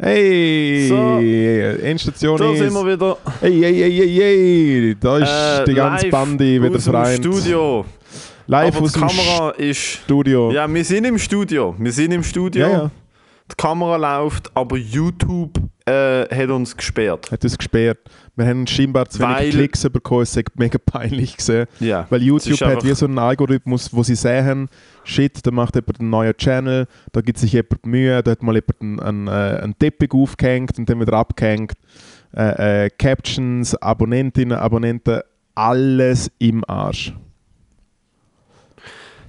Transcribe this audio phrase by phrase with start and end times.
[0.00, 0.86] Hey!
[0.88, 1.18] So.
[1.82, 2.58] Endstation Da ist...
[2.58, 3.16] sind wir wieder.
[3.40, 4.96] Hey, hey, hey, hey, hey!
[5.00, 5.28] Da ist
[5.62, 7.18] Äh, die ganze live Bande wieder aus dem vereint.
[7.24, 7.84] Studio.
[8.46, 9.78] Live Aber aus die dem Kamera ist.
[9.78, 10.50] Studio.
[10.52, 11.74] Ja, wir sind im Studio.
[11.78, 12.66] Wir sind im Studio.
[12.66, 12.90] ja, ja.
[13.50, 17.30] Die Kamera läuft, aber YouTube äh, hat uns gesperrt.
[17.32, 17.98] Hat uns gesperrt.
[18.36, 21.66] Wir haben scheinbar zu wenig Weil- Klicks bekommen, es ist mega peinlich gesehen.
[21.80, 22.06] Ja.
[22.10, 24.68] Weil YouTube hat wie so einen Algorithmus, wo sie sehen,
[25.08, 28.54] shit, da macht jemand einen neuen Channel, da gibt sich jemand Mühe, da hat mal
[28.54, 31.72] jemand einen, einen, äh, einen Teppich aufgehängt und dann wieder abgehängt.
[32.36, 35.20] Äh, äh, Captions, Abonnentinnen, Abonnenten,
[35.54, 37.14] alles im Arsch.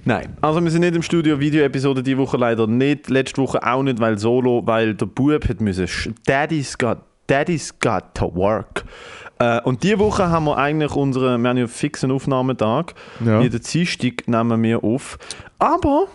[0.04, 1.38] Nein, also wir sind nicht im Studio.
[1.38, 3.10] Video-Episode die Woche leider nicht.
[3.10, 6.14] Letzte Woche auch nicht, weil Solo, weil der Bub hat müssen.
[6.24, 6.98] Daddy's got,
[7.30, 8.84] Daddy's got to work.
[9.38, 12.94] Äh, und diese Woche haben wir eigentlich unseren, wir haben ja einen fixen Aufnahmetag.
[13.24, 13.40] Ja.
[13.40, 15.18] Jeden Dienstag nehmen wir auf.
[15.58, 16.08] Aber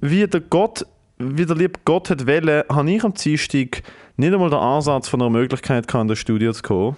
[0.00, 0.84] wie der Gott,
[1.18, 3.82] wie der liebe Gott hat wollen, habe ich am Dienstag
[4.16, 6.96] nicht einmal den Ansatz von einer Möglichkeit gehabt, in das Studio zu kommen.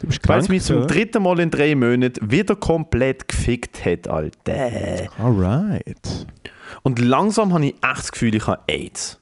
[0.00, 3.84] Du bist Weil krank, es mich zum dritten Mal in drei Monaten wieder komplett gefickt
[3.84, 5.08] hat, Alter.
[5.18, 6.26] Alright.
[6.82, 9.17] Und langsam habe ich echt das Gefühl, ich habe AIDS.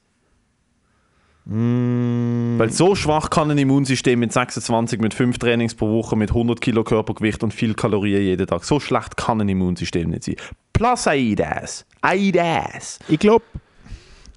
[1.49, 6.31] Mm, Weil so schwach kann ein Immunsystem mit 26, mit 5 Trainings pro Woche, mit
[6.31, 8.65] 100 Kilo Körpergewicht und viel Kalorien jeden Tag.
[8.65, 10.35] So schlecht kann ein Immunsystem nicht sein.
[10.73, 11.85] Plus AIDS.
[12.01, 12.99] AIDS.
[13.07, 13.45] ich glaube,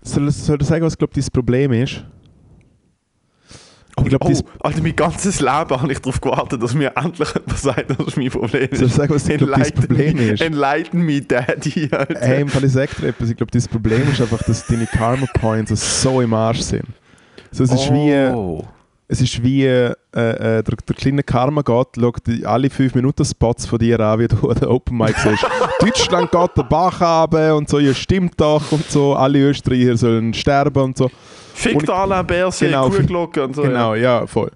[0.02, 2.04] soll, soll ich sagen, was glaub, dein Problem ist?
[3.98, 7.28] Ich glaube, oh, dein Alter, mein ganzes Leben habe ich darauf gewartet, dass mir endlich
[7.34, 8.78] jemand sagt, dass mein Problem ist.
[8.78, 10.40] Soll ich sagen, was ich glaub, dein Problem ist?
[10.40, 11.88] Enlighten me, Daddy.
[11.90, 12.20] Alter.
[12.20, 15.26] Hey, im Fall ich dir etwas, ich glaube, das Problem ist einfach, dass deine Karma
[15.34, 16.86] Points so im Arsch sind.
[17.52, 18.62] So, es ist wie, Oh.
[19.08, 23.66] es ist wie äh, äh, der, der kleine Karma-Gott schaut die- alle 5 Minuten Spots
[23.66, 25.44] von dir an, wie du an der Open Mic siehst.
[25.80, 30.32] Deutschland geht den Bach haben und so, ja stimmt doch und so, alle Österreicher sollen
[30.34, 31.10] sterben und so.
[31.54, 33.62] Fickt Alain Berset, Genau, Kuhglocke und so.
[33.62, 34.50] genau, ja, voll.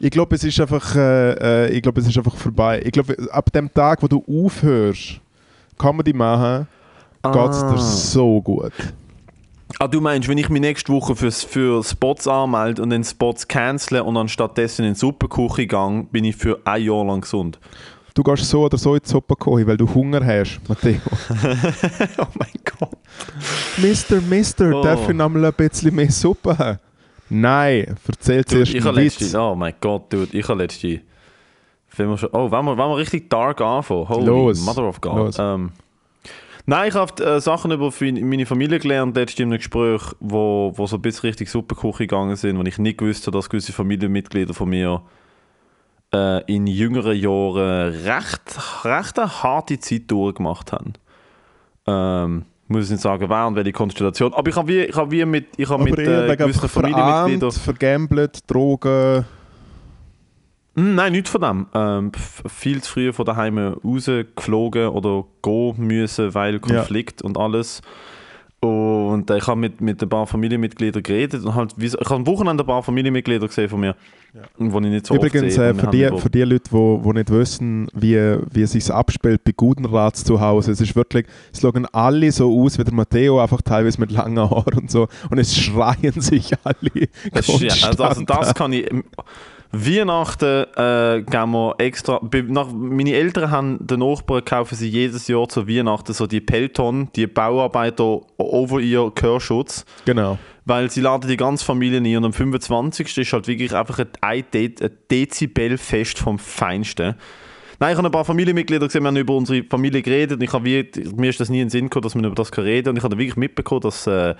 [0.00, 2.82] Ich glaube, es ist einfach, äh, äh, ich glaube, es ist einfach vorbei.
[2.84, 5.20] Ich glaube, ab dem Tag, wo du aufhörst,
[5.78, 6.66] Comedy machen,
[7.24, 7.32] Ja.
[7.32, 7.78] geht es dir Ah.
[7.78, 8.72] so gut.
[9.78, 13.46] Ah, du meinst, wenn ich mich nächste Woche für, für Spots anmelde und dann Spots
[13.46, 17.58] cancele und dann stattdessen in die Suppenküche gehe, bin ich für ein Jahr lang gesund.
[18.14, 20.98] Du gehst so oder so in die Suppe kochen, weil du Hunger hast, Matteo.
[22.18, 22.48] oh mein
[22.78, 22.96] Gott.
[23.76, 24.82] Mister, Mister, Oh.
[24.82, 26.78] darf ich noch mal ein bisschen mehr Suppe haben?
[27.28, 29.20] Nein, erzähl zuerst ich einen Witz.
[29.20, 31.02] letzte, oh mein Gott, dude, ich habe letzte,
[31.94, 35.16] schon, oh, wenn wir, wenn wir richtig dark anfangen, holy Los, mother of God.
[35.16, 35.36] los.
[35.38, 35.72] Ähm,
[36.66, 40.86] nein, ich habe äh, Sachen über meine Familie gelernt, letztens in einem Gespräch, wo, wo
[40.86, 44.54] so ein bisschen richtig Suppenküche gegangen sind, wo ich nicht gewusst habe, dass gewisse Familienmitglieder
[44.54, 45.02] von mir
[46.12, 50.92] äh, in jüngeren Jahren recht, recht eine harte Zeit durchgemacht haben.
[51.86, 54.34] Ähm, muss ich nicht sagen, wer und welche Konstellation.
[54.34, 57.52] Aber ich habe wie, ich habe wie mit, ich Aber mit äh, gewissen Familienmitgliedern...
[57.52, 59.24] vergambelt, Drogen.
[60.76, 61.66] Mm, Nein, nichts von dem.
[61.74, 62.12] Ähm,
[62.46, 67.80] viel zu früh von daheim rausgeflogen oder gehen müssen, weil Konflikt und alles.
[68.60, 72.26] Und äh, ich habe mit, mit ein paar Familienmitgliedern geredet und halt, ich habe am
[72.26, 73.94] Wochenende ein paar Familienmitglieder gesehen von mir,
[74.34, 74.42] ja.
[74.56, 77.86] wo ich nicht so Übrigens, äh, für, die, für die Leute, die, die nicht wissen,
[77.94, 78.16] wie,
[78.50, 82.50] wie es sich abspielt bei Gudenrats zu Hause, es ist wirklich, es schauen alle so
[82.62, 85.06] aus wie der Matteo, einfach teilweise mit langen Haaren und so.
[85.30, 87.08] Und es schreien sich alle.
[87.32, 88.54] Das, ist- ja, also, also das an.
[88.54, 88.88] kann ich.
[89.72, 92.20] Weihnachten äh, gehen wir extra.
[92.48, 97.08] Nach, meine Eltern haben den Nachbarn kaufen sie jedes Jahr zu Weihnachten so die Pelton,
[97.14, 99.84] die Bauarbeiter over ihr Gehörschutz.
[100.04, 100.38] Genau.
[100.64, 103.18] Weil sie laden die ganze Familie ein und am 25.
[103.18, 107.14] ist halt wirklich einfach ein, De ein Dezibelfest vom Feinsten.
[107.78, 110.52] Nein, ich habe ein paar Familienmitglieder gesehen, wir haben über unsere Familie geredet und ich
[110.52, 112.64] habe wie, mir ist das nie in den Sinn gekommen, dass man über das kann
[112.64, 114.34] reden und ich habe wirklich mitbekommen, dass äh,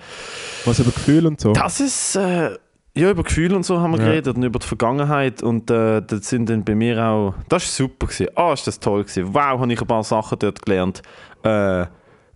[0.65, 1.53] Was über Gefühl und so.
[1.53, 2.57] das ist, äh,
[2.97, 4.05] ja, über Gefühle und so haben wir Ja.
[4.05, 7.75] geredet und über die Vergangenheit und äh, das sind dann bei mir auch, das ist
[7.75, 11.01] super gewesen, ah, ist das toll gewesen, wow, habe ich ein paar Sachen dort gelernt,
[11.43, 11.85] äh,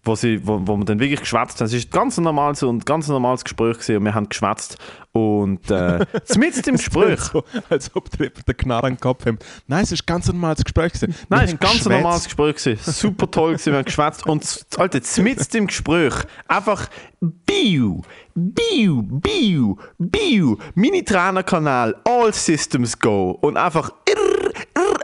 [0.03, 1.67] wo, sie, wo, wo wir dann wirklich geschwätzt haben.
[1.67, 4.77] Es ist ganz normal so ein ganz normales Gespräch gewesen und wir haben geschwätzt
[5.13, 6.06] und äh,
[6.38, 9.36] mitten im Gespräch, So, als ob der den Knarre an den Kopf hat.
[9.68, 10.94] Nein, es ist ganz ein normales Gespräch.
[10.94, 11.15] gewesen.
[11.30, 11.89] Nein, es haben war ein ganz geschwätzt.
[11.89, 12.56] normales Gespräch.
[12.56, 12.92] Gewesen.
[12.92, 14.25] Super toll, gewesen, wir haben geschwätzt.
[14.25, 16.13] Und Alter, mitten im Gespräch
[16.48, 16.88] einfach
[17.19, 18.01] Biu,
[18.33, 23.31] Biu, Biu, Biu, Mini-Trainerkanal, All Systems Go.
[23.42, 24.31] Und einfach irr,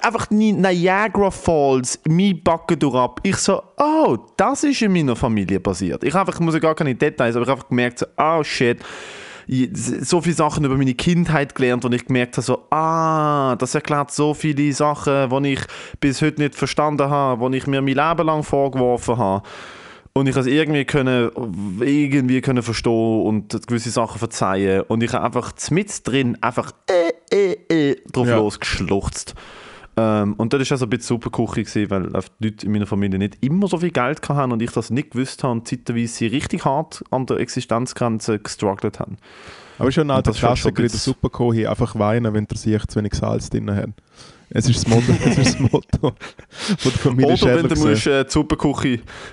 [0.08, 3.20] einfach Ni- Niagara Falls, mein Backen durchab.
[3.24, 6.04] Ich so, oh, das ist in meiner Familie passiert.
[6.04, 8.44] Ich einfach, ich muss ja gar keine Details, aber ich habe einfach gemerkt, so, oh
[8.44, 8.80] shit
[9.72, 14.12] so viele Sachen über meine Kindheit gelernt und ich gemerkt habe, so, ah, das erklärt
[14.12, 15.62] so viele Sachen, die ich
[16.00, 19.48] bis heute nicht verstanden habe, die ich mir mein Leben lang vorgeworfen habe.
[20.14, 21.30] Und ich es irgendwie können,
[21.80, 24.82] irgendwie können verstehen und gewisse Sachen verzeihen.
[24.88, 28.38] Und ich habe einfach mit drin einfach äh, äh, äh drauf Ja.
[28.38, 29.36] losgeschluchzt.
[30.00, 33.18] Ähm, und das war also ein bisschen Superküche, gewesen, weil die Leute in meiner Familie
[33.18, 36.28] nicht immer so viel Geld hatten und ich das nicht gewusst habe und zeitweise sie
[36.28, 39.18] richtig hart an der Existenzgrenze gestruggelt haben.
[39.80, 43.16] Aber schon ein alter Klassiker in der Superkohi, einfach weinen, wenn der sich zu wenig
[43.16, 43.90] Salz drin hat.
[44.50, 46.12] Es ist das Motto, es ist das Motto von
[46.84, 48.32] der Familie Oder wenn du musst, äh, die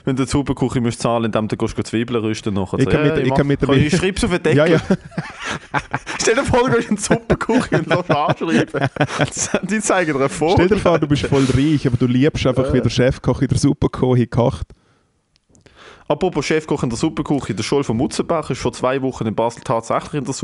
[0.05, 2.81] wenn du die Superküche musst zahlen, indem du gehst Zwiebeln rüsten nachher.
[2.81, 4.57] Ich kann mit- ich kann mit der- ich schreib's auf den Deckel.
[4.59, 4.81] Ja, ja.
[6.21, 8.89] Stell dir vor, du gehst in die Superküche und lässt anschreiben.
[9.71, 10.55] Die zeigen dir Vogel.
[10.67, 13.49] Stell dir vor, du bist voll reich, aber du liebst einfach, wie der Chefkoch in
[13.49, 14.67] der Superkohi kocht.
[16.07, 19.63] Apropos Chefkoch in der Superküche, der Scholl von Mutzenbach war vor zwei Wochen in Basel
[19.65, 20.35] tatsächlich in der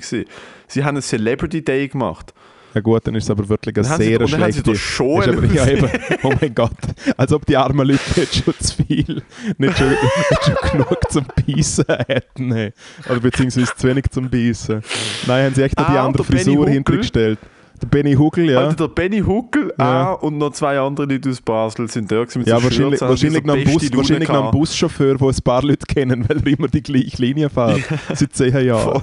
[0.00, 0.24] gewesen.
[0.66, 2.34] Sie haben einen Celebrity Day gemacht.
[2.76, 4.62] Ja gut, dann ist es aber wirklich eine Dann sehr dann sie schlechte...
[4.64, 5.88] doch schon ist aber, ja, eben,
[6.22, 6.76] oh mein Gott.
[7.16, 9.22] Als ob die armen Leute nicht schon zu viel,
[9.56, 12.52] nicht schon, nicht schon genug zum Beißen hätten.
[12.52, 12.74] Hey.
[13.08, 14.82] Oder beziehungsweise zu wenig zum Beißen.
[15.26, 17.38] Nein, haben sie echt noch die Ah, andere Frisur hintergestellt.
[17.82, 18.60] Der Benny Huckel, ja.
[18.60, 20.12] Alter, der Benny Huckel Ja.
[20.14, 23.00] auch und noch zwei andere Leute aus Basel sind da gewesen mit Ja, so wahrscheinlich,
[23.00, 24.50] wahrscheinlich, noch Bus, wahrscheinlich noch ein.
[24.50, 27.82] Buschauffeur, der ein paar Leute kennen, weil er immer die gleiche Linie fährt.
[28.14, 29.02] Seit zehn Jahren.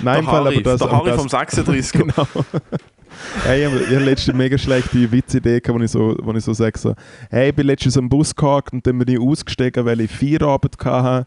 [0.00, 2.26] Nein, Der im Fall, Harry, aber das, der Harry das, vom 36 Genau.
[3.44, 6.78] hey, ich habe eine mega schlechte Witzidee, gehabt, wo ich so, wo ich so sage,
[6.78, 6.94] so,
[7.30, 10.76] hey, ich bin letztens am Bus gehakt und dann bin ich ausgestiegen, weil ich Feierabend
[10.84, 11.26] hatte.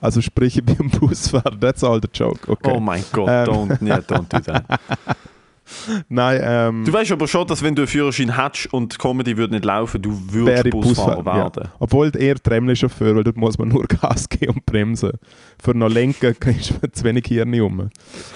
[0.00, 1.58] Also sprich, ich bin am Busfahrer.
[1.58, 2.50] That's all the joke.
[2.50, 2.72] Okay.
[2.74, 3.46] Oh mein Gott, Ähm.
[3.46, 4.64] don't, yeah, don't do that.
[6.08, 9.36] Nein, ähm, Du weißt aber schon, dass wenn du einen Führerschein hättest und die Comedy
[9.36, 11.18] würde nicht laufen, du würdest Busfahrer.
[11.24, 11.36] Ja.
[11.36, 11.68] werden.
[11.78, 15.12] Obwohl eher Tremli-Chauffeur, weil dort muss man nur Gas geben und bremsen.
[15.62, 17.90] Für noch lenken ist man zu wenig Hirn um.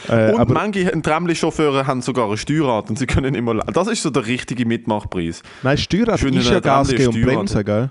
[0.08, 3.55] Äh, Und aber manche Tramli-Chauffeure haben sogar ein Steuerrad und sie können immer...
[3.56, 5.43] Das ist so der richtige Mitmachpreis.
[5.62, 7.90] nein, Steuerrad ist ja Gas geben und bremsen, gell?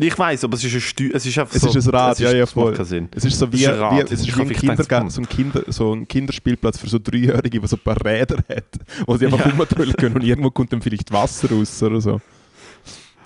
[0.00, 2.12] Ich weiß, aber es ist ein Steu es ist einfach Es so, ist ein Rad,
[2.12, 3.08] es ja, ja, das macht voll.
[3.14, 5.28] Es ist so Es wie, ist ein wie, es ist wie ein, Kindergarten, so, ein
[5.28, 8.64] Kinder, so ein Kinderspielplatz für so Dreijährige, der so ein paar Räder hat,
[9.06, 9.50] wo sie einfach Ja.
[9.50, 12.20] rumtrüllen können und irgendwo kommt dann vielleicht Wasser raus oder so.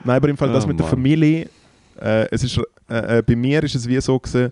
[0.02, 0.90] Nein, aber im Fall das Oh mit der Mann.
[0.90, 1.50] Familie,
[2.00, 2.58] äh, es ist,
[2.88, 4.50] äh, äh, bei mir ist es wie so gewesen,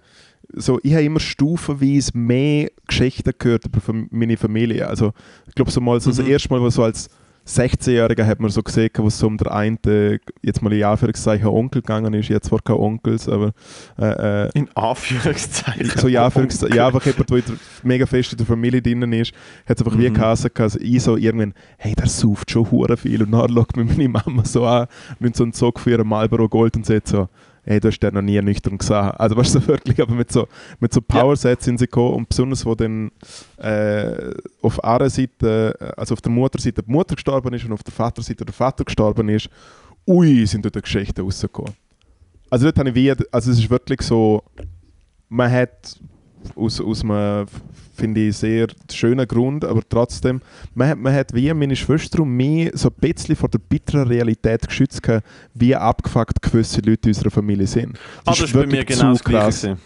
[0.52, 3.80] so, ich habe immer stufenweise mehr Geschichten gehört über
[4.10, 4.86] meine Familie.
[4.88, 5.12] Also
[5.48, 6.26] ich glaube so mal so das Mhm.
[6.30, 7.08] erste Mal, wo so als
[7.46, 11.48] 16-Jähriger hat man so gesehen, wo es so um der eine, jetzt mal in Anführungszeichen
[11.48, 13.52] Onkel gegangen ist, jetzt zwar keine Onkels, aber
[13.98, 15.90] äh, äh, In Anführungszeichen.
[15.96, 17.42] so ja, für, ja, einfach jemand, der
[17.82, 19.32] mega fest in der Familie drin ist,
[19.66, 20.14] hat es einfach wie Mhm.
[20.14, 23.84] geheißen, also ich so irgendwann, hey, der sauft schon hure viel und dann schaut mir
[23.84, 24.86] meine Mama so an,
[25.18, 27.28] nimmt so einen Zug für ihren Marlboro Gold und sagt so,
[27.64, 28.96] hey, du hast den noch nie nüchtern gesehen.
[28.96, 30.48] Also weißt du, so wirklich, aber mit so,
[30.78, 33.10] mit so Power-Sets sind sie gekommen und besonders, wo dann
[33.58, 37.92] äh, auf einer Seite, also auf der Mutterseite die Mutter gestorben ist und auf der
[37.92, 39.48] Vaterseite der Vater gestorben ist,
[40.06, 41.72] ui, sind dort Geschichten rausgekommen.
[42.48, 44.42] Also dort habe ich wie, also es ist wirklich so,
[45.28, 45.98] man hat
[46.56, 47.46] aus, aus einem,
[48.00, 50.40] finde ich, sehr schönen Grund, aber trotzdem,
[50.74, 54.08] man hat, man hat wie meine Schwester und mich so ein bisschen vor der bitteren
[54.08, 57.98] Realität geschützt, gehabt, wie abgefuckt gewisse Leute in unserer Familie sind.
[58.24, 59.78] Ah, das ist bei mir genau das Gleiche.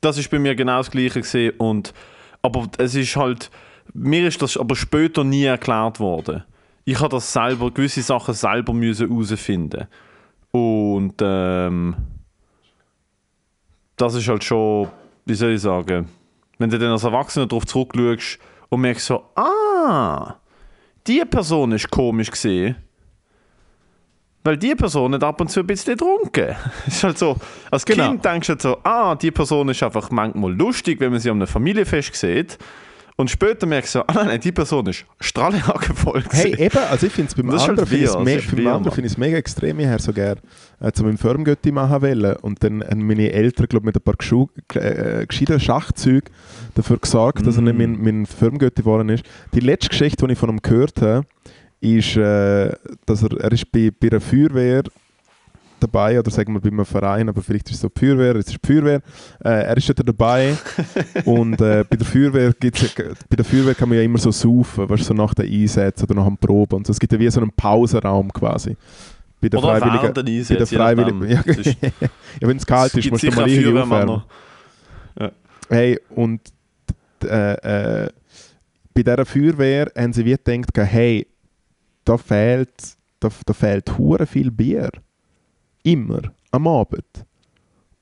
[0.00, 1.94] Das ist bei mir genau das Gleiche gewesen und
[2.42, 3.50] aber es ist halt
[3.92, 6.44] mir ist das aber später nie erklärt worden.
[6.84, 9.86] Ich habe das selber gewisse Sachen selber müssen herausfinden
[10.50, 11.96] und ähm,
[13.96, 14.88] das ist halt schon,
[15.24, 16.08] wie soll ich sagen,
[16.58, 20.36] wenn du dann als Erwachsener darauf zurückschaust und merkst so, ah,
[21.06, 22.76] die Person ist komisch gesehen.
[24.46, 26.54] Weil die Person hat ab und zu ein bisschen getrunken.
[26.86, 27.36] ist halt so,
[27.70, 28.08] als Genau.
[28.08, 31.30] Kind denkst du halt so, ah, die Person ist einfach manchmal lustig, wenn man sie
[31.30, 32.58] an einem Familienfest sieht.
[33.16, 36.62] Und später merkst du so, ah nein, nein, die Person ist strahlenhagevoll Hey, gewesen.
[36.64, 38.74] eben, also ich finde es beim Das halt anderen finde ich es weird, me beim
[38.74, 40.40] anderen ich es mega extrem, ich her so gerne
[40.80, 42.34] äh, zu meinem Firmengötti machen wollen.
[42.36, 46.28] Und dann haben meine Eltern, glaube mit ein paar geschu- äh, gescheiten Schachzügen
[46.74, 47.78] dafür gesorgt, dass er nicht Mm.
[47.78, 49.24] mein, mein Firmengötti geworden ist.
[49.54, 51.24] Die letzte Geschichte, die ich von ihm gehört habe,
[51.80, 52.72] ist, äh,
[53.06, 54.82] dass er, er ist bei, bei einer Feuerwehr
[55.80, 58.58] dabei, oder sagen wir bei einem Verein, aber vielleicht ist es so Feuerwehr, es ist
[58.66, 59.00] Feuerwehr.
[59.44, 60.56] Äh, er ist dort dabei
[61.24, 64.30] und äh, bei, der Feuerwehr gibt's, ja- bei der Feuerwehr kann man ja immer so
[64.30, 66.90] saufen, weißt, so nach den Einsätzen oder nach dem Proben und so.
[66.92, 68.76] Es gibt ja wie so einen Pausenraum quasi.
[69.40, 70.14] Bei der Oder Freiwilligen.
[70.14, 71.42] den bei der Freiwilligen ja,
[72.40, 74.22] ja, wenn es kalt ist, musst du mal irgendwie aufwärmen.
[75.68, 76.40] Hey, und
[77.24, 78.08] äh, äh,
[78.94, 81.26] bei dieser Feuerwehr haben sie wie gedacht, hey,
[82.04, 82.70] da fehlt,
[83.20, 84.90] da, da fehlt hure viel Bier.
[85.84, 87.04] Immer, am Abend.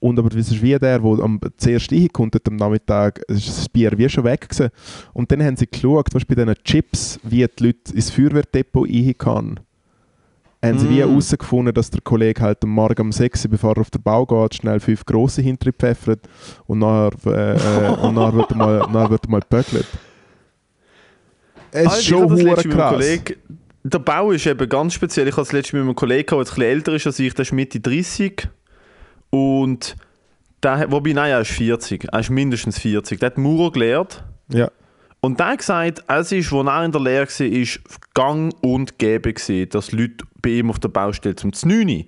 [0.00, 3.92] Und aber das ist wie der, der am zuerst reinkommt am Nachmittag, ist das Bier
[3.96, 4.70] wie schon weg gewesen.
[5.12, 9.14] Und dann haben sie geschaut, was bei diesen Chips, wie die Leute ins Feuerwehrdepot rein
[9.18, 9.60] kann.
[10.64, 11.08] haben sie wie Mm.
[11.08, 14.24] herausgefunden, dass der Kollege halt am Morgen um 6 Uhr, bevor er auf den Bau
[14.24, 16.20] geht, schnell fünf grosse hinterpfeffert
[16.66, 19.86] und nachher, äh, äh, und nachher wird er mal, nachher wird er mal geböckelt.
[21.72, 22.92] Es Alter, ist ich schon das letzte meinem krass.
[22.92, 23.34] Kollegen-
[23.84, 25.26] Der Bau ist eben ganz speziell.
[25.26, 27.42] Ich hatte das letzte mit einem Kollegen, der ein bisschen älter ist als ich, der
[27.42, 28.48] ist Mitte 30.
[29.30, 29.96] Und
[30.62, 32.08] der, wobei, nein, er ist 40.
[32.12, 33.18] Er ist mindestens 40.
[33.18, 34.24] Der hat Maurer gelehrt.
[34.48, 34.70] Ja.
[35.20, 37.80] Und der hat gesagt, es ist, als er in der Lehre war, ist
[38.14, 42.04] gang und gäbe gewesen, dass Leute bei ihm auf der Baustelle zum 9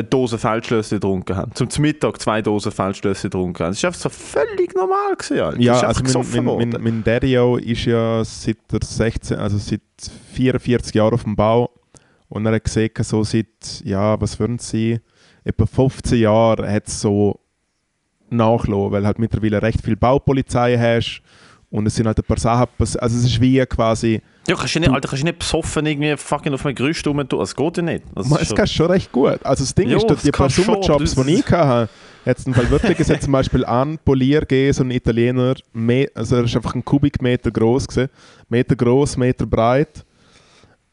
[0.00, 1.54] eine Dose Feldschlösser getrunken haben.
[1.54, 3.70] Zum Mittag zwei Dosen Feldschlösser getrunken haben.
[3.70, 5.40] Das ist einfach so völlig normal gewesen.
[5.40, 5.60] Alter.
[5.60, 9.80] Ja, also mein, mein, mein, mein Daddy-O ist ja seit der 16, also seit
[10.34, 11.70] 44 Jahren auf dem Bau
[12.28, 15.00] und er hat gesehen, so seit, ja, was würden sie,
[15.44, 17.40] etwa 15 Jahren hat es so
[18.30, 21.22] nachgelassen, weil halt mittlerweile recht viel Baupolizei hast
[21.70, 24.80] und es sind halt ein paar Sachen, also es ist wie quasi, Ja, kannst du
[24.80, 27.38] nicht, Alter, kannst du nicht besoffen irgendwie fucking auf einem Gerüst rumtun.
[27.38, 28.04] Das geht ja nicht.
[28.14, 29.38] Das man, es schon- geht schon recht gut.
[29.44, 31.88] Also das Ding Jo, ist, dass die paar Sommerjobs, die ich hatte,
[32.26, 35.54] hat es im Fall wirklich, es hat zum Beispiel an Polier gegeben, so ein Italiener,
[36.14, 38.10] also er ist einfach ein Kubikmeter groß gewesen,
[38.48, 40.04] Meter groß, Meter breit.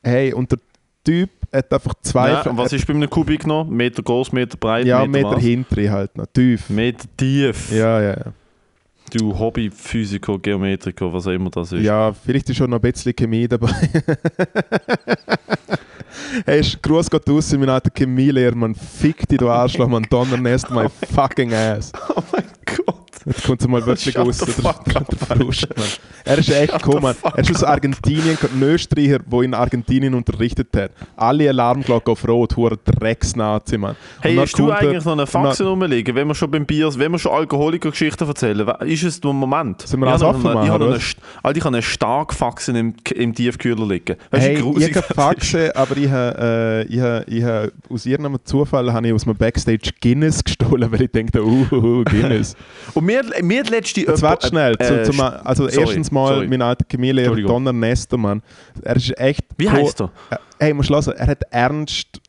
[0.03, 0.59] Hey, und der
[1.03, 3.65] Typ hat einfach zwei, ja, und was ist bei einem Kubik noch?
[3.67, 5.43] Meter groß, Meter breit, ja, Meter, Meter was?
[5.43, 6.69] hinter halt noch, tief.
[6.69, 7.71] Meter tief.
[7.71, 8.33] Ja, ja, ja.
[9.11, 11.83] Du Hobbyphysiker, Geometriker, was auch immer das ist.
[11.83, 13.71] Ja, vielleicht ist schon noch ein bisschen Chemie dabei.
[16.45, 18.75] hey, Gruß geht raus, mein alter Chemielehrer, man.
[18.75, 20.03] Fick dich, du Arschloch, man.
[20.09, 21.91] Donnernest my fucking ass.
[22.15, 22.96] Oh mein Gott.
[23.27, 24.39] Jetzt kommt es mal wirklich raus.
[26.23, 27.13] Er ist echt gekommen.
[27.23, 30.91] Er ist aus Argentinien, ein Österreicher, der in Argentinien unterrichtet hat.
[31.17, 33.95] Alle Alarmglocken auf Rot, hure Drecksnazi, Mann.
[34.21, 37.19] Hey, hast du eigentlich noch eine Faxe rumliegen, wenn wir schon beim Bier, wenn wir
[37.19, 38.67] schon Alkoholiker-Geschichten erzählen?
[38.81, 39.81] Ist es der Moment?
[39.81, 40.99] Sind wir Ich alles offen eine- ich habe eine,
[41.43, 44.15] Alter, ich habe eine starke Faxe im, im Tiefkühler liegen.
[44.31, 48.39] Hey, ich habe das Faxe, aber ich habe, äh, ich habe, ich habe aus irgendeinem
[48.45, 52.49] Zufall habe ich aus meinem Backstage Guinness gestohlen, weil ich dachte, uh, uh, Guinness.
[52.49, 52.57] ist?
[52.93, 54.75] Und mir, mir hat letzte Jetzt warte schnell.
[54.79, 56.47] äh, zu, zum, also sorry, erstens mal, sorry.
[56.47, 57.35] mein alter Chemielehrer.
[57.35, 58.41] Donner Nestor, Mann.
[58.83, 59.41] Er ist echt...
[59.57, 60.11] Wie heißt er?
[60.29, 62.19] Äh, Hey, musst hören, er hat ernst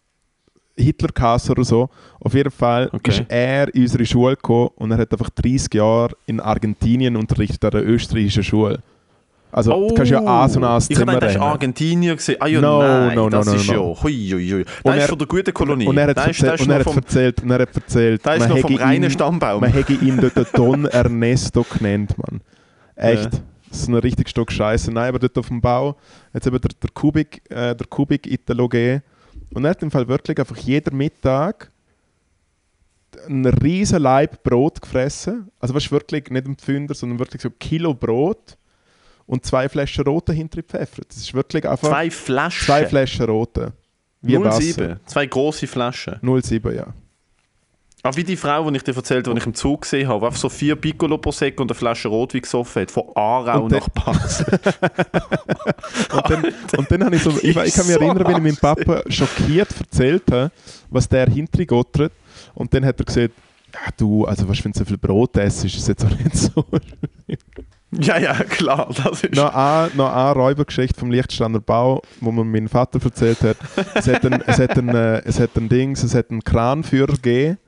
[0.76, 1.88] Hitler gehasst oder so.
[2.20, 3.10] Auf jeden Fall Okay.
[3.10, 7.64] ist er in unsere Schule gekommen und er hat einfach 30 Jahre in Argentinien unterrichtet
[7.64, 8.80] an einer österreichischen Schule.
[9.50, 11.42] Also du kannst ja A so ein Oh, Ich Zimmer habe das rechnen.
[11.48, 12.36] Argentinier gesehen.
[12.40, 13.72] Ah ja, No, nein, no, no, das no, ist no.
[13.94, 14.02] ja...
[14.02, 14.58] Hui, hui, hui.
[14.60, 15.86] Und Das er- ist von der guten Kolonie.
[15.86, 18.42] Und er hat, erzählt, und er noch hat vom, erzählt, und er hat erzählt, das
[18.42, 19.60] ist noch vom reinen ihn- Stammbaum.
[19.62, 22.40] man hätte ihn dort Don Ernesto genannt, Mann.
[22.94, 23.24] Echt.
[23.24, 23.40] Ja.
[23.70, 24.92] Das ist ein richtig Stück Scheiße.
[24.92, 25.96] Nein, aber dort auf dem Bau
[26.34, 29.02] hat eben der, der Kubik, äh, der Kubik Italo gegeben.
[29.54, 31.70] Und er hat im Fall wirklich einfach jeden Mittag
[33.26, 35.50] einen riesen Leib Brot gefressen.
[35.58, 38.57] Also was wirklich nicht ein Pfünder, sondern wirklich so ein Kilo Brot
[39.28, 41.02] und zwei Flaschen Rote hinter Pfeffer.
[41.06, 42.66] Das ist wirklich einfach Zwei Flaschen.
[42.66, 43.72] zwei Flaschen Rote.
[44.22, 44.60] Wie Wasser.
[44.60, 45.00] 07.
[45.06, 46.18] Zwei große Flaschen.
[46.22, 46.86] 07, ja.
[48.02, 50.26] Ah, wie die Frau, die ich dir erzählt habe, die ich im Zug gesehen habe,
[50.26, 53.88] einfach so vier Piccolo Prosecco und eine Flasche Rotwein gesoffen hat, von Aarau Und nach
[53.88, 54.46] Basel.
[56.12, 56.44] Und dann,
[56.76, 59.02] und dann habe ich so, ich, ich kann mich so erinnern, wie ich meinem Papa
[59.08, 60.50] schockiert erzählt habe,
[60.90, 62.12] was der hintergottert.
[62.54, 63.34] Und dann hat er gesagt,
[63.74, 66.36] ja du, also was, wenn du so viel Brot isst, ist es jetzt auch nicht
[66.36, 66.64] so.
[67.92, 69.34] Ja, ja, klar, das ist...
[69.34, 73.56] noch, eine, noch eine Räubergeschichte vom Lichtstander Bau, wo mir mein Vater erzählt hat.
[73.94, 77.14] Es hat ein, es hat ein, äh, es hat ein Dings, es hat einen Kranführer
[77.14, 77.58] gegeben,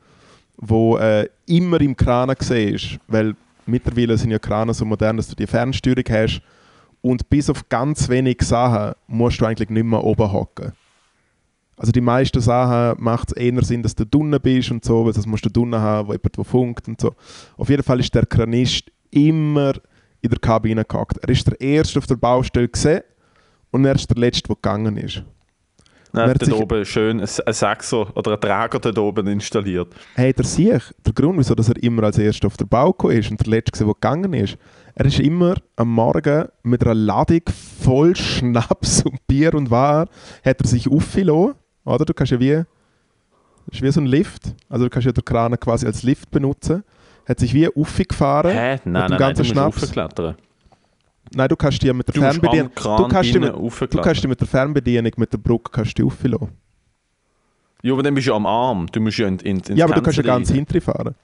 [0.57, 3.35] wo äh, immer im Kran ist, weil
[3.67, 6.43] mittlerweile sind ja Krane so modern, dass du die Fernsteuerung hast
[7.01, 10.73] und bis auf ganz wenig Sachen musst du eigentlich nicht mehr oben hocken.
[11.77, 15.15] Also die meisten Sachen macht es eher Sinn, dass du drinnen bist und so, weil
[15.15, 17.15] das musst du drinnen haben, wo jemand wo funkt und so.
[17.57, 19.73] Auf jeden Fall ist der Kranist immer
[20.21, 21.19] in der Kabine gehockt.
[21.23, 23.03] Er ist der Erste auf der Baustelle gesehen
[23.71, 25.23] und er ist der Letzte, der gegangen ist.
[26.13, 29.95] Nein, er hat dort oben schön ein, Sechser oder ein Träger dort oben installiert.
[30.15, 33.17] Hey, der Sieg, der Grund, wieso dass er immer als Erster auf der Bau gekommen
[33.17, 34.59] ist und der Letzte, der gegangen ist,
[34.95, 37.43] er ist immer am Morgen mit einer Ladung
[37.81, 40.09] voll Schnaps und Bier und War,
[40.45, 42.05] hat er sich aufgelassen, oder?
[42.05, 42.65] Du kannst ja wie,
[43.67, 46.31] das ist wie so ein Lift, also du kannst ja den Kran quasi als Lift
[46.33, 46.83] benutzen,
[47.27, 48.51] hat sich wie aufgefahren.
[48.53, 48.77] Hä?
[48.85, 49.83] dem Nein, nein, nein, ganzen du musst Schnaps.
[49.83, 50.37] raufklettern.
[51.33, 53.55] Nein, du kannst dir mit der Du musst Fernbedienung, du kannst dir mit,
[53.95, 56.49] du kannst dir mit der Fernbedienung, mit der Brücke kannst du auflassen.
[57.83, 58.87] Ja, aber dann bist du am Arm.
[58.91, 61.15] Du musst ja in, in, ins Ja, aber du kannst ja ganz hinten fahren.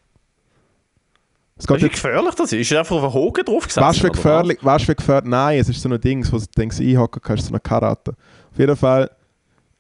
[1.59, 2.71] Es geht Weißt du, wie gefährlich das ist?
[2.71, 3.87] Ist einfach auf einen Hogen drauf gesessen?
[3.87, 6.39] Weißt du, wie gefährlich, weißt, du, wie gefährlich, nein, es ist so ein Ding, wo
[6.39, 8.13] du denkst, einhocken kannst, so eine Karate.
[8.53, 9.11] Auf jeden Fall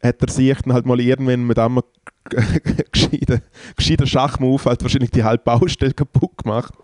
[0.02, 1.82] hat er sich dann halt mal irgendwann mit einem
[2.92, 3.42] gescheiten,
[3.76, 6.74] gescheiten Schachmove halt wahrscheinlich die halbe Baustelle kaputt gemacht,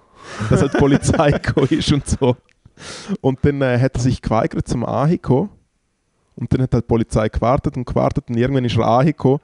[0.50, 2.36] dass halt die Polizei gekommen ist und so.
[3.20, 5.50] Und dann äh, hat er sich geweigert zum Ankommen
[6.36, 9.40] Und dann hat halt die Polizei gewartet und gewartet und irgendwann ist er angekommen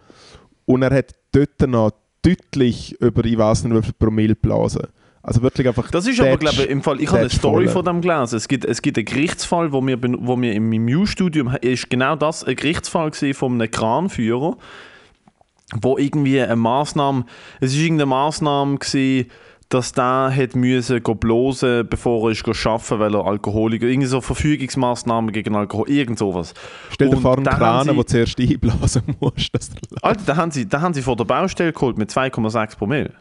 [0.66, 4.88] und er hat dort noch deutlich über, ich weiß nicht, wie viel Promille geblasen.
[5.22, 5.90] Also wirklich einfach.
[5.90, 7.84] Das ist aber, glaube ich, im Fall, ich habe eine Story voll.
[7.84, 8.36] von dem gelesen.
[8.36, 12.44] Es gibt, es gibt einen Gerichtsfall, wo wir, wo wir im MU-Studium, ist genau das,
[12.44, 14.56] ein Gerichtsfall gewesen von einem Kranführer,
[15.80, 17.24] wo irgendwie eine Maßnahme,
[17.60, 19.30] es ist irgendeine Maßnahme gewesen,
[19.68, 25.30] dass der hat müssen blosen, bevor er ist arbeiten, weil er Alkoholiker, irgendwie so Verfügungsmaßnahmen
[25.30, 26.54] gegen Alkohol, irgend sowas.
[26.90, 29.48] Stell dir vor, einen Kran, sie- der zuerst einblasen muss.
[29.52, 29.70] Dass
[30.00, 33.12] Alter, da haben sie, da haben sie vor der Baustelle geholt mit 2,6 Promille.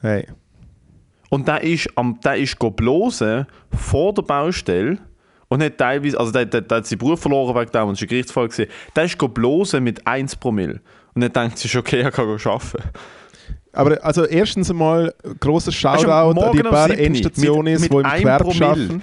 [0.00, 0.26] hey.
[1.30, 4.98] Und der ist, am, der ist blosen vor der Baustelle
[5.54, 8.02] und hat teilweise, also der, der, der hat seinen Beruf verloren wegen dem und war
[8.02, 8.48] ein Gerichtsfall.
[8.48, 8.70] Gewesen.
[8.96, 10.80] Der ist go blosen mit 1 Promille.
[11.14, 12.82] Und dann denkt sie, ist okay, er kann arbeiten.
[13.72, 15.14] Aber also erstens einmal
[15.68, 19.02] du Shoutout an die um paar 7 Endstationen, die im Gewerbe arbeiten.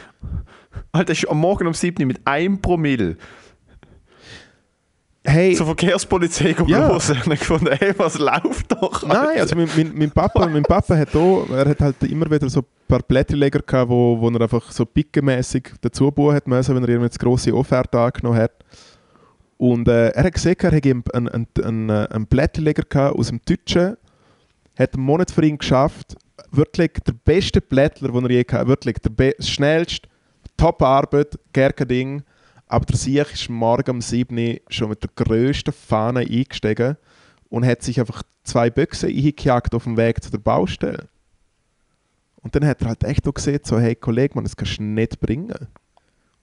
[0.92, 3.16] Alter, ist am Morgen um 7 Uhr mit 1 Promille
[5.24, 6.88] Hey, zur Verkehrspolizei Ja.
[6.88, 7.18] blosen.
[7.26, 9.06] Und gefunden, hey, was läuft doch?
[9.06, 12.50] Nein, also mein, mein, mein, Papa, mein Papa hat auch, er hat halt immer wieder
[12.50, 16.76] so ein paar Blätterleger gehabt, wo, wo er einfach so pickenmässig dazu bauen hat müssen,
[16.76, 18.52] wenn er irgendwie eine grosse Offerte angenommen hat.
[19.58, 23.40] Und äh, er hat gesehen, er hätte einen, einen, einen, einen, Blätterleger gehabt aus dem
[23.46, 23.98] Deutschen,
[24.80, 26.16] hat einen Monat für ihn geschafft,
[26.50, 30.10] wirklich der beste Blättler, den er je hatte, wirklich der schnellste,
[30.58, 32.24] Top-Arbeit, kein Ding.
[32.72, 36.96] Aber der Sieg ist morgen um 7 Uhr schon mit der grössten Fahne eingestiegen
[37.50, 41.10] und hat sich einfach zwei Büchse eingejagt auf dem Weg zu der Baustelle.
[42.38, 44.84] Und dann hat er halt echt auch gesehen, so, hey Kollege, man, das kannst du
[44.84, 45.68] nicht bringen.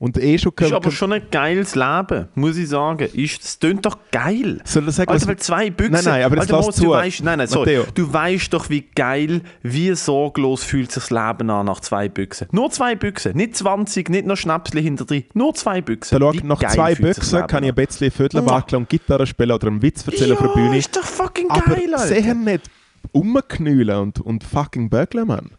[0.00, 0.52] Und eh schon...
[0.61, 3.09] Ist aber schon ein geiles Leben, muss ich sagen.
[3.14, 4.61] Ist, das tönt doch geil.
[4.64, 5.93] Soll ich sagen, was- weil zwei Büchsen.
[5.93, 6.85] Nein, nein, aber jetzt Alter, zu.
[6.85, 7.78] Du weißt, nein, nein, sorry.
[7.78, 7.93] Matteo.
[7.95, 12.47] Du weißt doch, wie geil, wie sorglos fühlt sich das Leben an nach zwei Büchsen.
[12.52, 15.25] Nur zwei Büchsen, nicht 20, nicht noch Schnäpsli hinter drin.
[15.35, 16.21] Nur zwei Büchsen.
[16.21, 19.83] Da nach zwei Büchsen kann ich ein bisschen Viertel wackeln und Gitarre spielen oder einen
[19.83, 20.78] Witz erzählen auf der ja, Bühne.
[20.78, 22.07] ist doch fucking Aber geil, Alter.
[22.07, 22.71] sicher nicht
[23.12, 25.50] rumknüllen und, und fucking bögeln, Mann.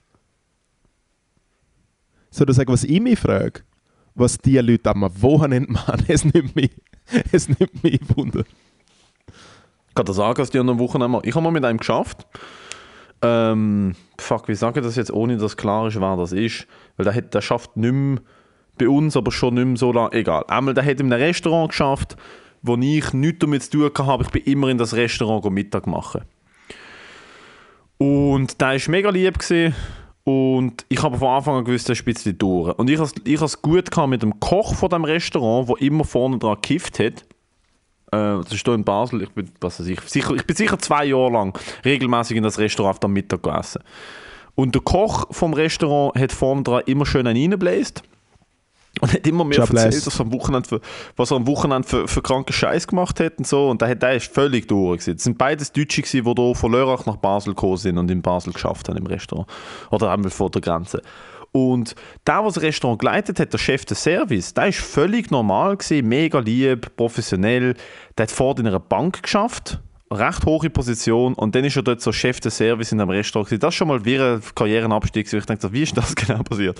[2.29, 3.63] Soll ich sagen, was ich mich frage?
[4.19, 6.71] Was die Leute am Wochenende machen, es nimmt mich,
[7.31, 8.43] es nimmt mich Wunder.
[9.87, 11.21] Ich kann dir sagen, dass die an einem Wochenende.
[11.23, 12.27] Ich habe mal mit einem geschafft.
[13.21, 16.67] Ähm, fuck, wie sage ich das jetzt, ohne dass klar ist, wer das ist?
[16.97, 18.19] Weil der, hat, der schafft nicht mehr
[18.77, 20.11] bei uns, aber schon nicht mehr so lange.
[20.11, 20.43] Egal.
[20.49, 22.17] Einmal, der hat in einem Restaurant geschafft,
[22.61, 24.23] wo ich nichts damit zu tun hatte.
[24.25, 26.23] Ich bin immer in das Restaurant Mittag machen.
[27.97, 29.39] Und der war mega lieb.
[29.39, 29.73] Gewesen.
[30.29, 32.77] Und ich habe von Anfang an gewusst, er ist ein bisschen durch.
[32.77, 36.03] Und ich habe ich es gut gehabt mit dem Koch von dem Restaurant, der immer
[36.03, 37.23] vorne dran gekifft hat.
[38.11, 39.23] Äh, das ist hier in Basel.
[39.23, 42.59] Ich bin, was weiß ich, sicher, ich bin sicher zwei Jahre lang regelmäßig in das
[42.59, 43.81] Restaurant am Mittag gegessen.
[44.53, 48.03] Und der Koch vom Restaurant hat vorne dran immer schön einen reingebläst.
[49.01, 49.85] Und hat immer mehr Jobless.
[49.85, 50.81] erzählt, was er am Wochenende für,
[51.15, 53.69] was er am Wochenende für, für kranken Scheiß gemacht hat und so.
[53.69, 54.99] Und der, ist völlig durch.
[54.99, 55.15] gewesen.
[55.15, 58.21] Das sind beides Deutsche, gewesen, die hier von Lörrach nach Basel gekommen sind und in
[58.21, 59.47] Basel geschafft haben im Restaurant.
[59.91, 61.01] Oder einmal vor der Grenze.
[61.51, 61.95] Und
[62.27, 66.07] der, der das Restaurant geleitet hat, der Chef des Service, der ist völlig normal gewesen,
[66.07, 67.75] mega lieb, professionell.
[68.17, 69.79] Der hat vorher in einer Bank geschafft,
[70.11, 73.49] recht hohe Position und dann ist er dort so Chef des Service in einem Restaurant
[73.49, 73.61] gewesen.
[73.61, 75.31] Das ist schon mal wie ein Karrierenabstieg.
[75.31, 76.79] Ich denke, so, wie ist das genau passiert?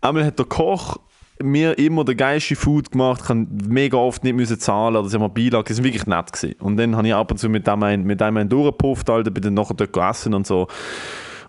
[0.00, 0.96] Einmal hat der Koch
[1.42, 5.18] mir immer den geilsten Food gemacht, ich habe mega oft nicht müssen zahlen oder sie
[5.18, 6.32] haben Beilage, das war wirklich nett.
[6.32, 6.54] Gewesen.
[6.60, 9.30] Und dann habe ich ab und zu mit dem einen, mit dem einen durchgepufft, Alter,
[9.30, 10.68] bin dann nachher dort gegessen und so.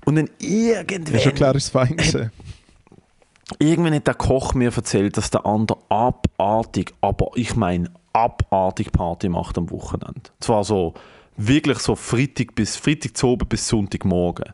[0.06, 1.16] Und dann irgendwann...
[1.16, 2.32] Ist schon klar, ist fein gewesen.
[3.60, 9.30] Irgendwann hat der Koch mir erzählt, dass der andere abartig, aber ich meine abartig Party
[9.30, 10.22] macht am Wochenende.
[10.40, 10.94] Zwar so
[11.36, 14.54] wirklich so Freitag bis Freitag zu oben bis Sonntagmorgen.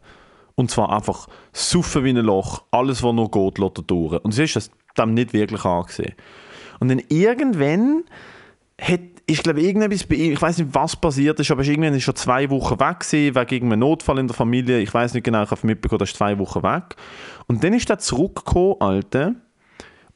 [0.55, 4.23] Und zwar einfach suffen wie ein Loch, alles was noch geht, lässt er durch.
[4.23, 6.13] Und sie ist das dem nicht wirklich angesehen.
[6.79, 8.03] Und dann irgendwann
[8.79, 11.93] hat, ist glaube ich irgendetwas bei ihm, ich weiß nicht was passiert ist, aber irgendwann
[11.93, 15.23] ist er zwei Wochen weg gewesen, wegen irgendeinem Notfall in der Familie, ich weiß nicht
[15.23, 16.95] genau, ich habe mitbekommen, ist zwei Wochen weg.
[17.47, 19.35] Und dann ist er zurückgekommen, Alter,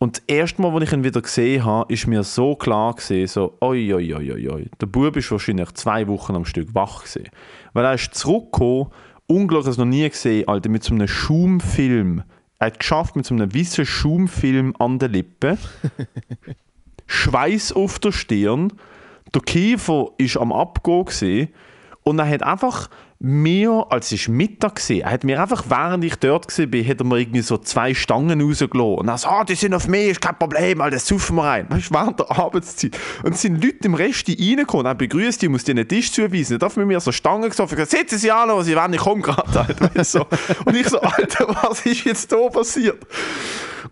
[0.03, 3.25] und das erste Mal, als ich ihn wieder gesehen habe, ist mir so klar gewesen,
[3.25, 4.69] so, oi, oi, oi, oi, oi.
[4.81, 7.29] Der Bub ist wahrscheinlich zwei Wochen am Stück wach gewesen.
[7.71, 8.87] Weil er ist zurückgekommen,
[9.27, 12.23] unglaublich noch nie gesehen, Alter, mit so einem Schaumfilm.
[12.63, 15.57] Er hat geschafft mit so einem weißen Schaumfilm an den Lippen.
[17.07, 18.71] Schweiß auf der Stirn.
[19.33, 21.49] Der Kiefer ist am Abgehen
[22.03, 22.89] und er hat einfach
[23.25, 27.05] mir, als es Mittag war, er hat mir einfach, während ich dort war, hat er
[27.05, 28.95] mir irgendwie so zwei Stangen rausgelassen.
[28.97, 31.43] Und er so, ah, die sind auf mir, ist kein Problem, all das saufen wir
[31.45, 31.65] rein.
[31.69, 32.99] Weißt du, während der Arbeitszeit.
[33.23, 36.59] Und es sind Leute im Rest reingekommen, er begrüßt die, muss den Tisch zuweisen.
[36.59, 39.21] Darf mit mir so Stangen gesoffen, gesagt, setzen Sie an, was Sie wollen, ich komme
[39.21, 39.67] gerade.
[39.67, 40.25] Halt, so.
[40.65, 43.07] Und ich so, Alter, was ist jetzt da passiert?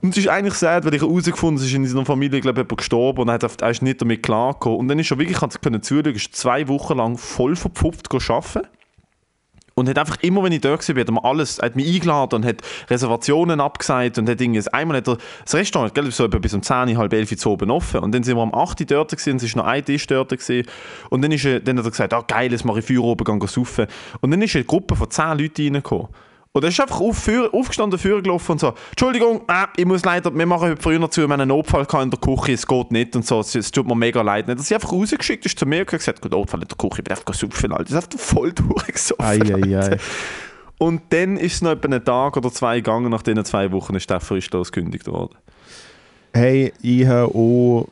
[0.01, 2.59] Und es ist eigentlich sad, weil ich herausgefunden habe, es ist in seiner Familie, glaube
[2.59, 4.79] ich, jemand gestorben und er, hat, er ist nicht damit klargekommen.
[4.79, 8.67] Und dann ist er wirklich, ich konnte zuschauen, ist zwei Wochen lang voll verpfupft arbeiten
[9.75, 12.35] und hat einfach immer, wenn ich dort war, hat er mir alles, hat mich eingeladen
[12.35, 12.57] und hat
[12.89, 16.97] Reservationen abgesagt und hat irgendwie, einmal hat er das Restaurant, gell, so bis um 10,
[16.97, 18.01] halb 11 Uhr oben offen.
[18.01, 20.07] Und dann sind wir am 8 Uhr dort gewesen, und es ist noch ein Tisch
[20.07, 20.67] dort gewesen.
[21.09, 23.47] und dann, ist, dann hat er gesagt, ah geil, jetzt mache ich Feuer oben, gehen
[23.47, 23.87] saufen.
[24.19, 26.07] Und dann ist eine Gruppe von 10 Leuten reingekommen
[26.53, 30.45] und er ist einfach auf, aufgestanden, vorgelaufen und so, Entschuldigung, äh, ich muss leider, wir
[30.45, 33.25] machen heute früher zu, wir haben einen Notfall in der Küche, es geht nicht und
[33.25, 34.47] so, es, es tut mir mega leid.
[34.47, 34.59] Nicht.
[34.59, 37.03] Dass sie einfach rausgeschickt ist zu mir und gesagt, gut, Notfall in der Küche, ich
[37.05, 37.83] bin einfach saufen, Alter.
[37.85, 39.25] Das ist einfach voll durchgesoffen.
[39.25, 39.97] Ei, ei, ei.
[40.77, 43.95] Und dann ist es noch etwa einen Tag oder zwei gegangen, nach diesen zwei Wochen
[43.95, 45.37] ist der fristlos gekündigt worden.
[46.33, 47.87] Hey, ich habe auch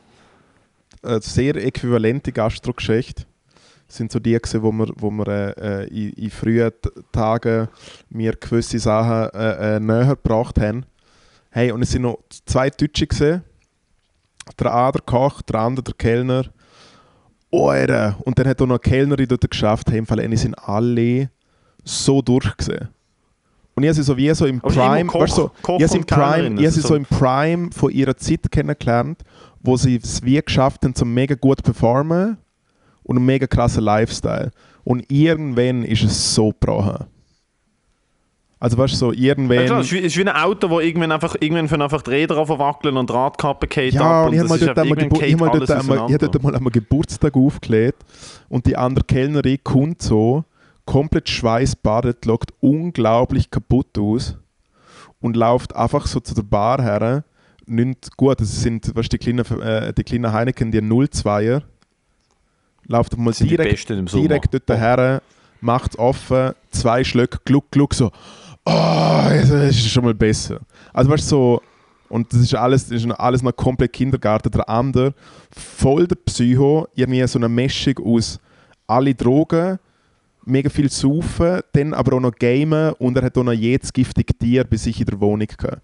[1.02, 3.24] eine sehr äquivalente Gastro-Geschichte
[3.92, 6.72] sind so die gewesen, wo wir, wo wir äh, in, in, frühen
[7.12, 7.68] Tagen
[8.08, 10.86] mir gewisse Sachen äh, äh, näher gebracht haben.
[11.50, 13.42] Hey, und es sind noch zwei Deutsche gesehen.
[14.58, 16.44] Der eine der Koch, der andere der Kellner.
[17.52, 18.16] Eure.
[18.24, 19.90] Und dann hat auch noch eine Kellnerin dort geschafft.
[19.90, 21.30] Hey, im Fall, sind alle
[21.84, 22.88] so durchgesehen.
[23.74, 26.04] Und ich habe sie so wie so im Prime, Koch, weißt, so, Koch ich im
[26.04, 29.22] Prime, ich sie so im Prime von ihrer Zeit kennengelernt,
[29.60, 32.36] wo sie es wie geschafft haben, so mega gut performen
[33.10, 34.52] und einen mega krassen Lifestyle.
[34.84, 37.06] Und irgendwann ist es so gebrochen.
[38.60, 39.56] Also weißt du, so irgendwann...
[39.56, 42.36] Ja, klar, es ist wie ein Auto, wo irgendwann einfach, irgendwann von einfach die Räder
[42.36, 44.28] wackeln und die Radkappe geht ja, ab.
[44.28, 47.98] Und ich habe dort, einmal, ich mal dort, einmal, ich dort einmal Geburtstag aufgelegt
[48.48, 50.44] und die andere Kellnerin kommt so,
[50.84, 54.36] komplett schweißbadet, schaut unglaublich kaputt aus
[55.20, 57.24] und läuft einfach so zu der Bar her.
[57.66, 61.62] Nicht gut, das sind weißt, die kleinen, äh, die kleinen Heineken, die 02er
[62.86, 65.22] läuft mal direkt, direkt dort her,
[65.60, 68.10] macht es offen, zwei Schlöcke, gluck, gluck, so,
[68.64, 70.60] oh, das ist schon mal besser.
[70.92, 71.62] Also weißt du, so,
[72.08, 74.50] und das ist alles, das ist alles noch komplett Kindergarten.
[74.50, 75.14] Der andere,
[75.50, 78.40] voll der Psycho, irgendwie so eine Mischung aus
[78.86, 79.78] alle Drogen,
[80.44, 84.36] mega viel saufen, dann aber auch noch gamen und er hat auch noch jedes giftige
[84.36, 85.82] Tier bei sich in der Wohnung gehabt.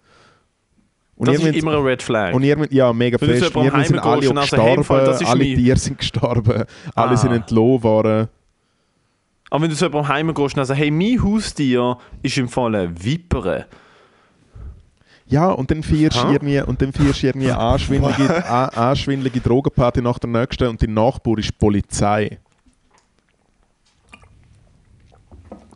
[1.17, 2.33] Und das ist immer ein Red Flag.
[2.33, 3.55] Und ja, mega fest.
[3.55, 7.03] Irgendwann sind alle gestorben, also alle Tiere sind gestorben, ah.
[7.03, 8.27] alle sind entlohnt worden.
[9.49, 12.75] Aber wenn du so beim Heim gehst und sagst, hey, mein Haustier ist im Fall
[12.75, 12.95] ein.
[15.29, 20.19] Ja, und dann feierst du irgendwie, und dann feierst irgendwie eine anschwindelige, anschwindelige Drogenparty nach
[20.19, 22.37] der nächsten und die Nachbar ist Polizei.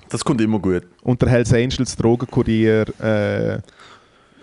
[0.10, 0.84] Das kommt immer gut.
[1.04, 3.60] Und der Hells Angels Drogenkurier äh,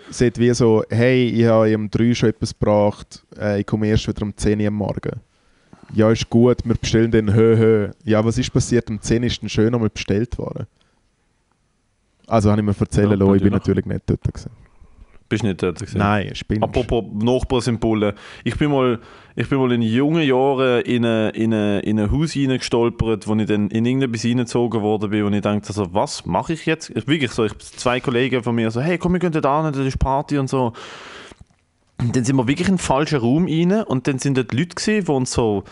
[0.09, 4.07] sieht wie so, hey, ich habe um 3 schon etwas gebracht, äh, ich komme erst
[4.07, 5.19] wieder um 10 Uhr am Morgen.
[5.93, 7.89] Ja, ist gut, wir bestellen den hö hö.
[8.03, 8.89] Ja, was ist passiert?
[8.89, 10.67] Um 10 Uhr ist dann schön einmal bestellt worden.
[12.27, 14.51] Also habe ich mir erzählen ja, lassen, ich bin natürlich nicht dort gewesen.
[15.29, 15.99] Bist nicht dort gewesen?
[15.99, 16.63] Nein, spinnst.
[16.63, 18.15] Apropos Nachbarsymbole.
[18.43, 18.99] Ich bin mal,
[19.35, 23.35] ich bin mal in jungen Jahren in, eine, in, eine, in ein Haus hineingestolpert, wo
[23.35, 26.89] ich dann in irgendetwas hineingezogen worden bin und ich dachte so, was mache ich jetzt?
[26.89, 29.71] Ich, wirklich so, ich, zwei Kollegen von mir so, hey komm, wir gehen da hin,
[29.71, 30.73] das ist Party und so.
[31.99, 34.75] Und dann sind wir wirklich in den falschen Raum rein und dann sind dort Leute
[34.75, 35.63] gewesen, die uns so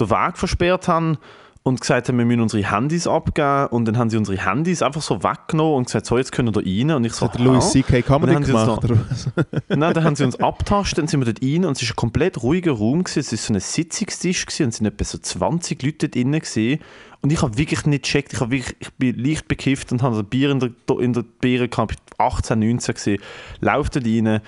[0.00, 1.18] den Weg versperrt haben
[1.66, 5.02] und gesagt haben, wir müssen unsere Handys abgeben und dann haben sie unsere Handys einfach
[5.02, 7.72] so weggenommen und gesagt, so, jetzt können wir da rein und ich so, hat Louis
[7.72, 8.02] C.K.
[8.02, 8.84] Comedy gemacht?
[8.84, 11.90] Noch, nein, dann haben sie uns abtascht, dann sind wir dort rein und es war
[11.90, 13.18] ein komplett ruhiger Raum, gewesen.
[13.18, 16.30] es war so ein Sitzungstisch gewesen, und es waren etwa so 20 Leute dort drin
[16.30, 16.78] gewesen.
[17.20, 20.24] und ich habe wirklich nicht gecheckt, ich, wirklich, ich bin leicht bekifft und habe ein
[20.24, 23.22] Bier in der, in der Bier gehabt, ich war 18, 19 gewesen,
[23.58, 24.40] laufe dort rein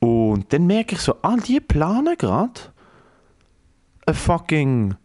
[0.00, 2.60] und dann merke ich so, ah, die planen gerade
[4.04, 4.96] ein fucking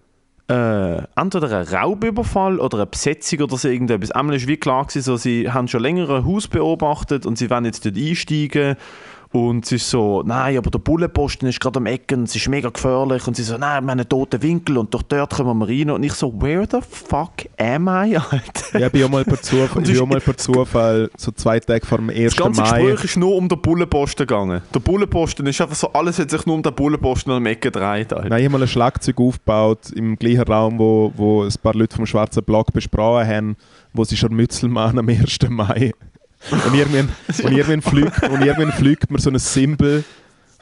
[0.47, 4.11] äh, entweder ein Raubüberfall oder eine Besetzung oder so irgendetwas.
[4.11, 7.49] Einmal war wie klar, gewesen, so, sie haben schon länger ein Haus beobachtet und sie
[7.49, 8.75] wollen jetzt dort einsteigen
[9.35, 12.69] und sie ist so, nein, aber der Bullenposten ist gerade am Ecken, es ist mega
[12.69, 13.27] gefährlich.
[13.27, 15.89] Und sie so, nein, wir haben einen toten Winkel und durch dort kommen wir rein.
[15.91, 18.79] Und ich so, where the fuck am I, Alter?
[18.79, 21.85] Ja, ich bin auch mal per Zufall, ich bin mal per Zufall so zwei Tage
[21.85, 22.17] vor dem 1.
[22.17, 22.23] Mai.
[22.23, 24.61] Das ganze Gespräch ist nur um den Bullenposten gegangen.
[24.73, 28.13] Der Bullenposten ist einfach so, alles hat sich nur um den Bullenposten am Ecken gedreht,
[28.13, 28.29] Alter.
[28.29, 31.93] Nein, ich habe mal ein Schlagzeug aufgebaut im gleichen Raum, wo, wo ein paar Leute
[31.97, 33.57] vom Schwarzen Block besprochen haben,
[33.93, 35.39] wo sie schon Mützelmann am 1.
[35.49, 35.91] Mai
[36.51, 37.09] und irgendwann,
[37.43, 40.03] und irgendwann, fliegt, und irgendwann fliegt mir so ein Symbol,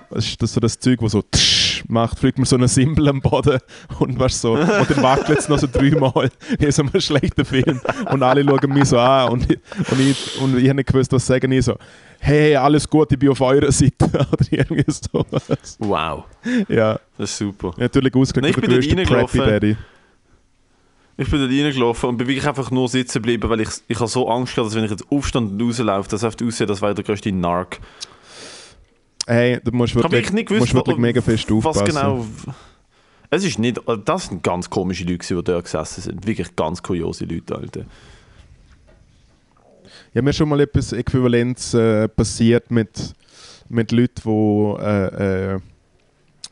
[0.10, 3.10] das ist das so das Zeug, wo so tsch macht, fliegt mir so ein Symbol
[3.10, 3.60] am Boden
[4.00, 7.82] und weißt so, und dann wackelt es noch so dreimal in so einem schlechten Film
[8.12, 9.60] und alle schauen mich so an und, ich-
[9.91, 11.52] und ich, und ich habe nicht gewusst, was sagen.
[11.52, 11.76] Ich so,
[12.19, 15.76] hey, alles gut, ich bin auf eurer Seite oder irgendwie sowas.
[15.80, 16.24] Wow,
[16.69, 17.74] Ja, das ist super.
[17.78, 19.06] natürlich ausgelegt Ich der größte.
[19.13, 19.78] Preppy Daddy.
[21.15, 24.10] Ich bin dort reingelaufen und bin wirklich einfach nur sitzen geblieben, weil ich, ich habe
[24.10, 26.82] so Angst gehabt, dass wenn ich jetzt aufstand und rauslaufe, dass es einfach aussieht, das
[26.82, 27.80] wäre der größte Narc.
[29.28, 31.82] Hey, du musst wirklich, nicht gewusst, musst wirklich mega fest aufpassen.
[31.82, 32.26] was genau...
[33.30, 33.80] Es ist nicht...
[34.06, 36.28] Das sind ganz komische Leute, die dort gesessen sind.
[36.28, 37.86] Wirklich ganz kuriose Leute, Alter.
[40.13, 43.15] Ja, mir ist schon mal etwas Äquivalentes äh, passiert mit,
[43.69, 45.60] mit Leuten, die äh, äh,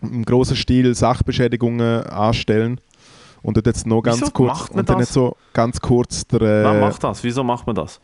[0.02, 2.80] im grossen Stil Sachbeschädigungen anstellen.
[3.44, 5.08] Und dort jetzt noch ganz Wieso kurz macht man und dann das?
[5.08, 7.24] jetzt so ganz kurz der, äh, macht das?
[7.24, 8.00] Wieso macht man das?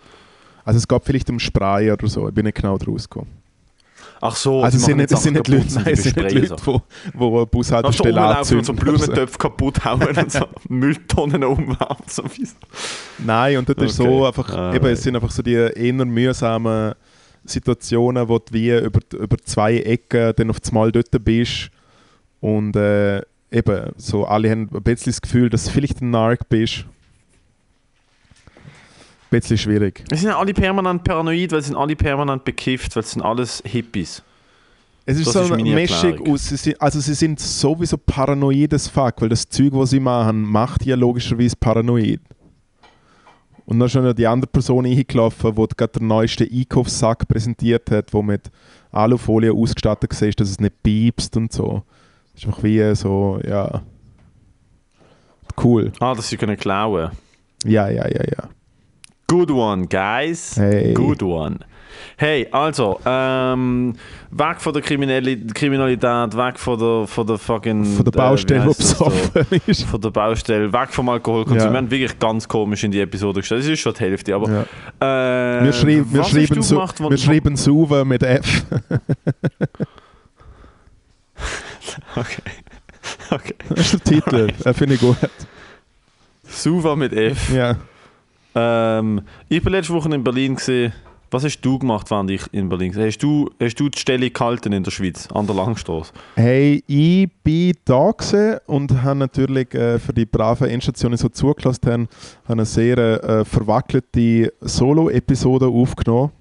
[0.66, 3.32] also es gab vielleicht um Spray oder so, ich bin nicht genau draus gekommen.
[4.20, 6.82] Ach so, also es sind nicht, sind nicht Leute, nein, es sind nicht Leute, besprayen
[7.06, 7.32] die, die eine.
[7.40, 8.66] Dann Bushaltestelle so anzünden.
[8.66, 8.74] so.
[8.74, 12.06] Blumentöpfe kaputt hauen und so Mülltonnen umwerfen.
[12.08, 12.24] So
[13.20, 14.10] Nein, und das ist Okay.
[14.10, 14.94] so einfach, Ah, eben, right.
[14.94, 16.96] es sind einfach so die eher mühsamen
[17.46, 21.70] Situationen, wo du wie über, über zwei Ecken dann auf einmal dort bist
[22.42, 23.22] und äh,
[23.52, 26.86] eben, so alle haben ein bisschen das Gefühl, dass du vielleicht ein Narc bist.
[29.30, 30.04] Ein bisschen schwierig.
[30.10, 33.22] Wir sind ja alle permanent paranoid, weil sie sind alle permanent bekifft, weil sie sind
[33.22, 34.24] alles Hippies.
[35.06, 38.74] Es ist Das so ist eine Mischung aus, sie sind, also sie sind sowieso paranoid
[38.74, 42.20] as fuck, weil das Zeug, was sie machen, macht ja logischerweise paranoid.
[43.66, 48.14] Und dann ist schon die andere Person eingelaufen, die gerade den neuesten Einkaufssack präsentiert hat,
[48.14, 48.50] wo mit
[48.92, 51.84] Alufolie ausgestattet war, dass es nicht piepst und so.
[52.38, 53.82] Das ist einfach wie so, ja.
[55.60, 55.92] Cool.
[56.00, 57.10] Ah, dass sie können klauen.
[57.66, 58.50] Ja, ja, ja, ja.
[59.26, 60.56] Good one, guys.
[60.56, 60.94] Hey.
[60.94, 61.58] Good one.
[62.16, 63.96] Hey, also, ähm,
[64.30, 67.84] weg von der Kriminali Kriminalität, weg von der, von der fucking...
[67.86, 68.66] Von der äh, Baustelle, da?
[68.68, 69.84] besoffen ist.
[69.86, 71.58] Von der Baustelle, weg vom Alkoholkonsum.
[71.58, 71.72] Ja.
[71.74, 73.62] Wir haben wirklich ganz komisch in die Episode gestellt.
[73.64, 74.66] Das ist schon die Hälfte, aber...
[75.02, 75.58] Ja.
[75.62, 78.64] Äh, Wir, schreiben, wir, schreiben gemacht, wo- wir schreiben Suva mit F.
[82.16, 82.42] Okay.
[83.32, 83.56] okay.
[83.70, 84.48] Das ist der Titel.
[84.64, 85.18] Den finde ich gut.
[86.44, 87.54] Suva mit F.
[87.54, 87.78] Ja.
[88.56, 90.94] Ähm, ich bin letzte Woche in Berlin gesehen.
[91.30, 93.06] Was hast du gemacht, während ich in Berlin war?
[93.06, 96.14] Hast du, hast du die Stelle gehalten in der Schweiz, an der Langstrasse?
[96.36, 101.28] Hey, ich bin da gewesen und habe natürlich äh, für die braven Endstationen, die so
[101.28, 102.08] zugelassen haben,
[102.46, 106.32] habe eine sehr äh, verwackelte Solo-Episode aufgenommen.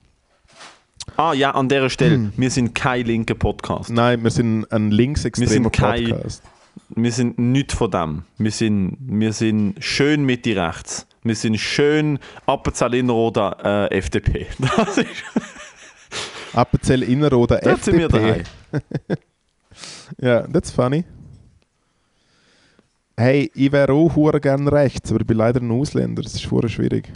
[1.16, 2.14] Ah ja, an dieser Stelle.
[2.16, 2.32] Hm.
[2.36, 3.90] Wir sind kein linker Podcast.
[3.90, 6.42] Nein, wir sind ein linksextremer Wir sind kein- Podcast.
[6.90, 8.22] Wir sind nichts von dem.
[8.38, 11.06] Wir sind, wir sind schön Mitte rechts.
[11.22, 14.46] Wir sind schön Appenzell Innerrhoden äh, FDP.
[14.58, 15.08] Das ist,
[16.52, 18.42] Appenzell Innerrhoden dort sind wir daheim.
[18.72, 19.20] FDP.
[20.20, 21.04] Ja, that's funny.
[23.16, 26.22] Hey, ich wäre auch hure gern rechts, aber ich bin leider ein Ausländer.
[26.22, 27.12] Das ist hure schwierig.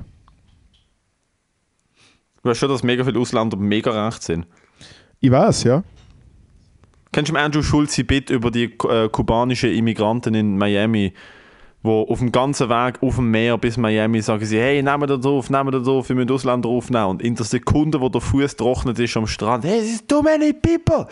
[2.42, 4.46] Du weißt schon, dass mega viele Ausländer mega rechts sind.
[5.20, 5.83] Ich weiß, ja.
[7.12, 11.12] Kennst du Andrew Schulze Bit über die äh, kubanischen Immigranten in Miami,
[11.82, 15.06] wo auf dem ganzen Weg auf dem Meer bis Miami sagen sie, hey, nehmen wir
[15.06, 17.06] das auf, nehmen wir das auf, wir müssen Ausländer aufnehmen.
[17.06, 20.52] Und in der Sekunde, wo der Fuß trocknet ist am Strand, hey, there's too many
[20.52, 21.06] people,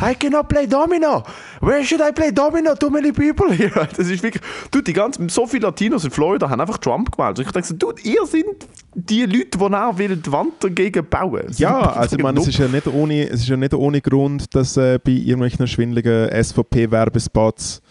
[0.00, 1.24] I cannot play Domino.
[1.60, 2.74] Where should I play Domino?
[2.74, 3.72] Too many people here.
[3.96, 7.38] Das ist wirklich, du, die ganzen, so viele Latinos in Florida haben einfach Trump gewählt.
[7.38, 11.46] Und ich denke so, du, ihr sind die Leute, die will die Wand dagegen bauen.
[11.56, 14.54] Ja, also ich meine, es ist ja nicht ohne, es ist ja nicht ohne Grund,
[14.54, 17.82] dass äh, bei irgendwelchen schwindeligen SVP-Werbespots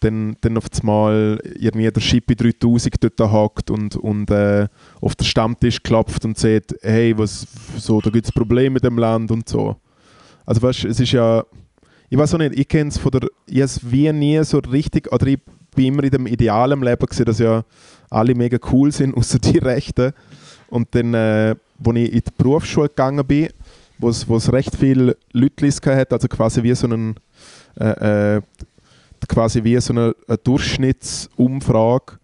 [0.00, 4.68] dann, dann auf einmal irgendwie der Schippi 3000 dort hockt und, und äh,
[5.00, 8.98] auf den Stammtisch klopft und sagt, hey, was, so, da gibt es Probleme mit dem
[8.98, 9.76] Land und so.
[10.46, 11.44] Also weißt es ist ja,
[12.08, 15.12] ich weiß auch nicht, ich kenne es von der, ich es wie nie so richtig,
[15.12, 15.38] oder ich
[15.74, 17.64] bin immer in dem idealen Leben gesehen, dass ja
[18.10, 20.12] alle mega cool sind, außer die Rechten.
[20.68, 23.48] Und dann, äh, als ich in die Berufsschule gegangen bin,
[23.98, 27.16] wo es wo es recht viele Leute hat, also quasi wie so einen,
[27.78, 28.42] äh, äh,
[29.26, 32.18] quasi wie so eine, eine Durchschnittsumfrage,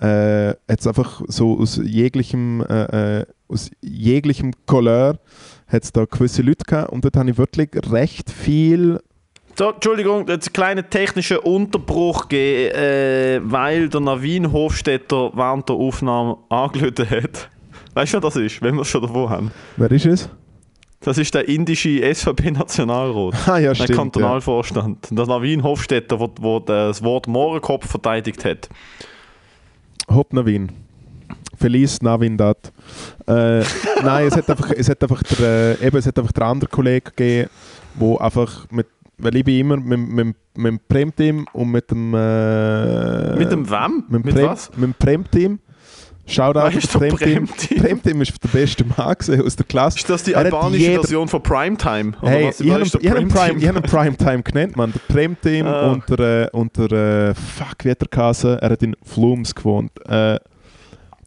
[0.00, 5.18] äh, es einfach so aus jeglichem, äh, äh, aus jeglichem Couleur
[5.66, 9.00] hat es da gewisse Leute gehabt und dort habe ich wirklich recht viel
[9.56, 15.76] So, Entschuldigung, jetzt einen kleinen technischen Unterbruch gegeben, äh, weil der Navin Hofstetter während der
[15.76, 17.50] Aufnahme angelötet hat.
[17.94, 19.50] Weißt du, wer das ist, wenn wir es schon davor haben?
[19.76, 20.28] Wer ist es?
[21.00, 23.48] Das ist der indische SVP-Nationalrat.
[23.48, 23.90] Ah ja, Der stimmt.
[23.90, 23.96] Ja.
[23.96, 25.08] Kantonalvorstand.
[25.10, 26.28] Der Navin Hofstetter, der,
[26.60, 28.68] der das Wort Mohrenkopf verteidigt hat.
[30.10, 30.72] Hopp Navin.
[31.56, 32.72] Feliz Navin dat.
[33.26, 33.60] Äh,
[34.02, 36.70] nein, es hat einfach, es hat einfach der, äh, eben, es hat einfach der andere
[36.70, 37.50] Kollege gegeben,
[37.94, 38.86] wo einfach mit
[39.18, 42.14] weil ich bin immer mit, mit, mit dem Prem-Team und mit dem...
[42.14, 44.04] Äh, Mit dem wem?
[44.08, 44.70] Mit, dem Mit Prem, was?
[44.76, 45.58] Mit dem Prem-Team.
[46.28, 47.46] Shoutout das der Prem-Team.
[47.46, 47.78] Prem-Team?
[47.82, 49.98] Prem-Team ist der beste Mann gewesen aus der Klasse.
[49.98, 52.12] Ist das die Er hat albanische jeder- Version von Primetime?
[52.20, 52.60] Oder Hey, was?
[52.60, 53.52] ich Wer habe ist der ihn, ich hab ihn Prime-Team?
[53.52, 53.82] Prime, ich hab ihn
[54.18, 54.92] Primetime genannt, man.
[54.92, 55.92] Der Prem-Team Ah.
[55.92, 56.92] und der, äh, und der
[57.30, 58.58] äh, fuck, wie hat er geheißen?
[58.58, 59.90] Er hat in Flums gewohnt.
[60.06, 60.38] Äh,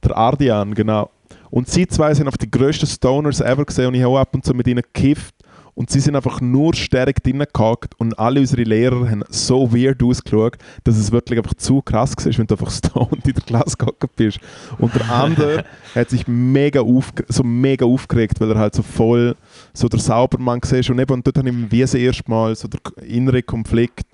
[0.04, 1.10] der Ardian, genau.
[1.50, 4.30] Und sie zwei sind einfach die grössten Stoners ever gesehen und ich habe auch ab
[4.34, 5.36] und zu mit ihnen gekifft.
[5.74, 10.04] Und sie sind einfach nur stark drinnen gehackt und alle unsere Lehrer haben so weird
[10.04, 13.78] ausgeschaut, dass es wirklich einfach zu krass war, wenn du einfach stoned in der Klasse
[13.78, 14.40] gehackt bist.
[14.80, 19.36] Und der andere hat sich mega, aufge so mega aufgeregt, weil er halt so voll
[19.74, 20.90] so der Saubermann war.
[20.92, 24.06] Und eben und dort habe ich wie das erste Mal so der innere Konflikt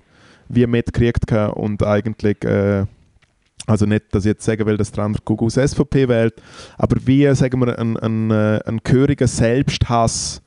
[0.48, 2.86] wie mitgekriegt und eigentlich, äh,
[3.66, 6.34] also nicht, dass ich jetzt sagen will, dass der andere Google aus SVP wählt,
[6.78, 10.40] aber wie, sagen wir, ein, ein, äh, ein gehöriger Selbsthass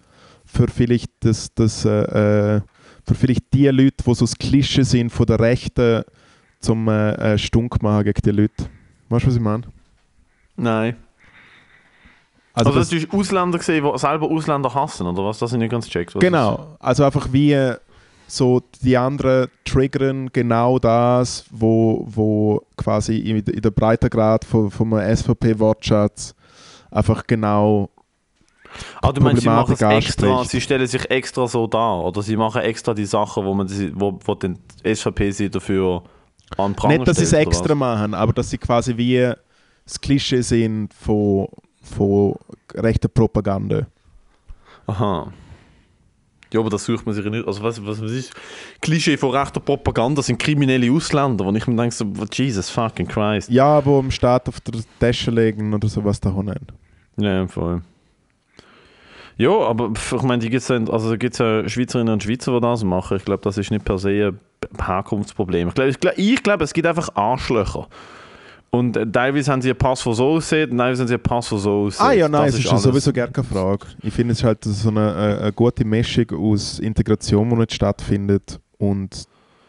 [0.53, 2.61] für vielleicht das, das äh, äh,
[3.05, 6.03] für vielleicht die Leute, die so das Klischee sind von der Rechten,
[6.59, 8.65] zum äh, äh, Stunk machen gegen die Leute.
[9.09, 9.63] Weißt du, was ich meine?
[10.55, 10.95] Nein.
[12.53, 15.39] Also Also, das- das, hast Ausländer gesehen, die selber Ausländer hassen, oder was?
[15.39, 16.13] Das ich nicht ganz gecheckt.
[16.15, 17.77] Was Genau, also einfach wie äh,
[18.27, 24.91] so die anderen triggern genau das, wo, wo quasi in, in der Breitengrad von, vom
[24.93, 26.35] SVP-Wortschatz
[26.91, 28.00] einfach genau ist-
[29.01, 32.38] Ah, du meinst, sie machen es extra, sie stellen sich extra so dar, oder sie
[32.38, 36.03] machen extra die Sachen, wo man die, wo, wo den SVP sie dafür
[36.57, 39.34] an den Pranger nicht, dass sie es extra machen, aber dass sie quasi wie
[39.86, 41.47] das Klischee sind von,
[41.81, 42.36] von
[42.73, 43.88] rechter Propaganda.
[44.88, 45.31] Aha.
[46.53, 47.47] Ja, aber das sucht man sich nicht.
[47.47, 48.34] Also, was, was, was ist?
[48.81, 53.49] Klischee von rechter Propaganda sind kriminelle Ausländer, wo ich mir denke, so, Jesus fucking Christ.
[53.49, 56.67] Ja, wo im Staat auf der Tasche legen oder sowas da haben.
[57.17, 57.81] Ja, voll.
[59.41, 62.62] Ja, aber ich meine, die gibt's ja, also gibt es ja Schweizerinnen und Schweizer, die
[62.62, 63.17] das machen.
[63.17, 65.69] Ich glaube, das ist nicht per se ein Herkunftsproblem.
[65.69, 67.88] Ich glaube, ich ich glaub, es gibt einfach Arschlöcher.
[68.69, 71.23] Und äh, teilweise haben sie einen Pass, der so aussieht, und teilweise haben sie einen
[71.23, 72.06] Pass, der so aussieht.
[72.06, 72.84] Ah ja, nein, es ist alles.
[72.84, 73.88] sowieso gar keine Frage.
[74.04, 77.73] Ich finde es ist halt so eine, eine, eine gute Mischung aus Integration, die nicht
[77.73, 79.25] stattfindet und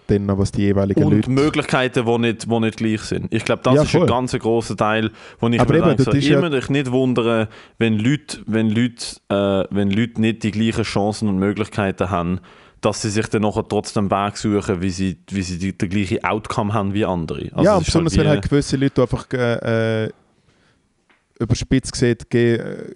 [0.07, 1.31] dann was die jeweiligen Und Leute...
[1.31, 3.33] Möglichkeiten, die nicht, nicht gleich sind.
[3.33, 5.11] Ich glaube, das Ja, ist ein ganz grosser Teil,
[5.41, 8.71] wo ich Aber mir eben, denke, so, ja- müsst euch nicht wundern, wenn Leute, wenn,
[8.71, 12.41] Leute, äh, wenn Leute nicht die gleichen Chancen und Möglichkeiten haben,
[12.81, 16.25] dass sie sich dann nachher trotzdem Weg suchen, wie sie, wie sie die, den gleichen
[16.25, 17.49] Outcome haben wie andere.
[17.53, 20.11] Also ja, und ist besonders halt wenn halt gewisse Leute einfach äh, äh,
[21.38, 22.95] überspitzt gesagt ge, äh,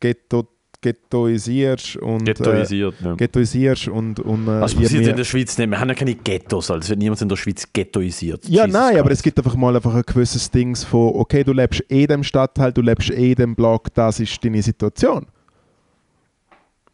[0.00, 0.48] ghetto,
[0.84, 2.24] ghettoisierst und...
[2.24, 2.94] ghettoisiert.
[3.00, 3.14] Äh, ja.
[3.14, 4.20] ghettoisierst und...
[4.20, 5.70] und äh, Das ihr passiert in der Schweiz nicht.
[5.70, 8.46] Wir haben ja keine Ghettos, also wird niemand in der Schweiz ghettoisiert.
[8.48, 9.20] Ja, Jesus nein, aber Christ.
[9.20, 12.22] es gibt einfach mal einfach ein gewisses Ding von, okay, du lebst eh in dem
[12.22, 15.26] Stadtteil, du lebst eh in dem Block, das ist deine Situation.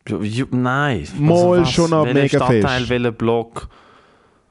[0.08, 1.06] Ja, Nein.
[1.18, 2.88] Mal schon noch mega Stadtteil, fest.
[2.88, 3.68] welcher Block?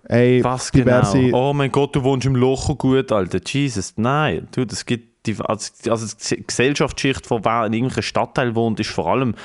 [0.04, 1.04] Ey, Was genau?
[1.34, 3.40] Oh mein Gott, du wohnst im Loch gut, Alter.
[3.46, 4.48] Jesus, nein.
[4.52, 9.08] Du, es gibt die, also, die Gesellschaftsschicht, von wer in irgendeinem Stadtteil wohnt, ist vor
[9.08, 9.36] allem,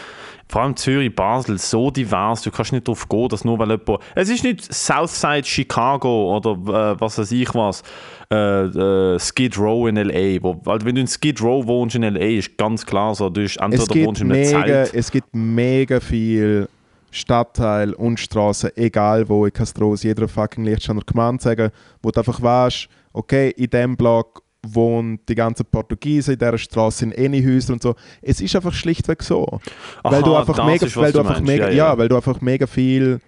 [0.48, 2.42] vor allem Zürich, Basel so divers.
[2.42, 4.00] Du kannst nicht darauf gehen, dass nur weil jemand.
[4.14, 7.82] Es ist nicht Southside Chicago oder äh, was weiß ich was.
[8.30, 10.42] Äh, äh, Skid Row in L.A.
[10.42, 13.42] Wo, also wenn du in Skid Row wohnst in L.A., ist ganz klar so, du
[13.42, 14.94] bist, entweder wohnst in einem mega, Zelt.
[14.94, 16.68] es gibt mega viel
[17.10, 21.70] Stadtteil und Straßen, egal wo, dir aus jeder fucking Lichtsteiner Gemeinde sagen,
[22.02, 26.98] wo du einfach weißt, okay, in dem Block wohnen die ganzen Portugiesen, in dieser Straße
[26.98, 27.94] sind eh nicht Häuser und so.
[28.22, 29.60] Es ist einfach schlichtweg so.
[30.02, 31.46] weil du einfach das mega, ist, was weil du du einfach meinst.
[31.46, 31.98] mega, Ja, ja, ja.
[31.98, 33.20] weil du einfach mega viel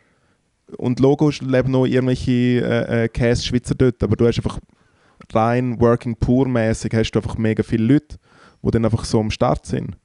[0.79, 4.59] und Logos leben noch irgendwelche äh, äh, Käse-Schweizer dort, aber du hast einfach
[5.33, 8.17] rein working poor mäßig hast du einfach mega viele Leute,
[8.63, 9.97] die dann einfach so am Start sind.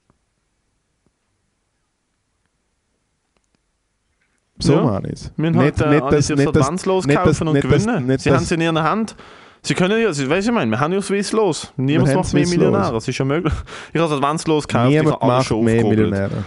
[4.60, 4.84] So Ja.
[4.84, 5.32] meine ich es.
[5.38, 8.06] Wir haben halt äh, alle sich advantslos nicht das- kaufen und nicht das- gewinnen.
[8.08, 9.16] nicht Sie das- haben es in ihrer Hand.
[9.64, 11.72] Sie können ja, sie, weißt du, ich meine, wir haben ja Swiss los.
[11.78, 12.92] Niemand Wir macht mehr Swiss Millionäre.
[12.94, 13.04] los.
[13.04, 13.54] Es ist ja möglich.
[13.94, 15.84] Ich habe es advantslos gekauft, ich Niemand alles macht schon mehr.
[15.84, 16.32] Millionäre.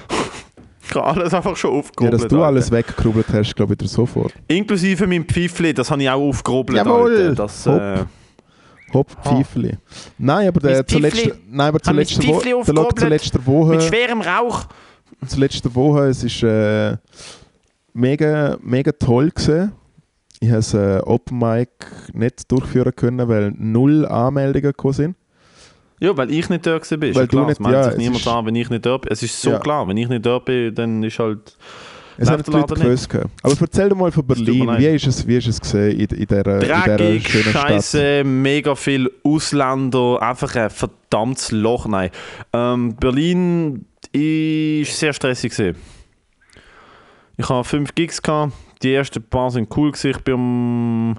[0.87, 2.12] Ich habe alles einfach schon Ja, aufgekurbelt.
[2.22, 2.46] dass du Alter.
[2.46, 4.35] alles weggekrubbelt hast, glaube ich dir sofort.
[4.48, 6.77] Inklusive mein Pfeifli, das habe ich auch aufgekurbelt.
[6.77, 7.16] Jawohl.
[7.16, 7.35] Alter.
[7.35, 7.81] Das, Hopp.
[7.81, 8.05] äh,
[8.92, 9.79] Hopp, Pfeifli.
[10.18, 14.66] Nein, aber der zuletzt, nein, aber zuletzt, Wo der zuletzt Woche, mit schwerem Rauch.
[15.27, 16.96] zuletzt Woche, es ist äh,
[17.94, 19.72] mega, mega toll gewesen.
[20.45, 21.71] Ich habe das äh, Open Mic
[22.13, 25.17] nicht durchführen können, weil null Anmeldungen gekommen sind.
[26.01, 27.11] Ja, weil ich nicht da gewesen bin.
[27.11, 28.85] Ist Weil ja klar, du nicht- es meldet ja, sich niemand an, wenn ich nicht
[28.85, 29.11] da bin.
[29.11, 29.59] Es ist so Ja.
[29.59, 31.57] klar, wenn ich nicht da bin, dann ist halt...
[32.19, 33.09] Es haben die Leute gewusst.
[33.43, 34.69] Aber erzähl doch mal von Berlin.
[34.77, 37.69] Wie ist es, wie ist es gesehen in, in dieser, in dieser Dreckig, schönen Stadt?
[37.71, 41.87] scheiße, mega viel Ausländer, einfach ein verdammtes Loch.
[41.87, 42.11] Nein.
[42.53, 45.53] Ähm, Berlin ist sehr stressig.
[45.57, 45.77] Gewesen.
[47.38, 48.53] Ich habe fünf Gigs gehabt.
[48.85, 50.11] Die ersten paar sind cool gewesen.
[50.11, 51.19] Ich bin am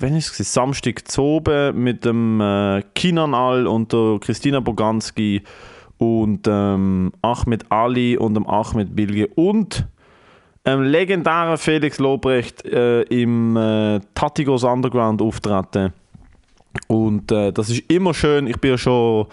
[0.00, 5.42] wenn es Samstag zu oben mit dem äh, Kinan Al und der Christina Boganski
[5.96, 9.86] und ähm, Ahmed Ali und dem Ahmed Bilge und
[10.66, 15.94] ähm, legendären Felix Lobrecht äh, im äh, Tatigos Underground auftreten.
[16.88, 18.48] Und äh, das ist immer schön.
[18.48, 19.28] Ich bin ja schon,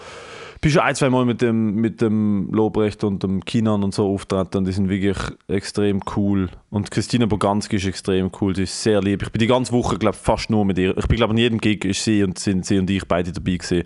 [0.62, 4.08] bin schon ein, zwei Mal mit dem, mit dem Lobrecht und dem Kinan und so
[4.08, 6.48] auftreten und die sind wirklich extrem cool.
[6.70, 9.22] Und Christina Boganski ist extrem cool, sie ist sehr lieb.
[9.22, 10.96] Ich bin die ganze Woche, glaube fast nur mit ihr.
[10.96, 13.56] Ich bin, glaube an jedem Gig ist sie und sind sie und ich beide dabei
[13.56, 13.82] gewesen.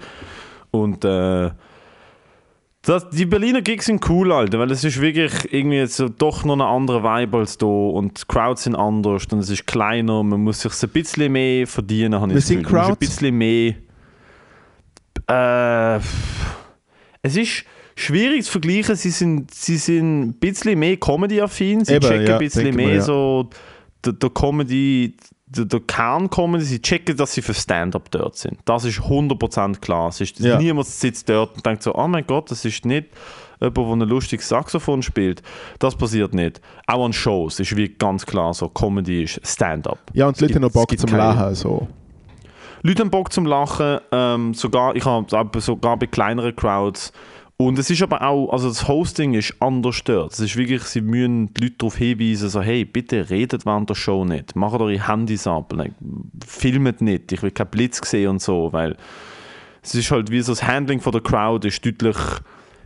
[0.70, 1.50] Und äh,
[2.82, 6.56] das, die Berliner Gigs sind cool, Alter, weil es ist wirklich irgendwie so doch noch
[6.56, 10.44] ein anderer Vibe als da und die Crowds sind anders und es ist kleiner, man
[10.44, 12.90] muss sich ein bisschen mehr verdienen, habe ich das sind Crowds?
[12.90, 13.74] Ein bisschen mehr...
[15.26, 16.00] Äh,
[17.26, 17.64] es ist
[17.96, 22.32] schwierig zu vergleichen, sie sind, sie sind ein bisschen mehr Comedy-affin, sie Eben, checken ja,
[22.34, 23.00] ein bisschen mehr ja.
[23.00, 23.48] so
[24.04, 25.16] der, der Comedy
[25.46, 28.58] der, der Kern kommen, sie checken, dass sie für Stand-up dort sind.
[28.64, 30.08] Das ist 100% klar.
[30.08, 30.58] Es ist, ja.
[30.58, 33.06] Niemand sitzt dort und denkt so, oh mein Gott, das ist nicht
[33.60, 35.42] jemand, der ein lustiges Saxophon spielt.
[35.78, 36.60] Das passiert nicht.
[36.86, 39.98] Auch an Shows ist wie ganz klar so, Comedy ist Stand-up.
[40.12, 41.54] Ja, und die Leute haben noch Bock zum Lachen.
[41.54, 41.86] So.
[42.86, 43.98] Leute haben Bock zum Lachen.
[44.12, 47.12] Ähm, sogar, ich habe sogar bei kleineren Crowds
[47.58, 50.34] und es ist aber auch, also das Hosting ist anders dort.
[50.34, 53.94] Es ist wirklich, sie müssen die Leute darauf hinweisen, so, hey, bitte redet während der
[53.94, 54.54] Show nicht.
[54.54, 55.74] Macht eure Handys ab.
[56.46, 57.32] Filmet nicht.
[57.32, 58.96] Ich will keinen Blitz sehen und so, weil
[59.82, 62.16] es ist halt wie so das Handling von der Crowd ist deutlich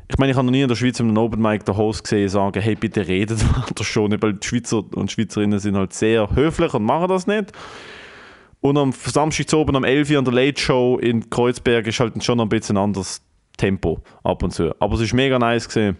[0.09, 2.29] ich meine, ich habe noch nie in der Schweiz im Open Mic den Host gesehen
[2.29, 5.93] sagen, hey, bitte redet während der Show nicht, weil die Schweizer und Schweizerinnen sind halt
[5.93, 7.53] sehr höflich und machen das nicht.
[8.61, 12.01] Und am Samstag zu oben am 11 Uhr an der Late Show in Kreuzberg ist
[12.01, 13.23] halt schon ein bisschen anders
[13.57, 14.75] Tempo ab und zu.
[14.81, 15.97] Aber es ist mega nice gesehen.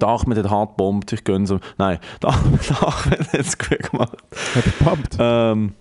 [0.00, 4.16] Der Achmed hat hart bombt, ich gönne es Nein, der Achmed hat es gut gemacht.
[4.54, 5.16] Hat er gepumpt?
[5.18, 5.72] Ähm,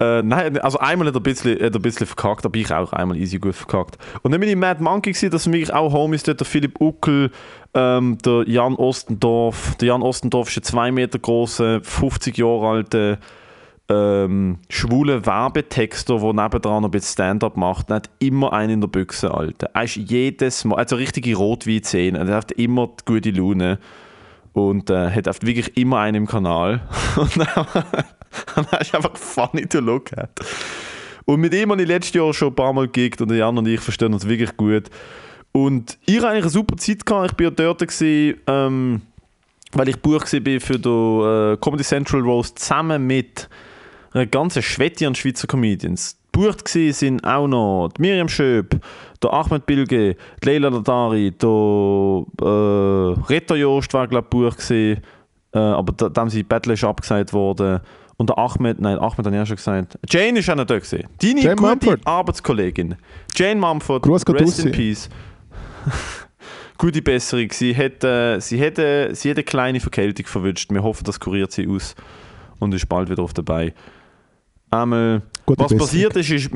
[0.00, 2.72] äh, nein, also einmal hat er, ein bisschen, hat er ein bisschen verkackt, aber ich
[2.72, 3.98] auch einmal easy gut verkackt.
[4.22, 6.80] Und dann bin ich Mad Monkey gewesen, das sind wirklich auch Homies dort, der Philipp
[6.80, 7.30] Uckel,
[7.74, 9.76] ähm, der Jan Ostendorf.
[9.76, 13.18] Der Jan Ostendorf ist ein 2 Meter großer, 50 Jahre alter
[13.92, 18.88] ähm, schwulen Werbetexter, der nebendran noch ein bisschen Stand-up macht, hat immer einen in der
[18.88, 19.70] Büchse, Alter.
[19.74, 23.78] Er ist jedes Mal, also richtige Rotwein-Zähne, er hat immer die gute Laune
[24.52, 26.82] und äh, hat wirklich immer einen im Kanal.
[27.16, 27.36] und
[28.72, 30.30] er ist einfach funny to look at.
[31.24, 33.66] Und mit ihm habe ich letztes Jahr schon ein paar Mal gegigt und Jan und
[33.66, 34.90] ich verstehen uns wirklich gut.
[35.52, 37.32] Und ich hatte eigentlich eine super Zeit gehabt.
[37.32, 39.02] Ich war ja dort, gewesen, ähm,
[39.72, 43.48] weil ich Buch war für den äh, Comedy Central Roast zusammen mit
[44.12, 46.18] eine ganze Schwette an Schweizer Comedians.
[46.32, 48.80] Gebucht sind auch noch die Miriam Schöb,
[49.22, 51.48] der Ahmed Bilge, die Leila Ladari, der
[52.40, 54.56] äh, Reto Joost war glaube ich Buch
[55.54, 57.80] äh, aber da, haben sie Battle ist abgesagt worden.
[58.16, 59.98] Und der Ahmed, nein, Ahmed hat ja schon gesagt.
[60.08, 61.08] Jane ist auch noch da gewesen.
[61.20, 62.00] Deine Jane gute Mumford.
[62.06, 62.94] Arbeitskollegin.
[63.34, 65.08] Jane Mumford, Gruß rest in peace.
[66.78, 67.50] gute Besserung.
[67.50, 70.70] Sie hat, äh, sie, hat, äh, sie hat eine kleine Verkältung verwünscht.
[70.70, 71.94] Wir hoffen, das kuriert sie aus
[72.58, 73.74] und ist bald wieder auf dabei.
[74.72, 75.78] Einmal, was Besserung.
[75.78, 76.50] passiert ist, ist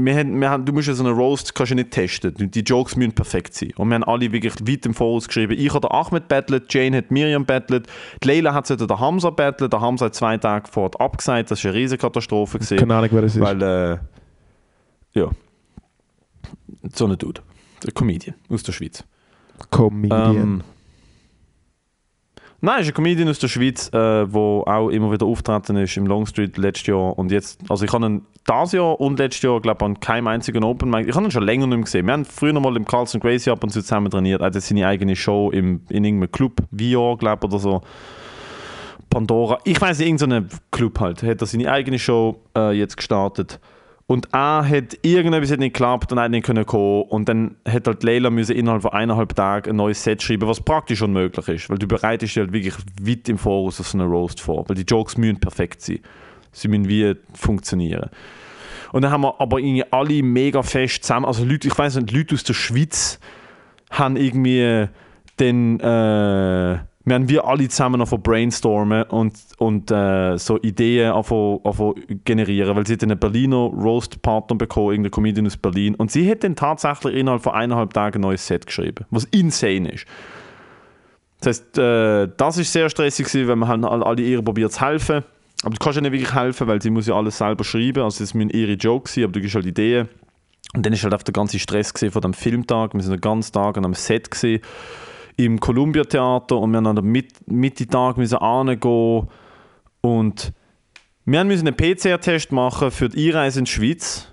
[0.00, 2.32] wir haben, wir haben, du musst ja so einen Roast kannst du nicht testen.
[2.36, 3.72] Die Jokes müssen perfekt sein.
[3.76, 5.54] Und wir haben alle wirklich weit im Voraus geschrieben.
[5.58, 7.88] Ich habe Ahmed battlet, Jane hat Miriam battlet,
[8.22, 9.72] Leila hat der Hamza battlet.
[9.72, 11.50] Der Hamza hat zwei Tage vor abgesagt.
[11.50, 12.60] Das war eine riesige Katastrophe.
[12.76, 13.42] Keine Ahnung, wer es ist.
[13.42, 13.98] Weil, äh,
[15.14, 15.30] ja.
[16.94, 17.40] So ein Dude.
[17.84, 19.02] Ein Comedian aus der Schweiz.
[19.70, 20.36] Comedian.
[20.36, 20.62] Ähm,
[22.60, 26.58] Nein, ist ein Comedian aus der Schweiz, äh, auch immer wieder auftreten ist im Longstreet
[26.58, 29.86] letztes Jahr und jetzt, also ich habe ihn dieses Jahr und letztes Jahr, glaube ich,
[29.86, 32.06] an keinem einzigen Open Mic, ich habe ihn schon länger nicht mehr gesehen.
[32.06, 34.54] Wir haben früher noch mal im Carlson Gracie ab und zu zusammen trainiert, er hat
[34.54, 37.80] seine eigene Show im, in irgendeinem Club, VR, glaube ich, oder so.
[39.08, 43.60] Pandora, ich weiß nicht, irgendein Club halt, hat er seine eigene Show äh, jetzt gestartet.
[44.10, 47.02] Und er hat irgendetwas nicht geklappt und hat nicht können kommen.
[47.02, 50.62] Und dann hat halt Leila müssen innerhalb von eineinhalb Tagen ein neues Set schreiben, was
[50.62, 51.68] praktisch unmöglich ist.
[51.68, 54.66] Weil du bereitest dich halt wirklich weit im Voraus auf so einen Roast vor.
[54.66, 55.98] Weil die Jokes müssen perfekt sein.
[56.52, 58.08] Sie müssen wie funktionieren.
[58.92, 61.26] Und dann haben wir aber irgendwie alle mega fest zusammen.
[61.26, 63.20] Also Leute, ich weiß nicht, Leute aus der Schweiz
[63.90, 64.88] haben irgendwie
[65.38, 65.80] den.
[65.80, 66.78] Äh,
[67.08, 71.60] wir haben wir alle zusammen noch brainstormen und, und äh, so Ideen anfangen,
[72.24, 76.44] generieren, weil sie hat einen Berliner Roast-Partner bekommen, irgendeine Comedian aus Berlin, und sie hat
[76.44, 80.06] dann tatsächlich innerhalb von eineinhalb Tagen ein neues Set geschrieben, was insane ist.
[81.40, 84.80] Das heißt, äh, das ist sehr stressig gewesen, wenn man halt alle ihr probiert zu
[84.80, 85.24] helfen,
[85.62, 88.22] aber du kannst ja nicht wirklich helfen, weil sie muss ja alles selber schreiben, also
[88.22, 90.08] es müssen ihre Jokes sein, aber du gibst halt Ideen.
[90.74, 93.52] Und dann ist halt auf der ganze Stress von dem Filmtag, wir sind den ganzen
[93.52, 94.60] Tag an einem Set gesehen
[95.38, 98.38] im Columbia Theater und wir haben am Mit Mittag müssen
[100.00, 100.52] und
[101.24, 104.32] wir müssen einen PCR-Test machen für die Einreise in die Schweiz.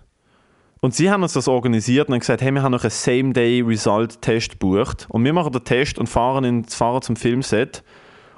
[0.81, 4.51] Und sie haben uns das organisiert und haben gesagt, hey, wir haben noch einen Same-Day-Result-Test
[4.51, 5.05] gebucht.
[5.09, 7.83] Und wir machen den Test und fahren, in, fahren zum Filmset.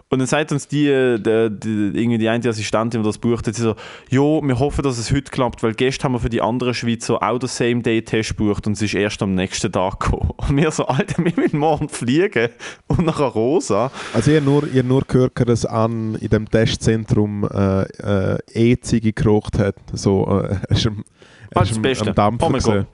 [0.09, 0.85] Und dann sagt uns die,
[1.19, 3.75] die, die, irgendwie die eine Assistentin, die das bucht hat, sie so,
[4.09, 7.21] jo, wir hoffen, dass es heute klappt, weil gestern haben wir für die anderen Schweizer
[7.21, 10.31] auch den Same-Day-Test gebucht und es ist erst am nächsten Tag gekommen.
[10.37, 12.47] Und wir so, Alter, wir müssen morgen fliegen
[12.87, 13.91] und nach Rosa.
[14.13, 19.59] Also ihr nur, ihr nur gehört, dass an in dem Testzentrum äh, äh, E-Ziege geraucht
[19.59, 19.75] hat.
[19.91, 21.03] So, äh, ist am,
[21.53, 22.07] Alles ist das am- Beste.
[22.11, 22.85] am Dampfen Oh mein Gott.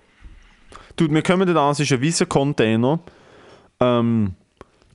[0.96, 3.00] Dude, wir kommen da an, es ist ein weißer Container.
[3.80, 4.34] Ähm,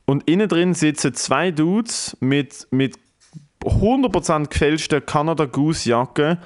[0.08, 2.96] und innen drin sitzen zwei Dudes mit, mit
[3.62, 6.38] 100% gefälschten Canada Goose Jacke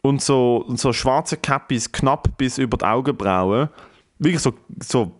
[0.00, 3.68] und so, und so schwarze Cappies knapp bis über die Augenbrauen.
[4.18, 5.12] Wirklich so, so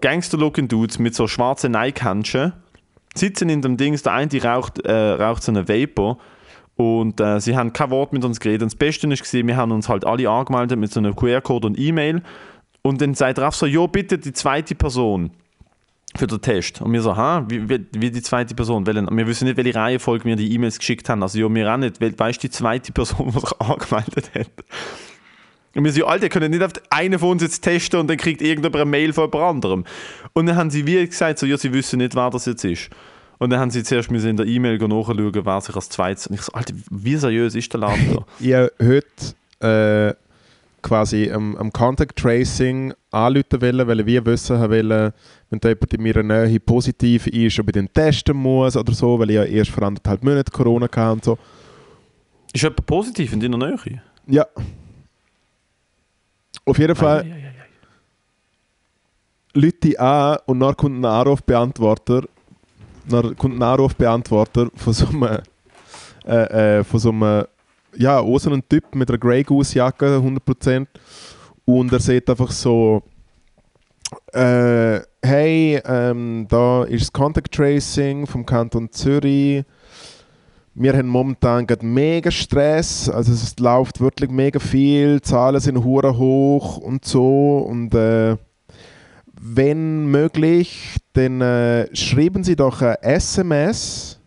[0.00, 2.52] Gangster-looking Dudes mit so schwarzen Nike-Händchen.
[3.14, 6.18] Sitzen in dem Dings, der eine raucht, äh, raucht so einen Vapor.
[6.74, 8.62] Und äh, sie haben kein Wort mit uns geredet.
[8.62, 11.78] Und das Beste war, wir haben uns halt alle angemeldet mit so einem QR-Code und
[11.78, 12.24] E-Mail.
[12.82, 15.30] Und dann sagt auch so, jo, bitte die zweite Person
[16.16, 16.80] für den Test.
[16.80, 18.86] Und wir so, ha, wie, wie, die zweite Person?
[18.86, 19.08] Welchen?
[19.16, 21.22] Wir wissen nicht, welche Reihenfolge wir die E-Mails geschickt haben.
[21.22, 22.00] Also, ja, wir auch nicht.
[22.00, 24.50] Weil, weißt die zweite Person, die sich angemeldet hat?
[25.74, 28.40] Und wir so, Alter, können nicht auf einen von uns jetzt testen und dann kriegt
[28.40, 29.84] irgendjemand eine Mail von jemand anderem.
[30.32, 32.90] Und dann haben sie wie gesagt, so, ja, sie wissen nicht, wer das jetzt ist.
[33.38, 36.28] Und dann haben sie zuerst müssen in der E-Mail nachschauen, wer sich als zweites.
[36.28, 38.24] Und ich so, Alter, wie seriös ist der Laden da?
[38.40, 40.14] ihr heute äh,
[40.84, 45.12] quasi am, am Contact Tracing anrufen wollen, weil wir wissen wollen,
[45.50, 49.18] wenn da jemand in meiner Nähe positiv ist, ob ich den testen muss oder so,
[49.18, 51.38] weil ich ja erst vor anderthalb Monaten Corona hatte und so.
[52.52, 54.02] Ist jemand positiv in deiner Nähe?
[54.26, 54.46] Ja.
[56.66, 57.54] Auf jeden Fall Ei, ei, ei, ei.
[59.54, 62.24] Leute an und dann kommt ein Anrufbeantworter,
[63.08, 65.40] dann kommt ein Anrufbeantworter von so einem,
[66.26, 67.44] äh, äh, von so einem,
[67.96, 70.86] ja, auch so einem Typ mit einer Grey Goose Jacke, 100%.
[71.64, 73.02] Und er sagt einfach so,
[74.32, 79.64] äh, hey, ähm, da ist das Contact Tracing vom Kanton Zürich.
[80.76, 86.18] Wir haben momentan gerade mega Stress, also es läuft wirklich mega viel, Zahlen sind hure
[86.18, 88.36] hoch und so und äh,
[89.40, 94.18] wenn möglich, dann äh, schreiben Sie doch ein SMS,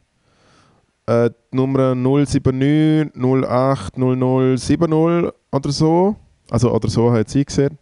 [1.07, 6.15] äh, die Nummer 079 08 0070 oder so,
[6.49, 7.77] also oder so hat sie gesehen.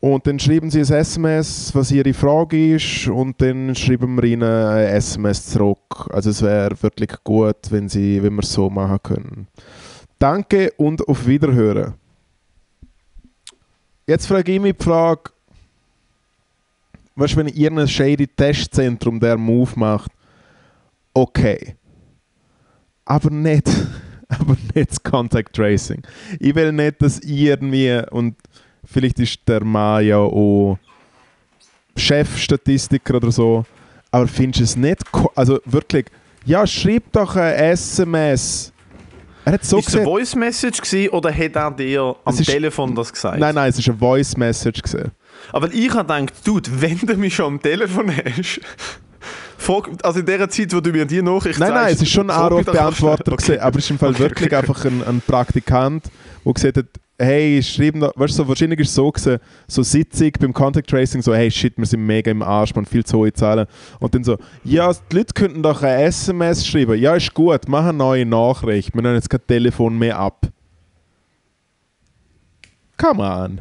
[0.00, 4.42] Und dann schreiben Sie ein SMS, was Ihre Frage ist, und dann schreiben wir Ihnen
[4.42, 6.10] ein SMS zurück.
[6.10, 9.48] Also es wäre wirklich gut, wenn, Sie, wenn wir es so machen können.
[10.18, 11.94] Danke und auf Wiederhören.
[14.06, 15.30] Jetzt frage ich mich die Frage,
[17.16, 20.10] weißt du, wenn ihr ein shady Testzentrum der Move macht,
[21.14, 21.76] okay.
[23.04, 23.68] Aber nicht,
[24.28, 26.02] aber nicht das Contact Tracing.
[26.40, 28.34] Ich will nicht, dass ihr irgendwie, und
[28.84, 30.78] vielleicht ist der Mann ja auch
[31.96, 33.64] Chefstatistiker oder so,
[34.10, 35.02] aber findest du es nicht,
[35.34, 36.06] also wirklich,
[36.44, 38.72] ja, schreib doch ein SMS.
[39.44, 42.46] Er hat so ist es eine Voice Message gewesen, oder hat er dir am ist-
[42.46, 43.38] Telefon das gesagt?
[43.38, 45.10] nein, nein, es ist eine Voice Message gesehen.
[45.52, 48.60] Aber ich habe gedacht, Dude, wenn du mich schon am Telefon hast,
[50.02, 52.36] also in der Zeit, wo du mir die Nachricht Nein, nein, es ist schon ein
[52.36, 54.56] Anrufbeantworter, einfach- gewesen, aber es ist im Fall Okay, wirklich okay.
[54.56, 56.04] einfach ein, ein Praktikant,
[56.44, 56.86] der gesagt hat,
[57.18, 59.38] hey, schreib noch, weißt du, so, wahrscheinlich ist es so gewesen,
[59.68, 63.04] so Sitzung beim Contact Tracing, so, hey, shit, wir sind mega im Arsch, man viel
[63.04, 63.66] zu hohe Zahlen.
[64.00, 66.98] Und dann so, ja, die Leute könnten doch ein SMS schreiben.
[66.98, 68.94] Ja, ist gut, mach eine neue Nachricht.
[68.94, 70.48] Wir nehmen jetzt kein Telefon mehr ab.
[72.96, 73.60] Come on.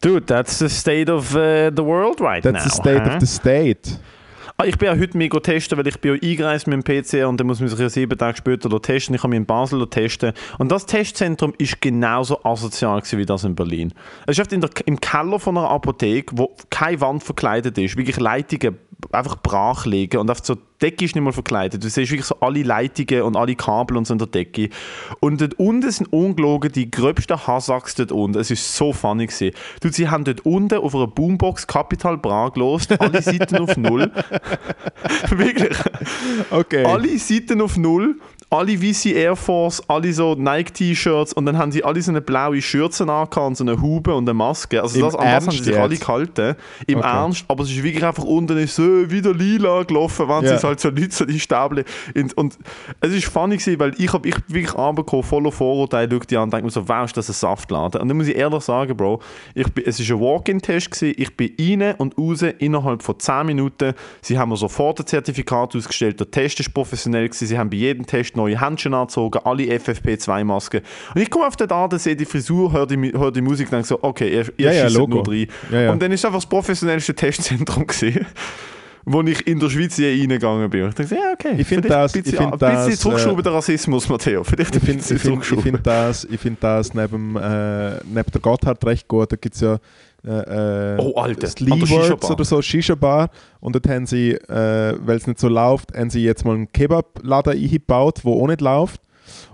[0.00, 2.64] Dude, that's the state of uh, the world right That's now.
[2.64, 3.14] the state hä?
[3.16, 3.98] of the state.
[4.60, 7.24] Ah, ich bin ja heute mega testen, weil ich bin ja eingereist mit dem PC
[7.28, 9.14] und dann muss man sich ja sieben Tage später testen.
[9.14, 10.32] Ich habe mich in Basel testen.
[10.58, 13.94] Und das Testzentrum ist genauso asozial wie das in Berlin.
[14.26, 17.96] Es ist oft in der, im Keller von einer Apotheke, wo keine Wand verkleidet ist,
[17.96, 18.76] wirklich Leitungen
[19.12, 21.82] einfach brach liegen und auf so die Decke ist nicht mal verkleidet.
[21.82, 24.70] Du siehst wirklich so alle Leitungen und alle Kabel und so in der Decke.
[25.18, 28.38] Und dort unten sind ungelogen die gröbsten Hasacks dort unten.
[28.38, 29.56] Es ist so funny gewesen.
[29.80, 34.12] Du, sie haben dort unten auf einer Boombox Capital Bra gelost, alle Seiten auf Null.
[35.30, 35.76] Wirklich.
[36.50, 36.84] Okay.
[36.84, 38.16] Alle Seiten auf Null,
[38.50, 42.62] alle weiße Air Force, alle so Nike-T-Shirts und dann haben sie alle so eine blaue
[42.62, 44.80] Schürze angehabt und so eine Hube und eine Maske.
[44.80, 46.54] Also Im das, an das haben sie sich alle gehalten.
[46.86, 47.06] Im Okay.
[47.06, 50.56] Ernst, aber es ist wirklich einfach unten ist so wieder lila gelaufen, wenn Ja.
[50.58, 51.84] sie halt so Leute so die Stäbel
[52.14, 52.56] in, und
[53.00, 56.44] es ist funny gewesen, weil ich habe ich wirklich anbekommen, voller Vorurteile, schau die an
[56.44, 58.00] und denke mir so, wow, ist das ein Saftladen?
[58.00, 59.20] Und dann muss ich ehrlich sagen, Bro,
[59.54, 63.44] ich bin, es ist ein Walk-in-Test gewesen, ich bin rein und raus innerhalb von 10
[63.46, 63.92] Minuten,
[64.22, 67.76] sie haben mir sofort ein Zertifikat ausgestellt, der Test ist professionell gewesen, sie haben bei
[67.76, 70.80] jedem Test neue Händchen angezogen, alle FFP2-Masken
[71.14, 73.72] und ich komme auf den Laden, sehe die Frisur, höre die, höre die Musik und
[73.72, 75.46] denke so, okay, ihr, ihr Ja, ja, nur rein.
[75.70, 75.92] Ja, ja.
[75.92, 78.26] Und dann ist einfach das professionellste Testzentrum gewesen
[79.10, 80.86] wo ich in der Schweiz je reingegangen bin.
[80.90, 81.54] Ich dachte, ja, okay.
[81.56, 84.44] Ich find vielleicht das- ein bisschen, find bisschen das, zurückschrauben, der Rassismus, Matteo.
[84.44, 85.62] Vielleicht ein Ich finde bisschen ich find, ich zurückschrauben.
[85.62, 89.32] find das, ich find das neben, äh, neben der Gotthard recht gut.
[89.32, 89.78] Da gibt es ja
[90.24, 92.30] äh, äh, Oh, Alter, das an der Leewords Shisha-Bar.
[92.32, 93.30] oder so, Shisha-Bar.
[93.60, 96.70] Und dort haben sie, äh, weil es nicht so läuft, haben sie jetzt mal einen
[96.72, 99.00] Kebab-Laden eingebaut, der auch nicht läuft.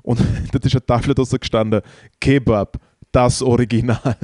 [0.02, 0.20] Und
[0.52, 1.80] dort ist eine Tafel draussen gestanden,
[2.20, 2.78] Kebab,
[3.12, 3.98] das Original.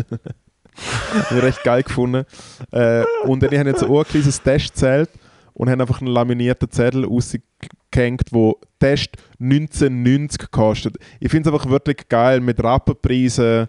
[1.12, 2.24] Habe ich recht geil gefunden.
[2.70, 5.11] Äh, und dann haben jetzt auch ein kleines Testzelt
[5.53, 10.97] und haben einfach einen laminierten Zettel rausgehängt, wo Test 1990 kostet.
[11.18, 13.68] Ich finde es einfach wirklich geil, mit Rappenpreisen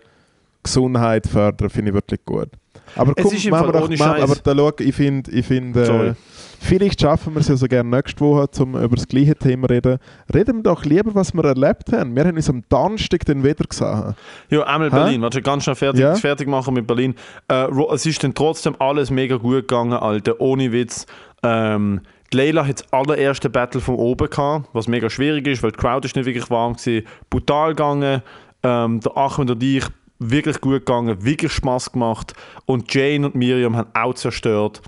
[0.64, 2.50] Gesundheit fördern, finde ich wirklich gut.
[2.96, 6.14] Aber Es komm, ist machen wir doch, aber da schau, ich finde, ich find, äh,
[6.60, 9.74] vielleicht schaffen wir es ja so gerne nächste Woche, um über das gleiche Thema zu
[9.74, 9.98] reden.
[10.34, 12.16] Reden wir doch lieber, was wir erlebt haben.
[12.16, 14.14] Wir haben uns am Donnerstag dann wieder gesehen.
[14.50, 14.96] Ja, einmal Hä?
[14.96, 15.22] Berlin.
[15.22, 16.16] Warte, ganz schnell fertig, Ja?
[16.16, 17.16] fertig machen mit Berlin.
[17.48, 20.40] Äh, es ist dann trotzdem alles mega gut gegangen, Alter.
[20.42, 21.06] Ohne Witz.
[21.44, 22.02] Ähm,
[22.34, 25.78] die Leila hat das allererste Battle von oben gehabt, was mega schwierig ist, weil die
[25.78, 27.02] Crowd ist nicht wirklich warm war.
[27.30, 28.22] Brutal gegangen.
[28.64, 29.84] Ähm, der Achmed und ich
[30.22, 32.34] wirklich gut gegangen, wirklich Spaß gemacht.
[32.66, 34.82] Und Jane und Miriam haben auch zerstört.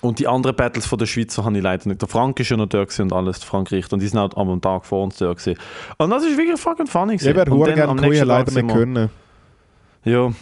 [0.00, 2.00] Und die anderen Battles von der Schweizer habe ich leider nicht.
[2.00, 3.94] Der Frank ist ja noch dort und alles, der Frank Richter.
[3.94, 5.58] Und die sind auch am Tag vor uns dort gewesen.
[5.98, 7.30] Und das ist wirklich fucking funny gewesen.
[7.30, 9.10] Ich wäre gerne am nächsten leider Tag nicht können.
[10.04, 10.32] ja.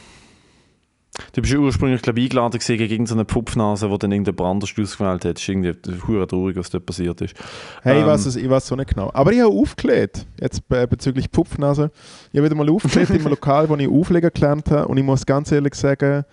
[1.32, 4.70] Du bist ja ursprünglich, glaube ich, eingeladen gewesen gegen irgendeine Pupfnase, die dann irgendein Branders
[4.70, 5.36] ausgewählt hat.
[5.36, 5.74] Das ist irgendwie
[6.06, 7.34] hure traurig, was dort passiert ist.
[7.82, 9.10] Hey, ich Ähm, weiß es, ich weiß so nicht genau.
[9.12, 11.90] Aber ich habe aufgelegt, jetzt be bezüglich Pupfnase.
[12.32, 14.88] Ich habe wieder mal aufgelegt im Lokal, wo ich auflegen gelernt habe.
[14.88, 16.24] Und ich muss ganz ehrlich sagen,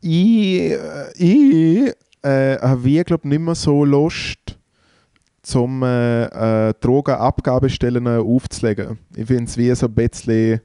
[0.00, 4.58] ich, äh, ich äh, habe glaube nicht mehr so Lust,
[5.48, 8.98] zum äh, äh, Drogenabgabestellen aufzulegen.
[9.16, 10.60] Ich finde es wie so ein bisschen,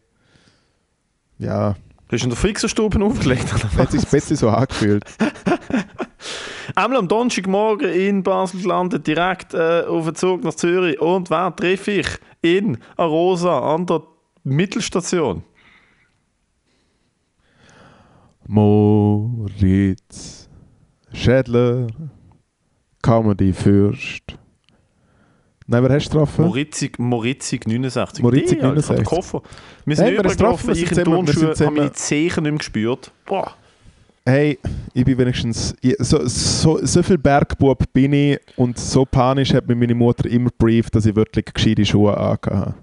[1.39, 1.75] ja,
[2.13, 3.51] Hast du in der Fixerstube aufgelegt?
[3.51, 5.03] hat sich ein bisschen so angefühlt.
[6.75, 11.01] Einmal am Donnerstagmorgen in Basel gelandet, direkt äh, auf den Zug nach Zürich.
[11.01, 12.07] Und wer treffe ich?
[12.43, 14.03] In Arosa an der
[14.43, 15.41] Mittelstation.
[18.45, 20.47] Moritz
[21.13, 21.87] Schädler,
[23.01, 24.37] Comedy-Fürst.
[25.73, 26.45] Nein, wer hast du getroffen?
[26.45, 28.23] Moritzig, Moritzig 69.
[28.23, 28.95] Moritzig Die, Alter, 69.
[28.95, 29.41] Der Koffer.
[29.85, 30.67] Wir Hey, sind ist übergelaufen, getroffen?
[30.67, 33.11] Wir ich in Turnschuhe, habe meine Zehen nicht mehr gespürt.
[33.25, 33.51] Boah.
[34.25, 34.57] Hey,
[34.93, 35.75] ich bin wenigstens.
[35.81, 40.29] ich- So, so, so viel Bergbub bin ich und so panisch hat mir meine Mutter
[40.29, 42.73] immer brieft, dass ich wirklich gescheite Schuhe angehabt habe.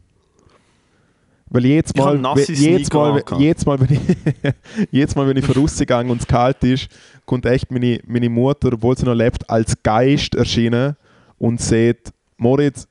[1.53, 4.01] Weil jedes Ich Mal, jedes Mal, jedes Mal, wenn ich,
[4.93, 6.89] jedes Mal, wenn ich vorausgegangen und es kalt ist,
[7.27, 10.97] kommt echt meine, meine Mutter, obwohl sie noch lebt, als Geist erschienen
[11.39, 12.89] und sagt, Moritz,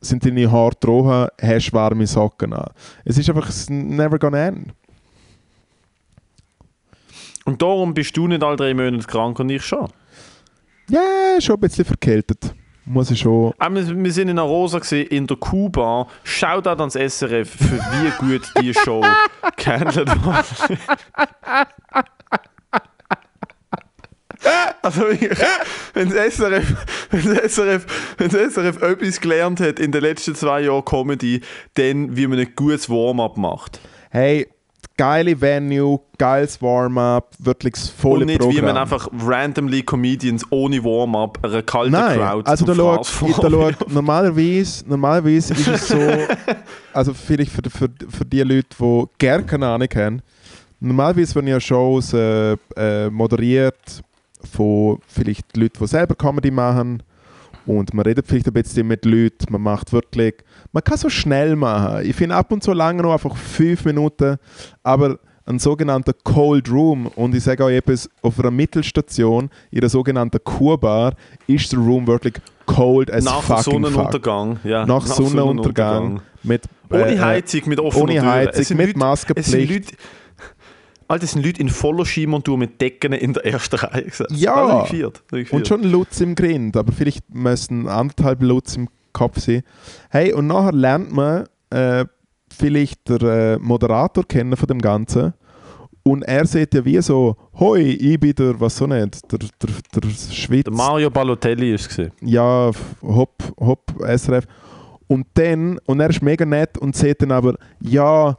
[0.00, 2.70] sind deine Haare trocken, hast warme Socken an.
[3.04, 4.72] Es ist einfach never gonna end.
[7.44, 9.88] Und darum bist du nicht alle drei Monate krank und ich schon.
[10.88, 11.00] Ja,
[11.40, 12.54] schon ein bisschen verkältet.
[12.86, 13.52] Muss ich schon.
[13.58, 16.06] Auch wir, wir sind in Arosa gewesen, in der Kuba.
[16.24, 19.04] Schaut ans SRF, für wie gut die Show
[19.56, 20.78] gehandelt wurde.
[24.82, 25.02] Also,
[25.94, 26.74] wenn das SRF,
[27.10, 27.86] wenn das SRF,
[28.18, 31.40] wenn das SRF etwas gelernt hat in den letzten zwei Jahren Comedy,
[31.74, 33.80] dann wie man ein gutes Warm-up macht.
[34.10, 34.46] Hey,
[34.96, 38.56] geile Venue, geiles Warm-up, wirklich das volle Und nicht Programm.
[38.56, 42.94] wie man einfach randomly Comedians ohne Warm-up einer kalten Nein, Crowd also da zum schau,
[42.96, 43.78] Fraß ich- da vorwirft.
[43.80, 45.98] schau, normalerweise, normalerweise ist es so,
[46.92, 50.22] also vielleicht für, für, für die Leute, die gerne keine Ahnung haben,
[50.80, 54.02] normalerweise werden ja Shows äh, äh, moderiert
[54.46, 57.02] von vielleicht Leuten, die selber Comedy machen
[57.66, 60.34] und man redet vielleicht ein bisschen mit Leuten, man macht wirklich,
[60.72, 62.04] man kann so schnell machen.
[62.04, 64.36] Ich finde ab und zu lange noch einfach fünf Minuten,
[64.82, 69.88] aber ein sogenannter Cold Room und ich sage euch etwas, auf einer Mittelstation, in der
[69.88, 71.14] sogenannten Kurbar,
[71.46, 72.34] ist der Room wirklich
[72.66, 73.72] cold as Nach fucking fuck.
[73.72, 74.58] Sonnenuntergang.
[74.64, 76.20] Ja, Nach, Sonnenuntergang.
[76.42, 78.22] Mit, Ohne äh, Heizung, mit offener ohne.
[78.22, 79.96] Heizung, mit Maskenpflicht.
[81.08, 83.76] Es sind Leute, Alter, es sind Leute in voller Skimontur mit Decken in der ersten
[83.76, 84.32] Reihe gesetzt.
[84.36, 84.80] Ja.
[84.82, 84.90] Das.
[84.90, 89.62] Das ich Und schon Lutz im Grind, aber vielleicht müssen anderthalb Lutz im Kopf sein.
[90.10, 92.04] Hey, und nachher lernt man äh,
[92.50, 95.34] vielleicht der äh, Moderator kennen von dem Ganzen.
[96.02, 100.00] Und er sieht ja wie so, hoi, ich bin der, was so nicht, der, der,
[100.00, 100.62] der Schweiz.
[100.62, 102.10] Der Mario Balotelli ist es.
[102.20, 102.70] ja,
[103.02, 104.46] hopp, hopp, SRF.
[105.08, 108.36] Und dann, und er ist mega nett und sagt dann aber, ja,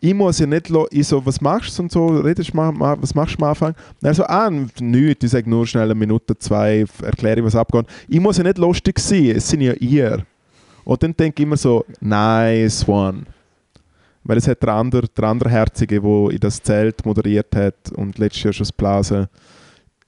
[0.00, 3.34] ich muss ja nicht, ich so, was machst du und so, redest mal, was machst
[3.38, 3.74] du am Anfang?
[4.00, 7.86] Er so, ah, nichts, ich sage nur schnell eine Minute, zwei, erkläre, was abgeht.
[8.08, 10.24] Ich muss ja nicht lustig sein, es sind ja ihr.
[10.84, 13.24] Und dann denke ich immer so, nice one.
[14.22, 18.18] Weil es hat der andere, der andere Herzige, der in das Zelt moderiert hat und
[18.18, 19.26] letztes Jahr schon das Blasen.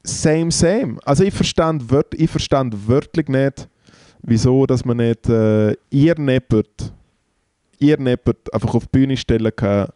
[0.05, 0.99] Same, same.
[1.05, 1.85] Also ich verstand,
[2.15, 3.69] ich verstand wörtlich nicht,
[4.23, 6.93] wieso, dass man nicht äh, ihr Neppert,
[7.81, 9.89] ihr Neppert einfach auf die Bühne stellen kann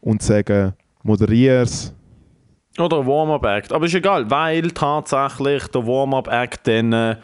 [0.00, 0.72] und sagen,
[1.02, 1.94] moderier's.
[2.78, 3.72] Oder Warm-Up-Act.
[3.72, 7.16] Aber ist egal, weil tatsächlich der Warm-Up-Act dann äh,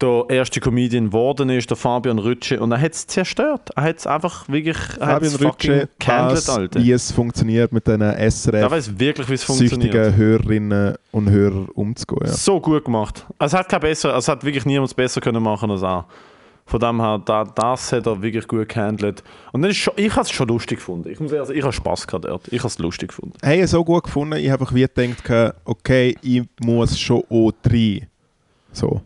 [0.00, 2.60] der erste Comedian geworden ist, der Fabian Rütsche.
[2.60, 3.70] Und er hat es zerstört.
[3.76, 6.80] Er hat es einfach wirklich er Fabian Rütsche gehandelt, weiß, Alter.
[6.80, 10.16] wie es funktioniert mit diesen Er SRF weiß wirklich, wie es funktioniert.
[10.16, 12.26] Hörerinnen und Hörern umzugehen.
[12.26, 12.32] Ja.
[12.32, 13.26] So gut gemacht.
[13.38, 16.06] Es hat, kein besser, es hat wirklich niemand besser können machen als er.
[16.70, 19.24] Von dem her, da, das hat er wirklich gut gehandelt.
[19.50, 21.10] Und dann ist schon, ich habe es schon lustig gefunden.
[21.10, 22.46] Ich muss ehrlich ich habe Spass gehabt dort.
[22.52, 23.36] Ich habe es lustig gefunden.
[23.42, 28.06] Hey, so gut gefunden, ich habe einfach wie gedacht, okay, ich muss schon auch rein.
[28.72, 29.00] So.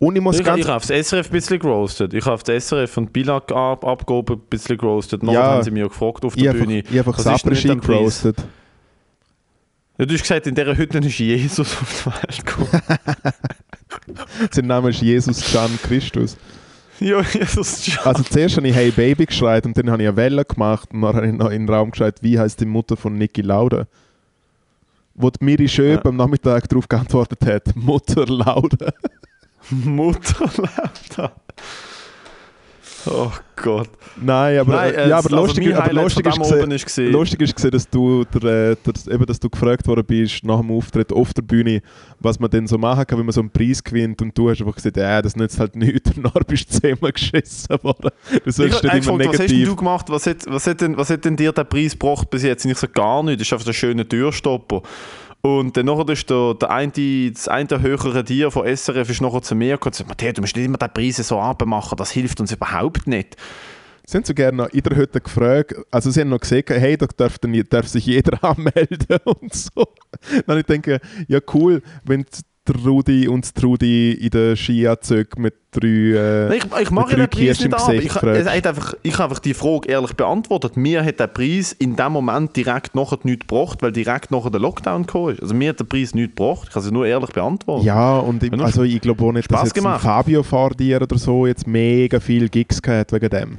[0.00, 2.12] Und ich muss Ich, ganz ich habe auf das SRF ein bisschen gerostet.
[2.12, 5.22] Ich habe auf das SRF und Bilag ab, abgehoben ein bisschen gerostet.
[5.22, 5.50] Nachher Ja.
[5.52, 6.78] haben sie mich auch gefragt auf ich der einfach, Bühne.
[6.80, 7.98] ich einfach Après-Ski dem Preis?
[7.98, 8.44] gerostet.
[9.96, 12.82] Ja, du hast gesagt, in dieser Hütte ist Jesus auf die Welt gekommen.
[14.50, 16.36] Sein Name ist Jesus Jan Christus.
[17.08, 18.04] ja, Jesus schon.
[18.04, 21.02] Also zuerst habe ich Hey Baby geschreit und dann habe ich eine Welle gemacht und
[21.02, 23.86] dann habe ich noch in den Raum geschreit, wie heißt die Mutter von Niki Lauda?
[25.14, 26.08] Wo die Miri Schöb Ja.
[26.10, 28.92] am Nachmittag darauf geantwortet hat, Mutter Lauda.
[29.70, 31.32] Mutter lebt da.
[33.06, 33.88] Oh Gott.
[34.20, 37.12] Nein, aber, Nein, äh, ja, aber also lustig, aber lustig ist gesehen, ist gesehen.
[37.12, 40.60] lustig ist gesehen, dass du, der, äh, der, eben, dass du gefragt worden bist nach
[40.60, 41.80] dem Auftritt auf der Bühne,
[42.18, 44.60] was man denn so machen kann, wenn man so einen Preis gewinnt und du hast
[44.60, 48.10] einfach gesagt, ja, das nützt halt nichts, danach bist du zehnmal geschissen worden.
[48.30, 49.68] Du Ich sollst habe nicht immer gefragt, was hast denn negativ...
[49.68, 50.06] du gemacht?
[50.08, 52.64] Was hat, was, hat denn, was hat denn dir der Preis gebracht bis jetzt?
[52.64, 53.38] Und ich so, gar nichts.
[53.40, 54.82] Das ist einfach ein schöner Türstopper.
[55.42, 56.92] Und dann nachher ist der, der eine,
[57.32, 60.40] das eine höhere Tier von SRF ist nachher zu mir gekommen und gesagt, Matthias, du
[60.42, 63.36] musst nicht immer den Preis so abmachen, das hilft uns überhaupt nicht.
[64.06, 66.96] Sie haben so gerne noch in der Hütte gefragt, also sie haben noch gesagt, hey,
[66.96, 69.86] da darf, darf sich jeder anmelden und so.
[70.30, 72.26] Dann habe ich denke, ja cool, wenn
[72.72, 75.86] der Rudi und die Trudi in den Skianzügen mit drei...
[75.88, 77.92] Äh, Ich, ich mache ja den Preis nicht ab.
[77.92, 80.76] Ich, hat einfach, ich habe einfach die Frage ehrlich beantwortet.
[80.76, 84.60] Mir hat der Preis in dem Moment direkt nachher nichts gebracht, weil direkt nachher der
[84.60, 85.42] Lockdown gekommen ist.
[85.42, 86.68] Also mir hat der Preis nichts gebracht.
[86.70, 87.86] Ich habe es nur ehrlich beantwortet.
[87.86, 90.02] ja, und ich, Ja, also ich glaube auch nicht, dass Spaß jetzt ein gemacht.
[90.02, 93.58] Fabio Fardier oder so jetzt mega viel Gigs gehabt wegen dem.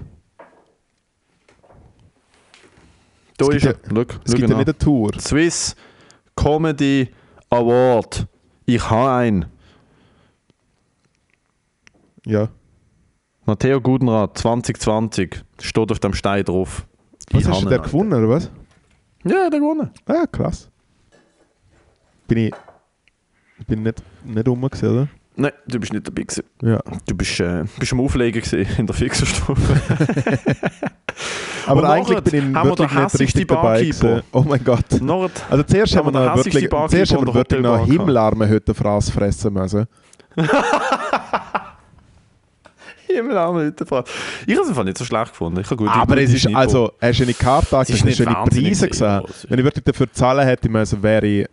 [3.38, 3.96] da es ist gibt er.
[3.96, 5.12] Schau, Es gibt ja nicht eine Tour.
[5.20, 5.76] Swiss
[6.36, 7.10] Comedy
[7.50, 8.28] Award.
[8.76, 9.46] Ich habe einen.
[12.26, 12.48] Ja.
[13.46, 15.44] Matteo Gudenrat 2020.
[15.60, 16.88] Steht auf dem Stein drauf.
[17.32, 18.50] Was Ich hast du ihn, gewonnen, oder was?
[19.26, 19.92] Ja, der gewonnen.
[20.06, 20.72] Ah, krass.
[22.30, 22.54] Bin ich...
[23.68, 25.10] Bin nicht, nicht rum oder?
[25.36, 26.44] Nein, du bist nicht dabei gewesen.
[26.62, 26.80] Ja.
[27.08, 29.82] Du bist, äh, bist am Auflegen gewesen in der Fixerstufe.
[31.68, 34.24] Aber eigentlich bin ich wirklich nicht richtig dabei gewesen.
[34.32, 35.02] Oh mein Gott.
[35.02, 39.10] Nachher Also zuerst haben wir noch wirklich, zuerst haben wir wirklich noch Himmelarme heute Fraß
[39.10, 39.88] fressen müssen.
[43.08, 44.10] Himmelarme heute Frage.
[44.46, 45.60] Ich habe es einfach nicht so schlecht gefunden.
[45.60, 49.22] Ich gut Aber es ist, also, eine Karte hast du nicht schöne Preise gesehen?
[49.48, 51.48] Wenn ich wirklich dafür zahlen hätte müssen, wäre ich,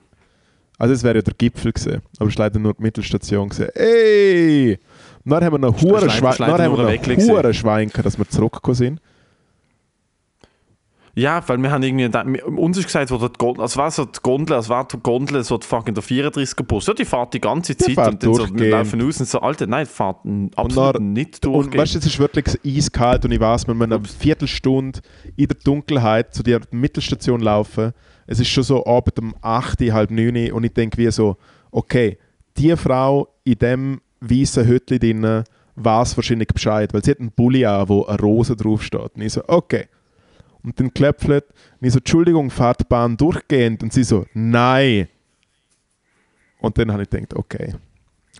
[0.78, 3.68] also es wäre ja der Gipfel gewesen, aber es war leider nur die Mittelstation gewesen.
[3.74, 4.78] Ey!
[5.24, 9.00] Und dann haben wir noch hure Schwein, Schwein gehabt, dass wir zurückgekommen sind.
[11.14, 14.04] Ja, weil wir haben irgendwie, da- uns ist gesagt worden, die Gondel, also was so
[14.04, 16.86] die Gondel, als wäre die Gondel so die fucking der 34er Bus.
[16.86, 19.40] Ja, die fährt die ganze Zeit fährt und dann so, wir laufen aus und so,
[19.40, 20.16] Alter, nein, die fährt
[20.54, 21.76] absolut dann- nicht Und durchgehend.
[21.82, 25.00] weißt du, es ist wirklich eiskalt und ich weiß, wenn wir eine Viertelstunde
[25.34, 27.92] in der Dunkelheit zu der Mittelstation laufen,
[28.28, 31.38] es ist schon so abend um 8, halb 9 und ich denke wie so,
[31.70, 32.18] okay,
[32.58, 35.44] die Frau in dem weißen Hütchen drin
[35.76, 39.14] weiß wahrscheinlich Bescheid, weil sie hat einen Bulli an, wo eine Rose draufsteht.
[39.14, 39.86] Und ich so, okay.
[40.62, 41.46] Und dann klöpfelt,
[41.80, 43.82] und ich so, Entschuldigung, fährt die Bahn durchgehend?
[43.82, 45.08] Und sie so, nein.
[46.60, 47.74] Und dann habe ich gedacht, okay.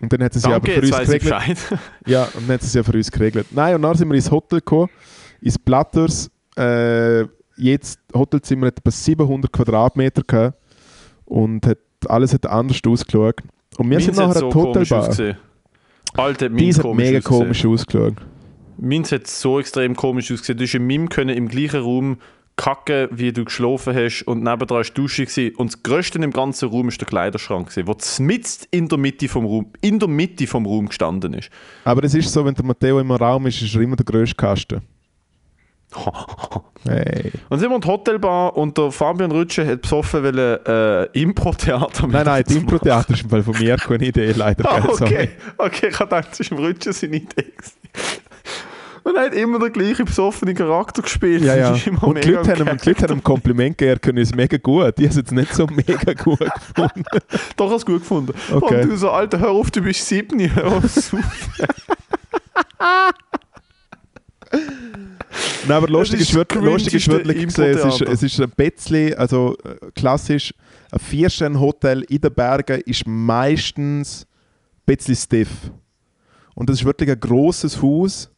[0.01, 1.57] Und dann hat sie sich aber Danke, für uns geregelt.
[2.05, 3.47] Ja, und dann hat sie es ja für uns geregelt.
[3.51, 4.89] Nein, und dann sind wir ins Hotel gekommen,
[5.41, 6.29] ins Platters.
[6.55, 7.25] Äh,
[7.59, 10.57] jetzt, das Hotelzimmer hat etwa 700 Quadratmeter gehabt
[11.25, 13.41] und hat, alles hat anders ausgeschaut.
[13.77, 15.35] Und wir sind Meins hat nachher so Hotelbar.
[16.17, 18.15] Alter, Die meins hat mega komisch ausgeschaut.
[18.77, 20.57] Meins hat so extrem komisch ausgesehen.
[20.57, 22.17] Du hast in meinem können im gleichen Raum
[22.55, 25.55] kacken, wie du geschlafen hast und nebendran war die Dusche gewesen.
[25.55, 29.29] und das Größte im ganzen Raum war der Kleiderschrank, gewesen, der mitten in der Mitte
[29.29, 31.49] vom Raum, in der Mitte vom Raum gestanden ist.
[31.85, 34.35] Aber es ist so, wenn der Matteo im Raum ist, ist er immer der grösste
[34.35, 34.81] Kasten.
[36.87, 37.33] Hey.
[37.49, 42.07] Und sind wir in der Hotelbar und der Fabian Rütsche hat besoffen wollen, äh, Impro-Theater
[42.07, 42.55] Nein, nein, das.
[42.55, 44.71] Impro-Theater ist im Fall von mir keine Idee, leider.
[44.71, 45.29] Ah, okay.
[45.57, 47.51] okay, ich habe gedacht, das ist im Rütschen seine Idee.
[49.03, 51.43] Und er hat immer den gleichen besoffenen Charakter gespielt.
[51.43, 51.71] Ja, ja.
[52.01, 54.97] Und die Leute, haben, ihm- die Leute haben ihm Kompliment gegeben, können es mega gut.
[54.97, 57.03] Die haben es jetzt nicht so mega gut gefunden.
[57.57, 58.33] Doch, hast du gut gefunden.
[58.51, 58.83] Okay.
[58.83, 60.83] Und du so, Alter, hör auf, du bist sieben, hör auf.
[64.51, 68.23] Nein, aber lustig ist ist, wirklich, das lustig ist wirklich cringeste gesehen, es ist, es
[68.23, 70.53] ist ein bisschen, also äh, klassisch,
[70.91, 75.49] ein Vierstern-Hotel in den Bergen ist meistens ein bisschen stiff.
[76.55, 78.29] Und das ist wirklich ein grosses Haus.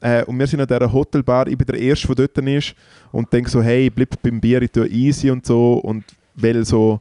[0.00, 2.74] Äh, und wir sind an dieser Hotelbar, ich bin der Erste, der dort ist
[3.12, 6.04] und denke so, hey, bleib beim Bier, ich tue easy und so und
[6.34, 7.00] will so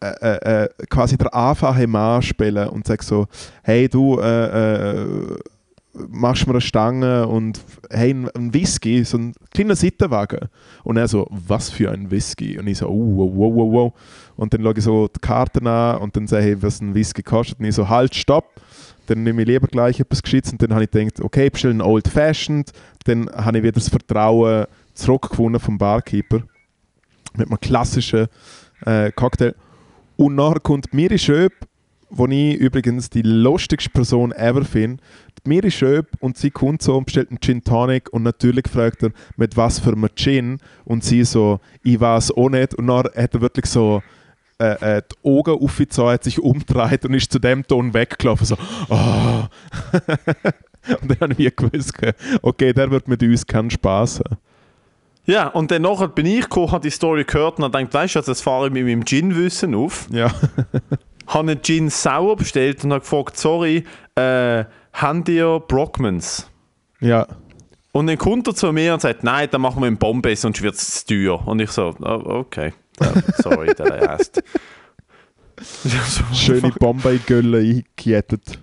[0.00, 3.26] äh, äh, äh, quasi der einfache Mann spielen und sage so,
[3.62, 5.38] hey du, äh, äh,
[6.08, 10.48] machst mir eine Stange und hey, ein, Whisky, so ein kleiner Sittenwagen.
[10.84, 12.58] Und er so, was für ein Whisky?
[12.58, 13.92] Und ich so, oh, wow, wow, wow, wow.
[14.36, 17.22] Und dann schaue ich so die Karten an und dann sage ich, was ein Whisky
[17.22, 17.58] kostet.
[17.58, 18.60] Und ich so, halt, stopp.
[19.06, 21.80] Dann nehme ich lieber gleich etwas Gescheites und dann habe ich gedacht, okay, bestell einen
[21.80, 22.72] Old Fashioned.
[23.04, 26.42] Dann habe ich wieder das Vertrauen zurückgewonnen vom Barkeeper
[27.36, 28.26] mit einem klassischen
[28.84, 29.54] äh, Cocktail.
[30.16, 31.52] Und nachher kommt Miri Schöp,
[32.08, 35.02] wo ich übrigens die lustigste Person ever finde.
[35.44, 39.02] Die Miri Schöp und sie kommt so und bestellt einen Gin Tonic und natürlich fragt
[39.02, 40.58] er, mit was für einem Gin?
[40.84, 42.74] Und sie so, ich weiß auch nicht.
[42.74, 44.02] Und dann hat er wirklich so
[44.58, 48.46] äh, äh, die Augen aufgezogen, hat sich umgedreht und ist zu dem Ton weggelaufen.
[48.46, 48.56] So,
[48.88, 49.48] ah.
[51.02, 51.92] und dann habe ich gewusst,
[52.42, 54.38] okay, der wird mit uns keinen Spaß haben.
[55.26, 58.14] Ja, und dann nachher bin ich gekommen, habe die Story gehört und habe gedacht, weißt
[58.14, 60.08] du, also das fahre ich mit meinem Gin-Wissen auf.
[60.10, 60.32] Ja.
[61.26, 66.48] Habe einen Gin sauer bestellt und habe gefragt, sorry, äh, haben ihr Brockmans?
[67.00, 67.26] ja.
[67.92, 70.60] Und dann kommt er zu mir und sagt, nein, dann machen wir in Bombay, sonst
[70.60, 71.48] wird es zu teuer.
[71.48, 72.74] Und ich so, oh, okay,
[73.38, 74.42] sorry, der erst.
[76.34, 78.58] Schöne Bombay-Gülle eingekettet.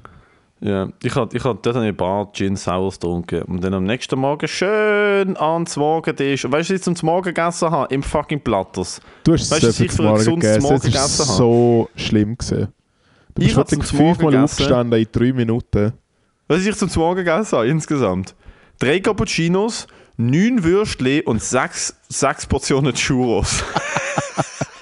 [0.63, 4.17] Ja, ich habe ich hab dort ein paar Gin Sours getrunken und dann am nächsten
[4.17, 6.45] Morgen schön ans Morgentisch.
[6.45, 7.93] Weißt du, was ich zum Morgen gegessen habe?
[7.93, 9.01] Im fucking Platters.
[9.25, 10.63] Du hast Weißt du, so viel was ich zum für ein Morgen gegessen.
[10.63, 11.37] Es Morgen gegessen habe?
[11.37, 12.67] so schlimm gewesen.
[13.35, 15.93] Du Ich bist zum fünfmal aufgestanden in drei Minuten.
[16.47, 18.33] Was ich zum Morgen gegessen habe insgesamt?
[18.79, 23.65] Drei Cappuccinos, neun Würstchen und sechs, sechs Portionen Churros.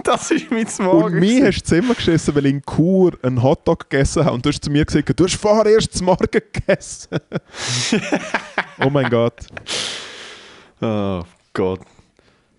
[0.04, 1.14] das ist mein Morgen.
[1.14, 4.34] Und mir hast du Zimmer geschissen, weil ich in Chur einen Hotdog gegessen habe.
[4.34, 7.18] Und du hast zu mir gesagt, du hast vorher erst zum Morgen gegessen.
[8.84, 9.34] oh mein Gott.
[10.80, 11.22] Oh
[11.52, 11.80] Gott.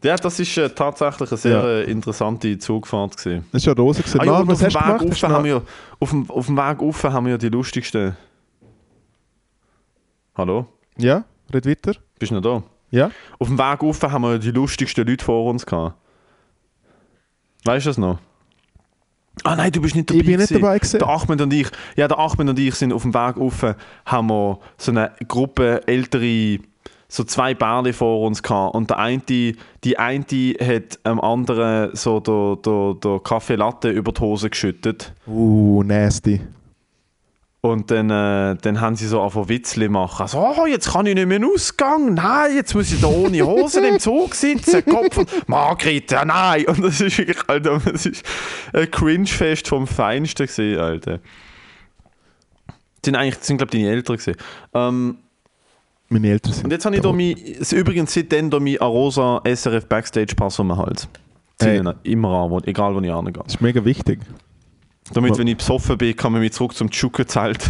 [0.03, 1.67] Ja, das ist äh, tatsächlich eine sehr Ja.
[1.67, 3.45] äh, interessante Zugfahrt gewesen.
[3.51, 4.01] Das war ja Rose.
[4.01, 4.19] Gewesen.
[4.19, 5.23] Ah, ja, was auf, dem Weg gemacht?
[5.23, 5.61] haben wir,
[5.99, 8.17] auf, dem, auf dem Weg rauf haben wir ja die lustigsten.
[10.35, 10.65] Hallo?
[10.97, 11.23] Ja,
[11.53, 11.93] red weiter.
[12.17, 12.63] Bist du noch da?
[12.89, 13.11] Ja?
[13.37, 15.95] Auf dem Weg rauf haben wir die lustigsten Leute vor uns gehabt.
[17.63, 18.19] Weißt du das noch?
[19.43, 20.19] Ah nein, du bist nicht dabei.
[20.19, 20.99] Ich bin nicht dabei gewesen.
[20.99, 24.29] Der Ahmed und ich, ja, der Ahmed und ich sind auf dem Weg rauf, haben
[24.29, 26.59] wir so eine Gruppe ältere,
[27.07, 28.75] so zwei Bärle vor uns gehabt.
[28.75, 30.25] Und der eine, die eine
[30.59, 35.13] hat am anderen so der, der, der Kaffee Latte über die Hose geschüttet.
[35.25, 36.41] Uh, nasty.
[37.63, 40.27] Und dann, äh, dann haben sie so einfach Witzli machen.
[40.27, 42.15] So, oh, jetzt kann ich nicht mehr in Ausgang.
[42.15, 44.83] Nein, jetzt muss ich da ohne Hose im Zug sitzen.
[44.89, 46.65] Kopf und Margret, ja, nein.
[46.65, 48.25] Und das ist wirklich, Alter, das ist
[48.73, 51.19] ein Cringe-Fest vom Feinsten gewesen, Alter.
[52.67, 54.37] Das sind eigentlich, das sind, glaube ich, deine Eltern gewesen.
[54.73, 55.17] Ähm,
[56.09, 56.63] Meine Eltern sind.
[56.65, 57.35] und jetzt habe ich da mein,
[57.79, 61.07] übrigens seitdem da mein Arosa SRF Backstage Pass um den Hals.
[61.61, 61.77] Hey.
[61.77, 63.33] Ziehen immer an, egal wo ich angehe.
[63.33, 64.19] Das ist mega wichtig.
[65.13, 67.69] Damit, wenn ich besoffen bin, kann man mich zurück zum Tschukkenzelt.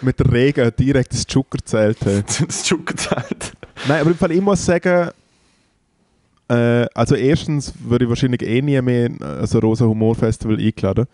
[0.00, 1.26] Mit der Regen direkt ins.
[1.72, 1.94] Hey.
[2.46, 3.52] das Tschukkenzelt.
[3.86, 5.10] Nein, aber im Fall, ich muss sagen,
[6.48, 11.06] äh, also erstens würde ich wahrscheinlich eh nie mehr in so Rosa Humor Festival eingeladen.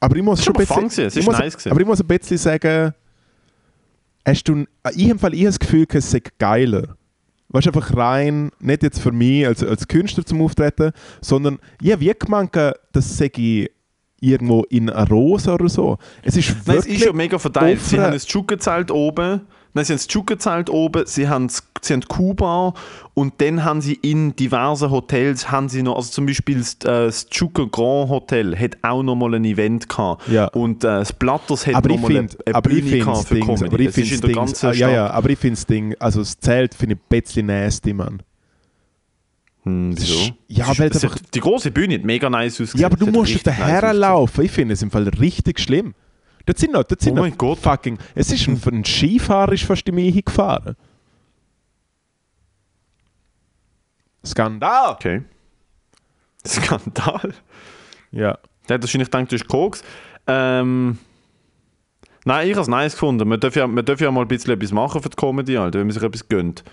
[0.00, 1.70] Aber ich muss schon aber ein bisschen, es ich ist muss, nice gewesen.
[1.70, 2.94] aber ich muss ein bisschen sagen,
[4.24, 6.95] hast du, ich im Fall ich habe das Gefühl, es sei geiler.
[7.56, 10.92] Weißt du, einfach rein, nicht jetzt für mich als, als Künstler zum Auftreten,
[11.22, 11.58] sondern
[11.92, 12.54] habe wie gemeint,
[12.92, 13.70] das sei ich
[14.20, 15.96] irgendwo in einer Rosa oder so.
[16.22, 17.80] Es ist Nein, es ist ja mega verteilt.
[17.80, 19.40] Sie offen- haben ein Tschukkenzelt oben,
[19.76, 21.48] Nein, sie haben das Chuka-Zelt oben, sie haben,
[21.82, 22.72] sie haben Kuba
[23.12, 27.06] und dann haben sie in diversen Hotels, haben sie noch, also zum Beispiel das, äh,
[27.06, 30.26] das Chuka Grand Hotel hat auch noch mal ein Event gehabt.
[30.28, 30.46] Ja.
[30.46, 32.88] Und äh, das Blatters hat aber noch ich mal eine, finde, eine aber ich Bühne
[32.90, 33.64] finde gehabt für Comedy.
[33.66, 33.86] aber ich
[34.34, 37.00] das ist ah, ja, ja, aber ich finde das Ding, also das Zelt finde ich
[37.00, 38.22] ein bisschen nasty, Mann.
[39.64, 40.14] Hm, wieso?
[40.14, 42.80] ist- ja, Das weil ist- es einfach- die große Bühne hat mega nice ausgesehen.
[42.80, 44.44] Ja, aber du musst richtig daher nice laufen.
[44.44, 45.94] Ich finde es im Fall richtig schlimm.
[46.46, 47.58] Dort sind noch, dort sind Oh noch mein Gott.
[47.58, 47.98] fucking.
[48.14, 50.76] Es ist ein, ein Skifahrer ist fast in mich hingefahren.
[54.24, 54.92] Skandal!
[54.94, 55.22] Okay.
[56.46, 57.32] Skandal.
[58.12, 58.38] Ja.
[58.68, 59.82] Der hat wahrscheinlich gedacht, du bist Koks.
[60.26, 60.98] Ähm,
[62.24, 63.28] nein, ich habe es nice gefunden.
[63.28, 65.78] Man darf, ja, man darf ja mal ein bisschen etwas machen für die Comedy, Alter,
[65.78, 66.64] wenn man sich etwas gönnt.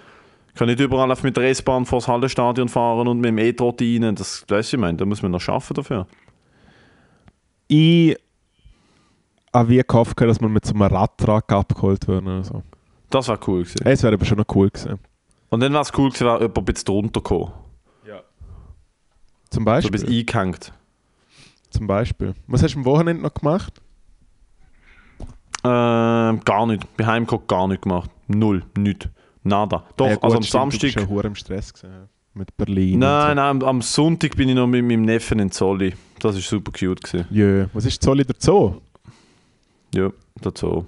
[0.54, 3.40] Ich kann nicht überall einfach mit der S-Bahn vor das Hallenstadion fahren und mit dem
[3.40, 4.16] E-Trot rein.
[4.16, 6.08] Das weißt du, ich meine, da muss man noch arbeiten dafür.
[7.68, 8.16] Ich
[9.54, 12.64] habe wie gehofft, dass man mit so einem Radtrag abgeholt wird oder so.
[13.10, 13.86] Das wäre cool gewesen.
[13.86, 15.00] Es wäre aber schon noch cool gewesen.
[15.50, 17.52] Und dann wäre es cool gewesen, wäre jemand ein bisschen drunter gekommen.
[19.50, 19.92] Zum So ein Beispiel.
[19.92, 20.74] bisschen eingehängt.
[21.70, 22.34] Zum Beispiel.
[22.48, 23.82] Was hast du am Wochenende noch gemacht?
[25.64, 26.98] Ähm, gar nicht.
[26.98, 28.10] Bei Heimkommen gar nicht gemacht.
[28.28, 28.64] Null.
[28.78, 29.08] Nichts.
[29.44, 29.84] Nada.
[29.96, 30.82] Doch, Ja, gut, also am stimmt, Samstag...
[30.82, 32.08] bist schon hure im Stress gewesen, ja.
[32.34, 33.00] mit Berlin.
[33.00, 35.94] Nein, und nein, am, Sonntag bin ich noch mit meinem Neffen in Zolli.
[36.20, 37.02] Das war super cute.
[37.04, 37.26] Gewesen.
[37.30, 37.36] so.
[37.36, 37.68] Jö.
[37.74, 38.76] Was ist Zolli der Zoo?
[39.94, 40.10] Ja,
[40.42, 40.86] dazu.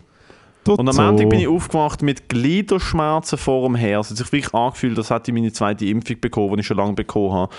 [0.66, 0.96] Der Und am.
[0.96, 4.08] Montag bin ich aufgewacht mit Gliederschmerzen vor dem Herz.
[4.08, 6.78] Es hat sich wirklich angefühlt, als hätte ich meine zweite Impfung bekommen, die ich schon
[6.78, 7.54] lange bekommen habe.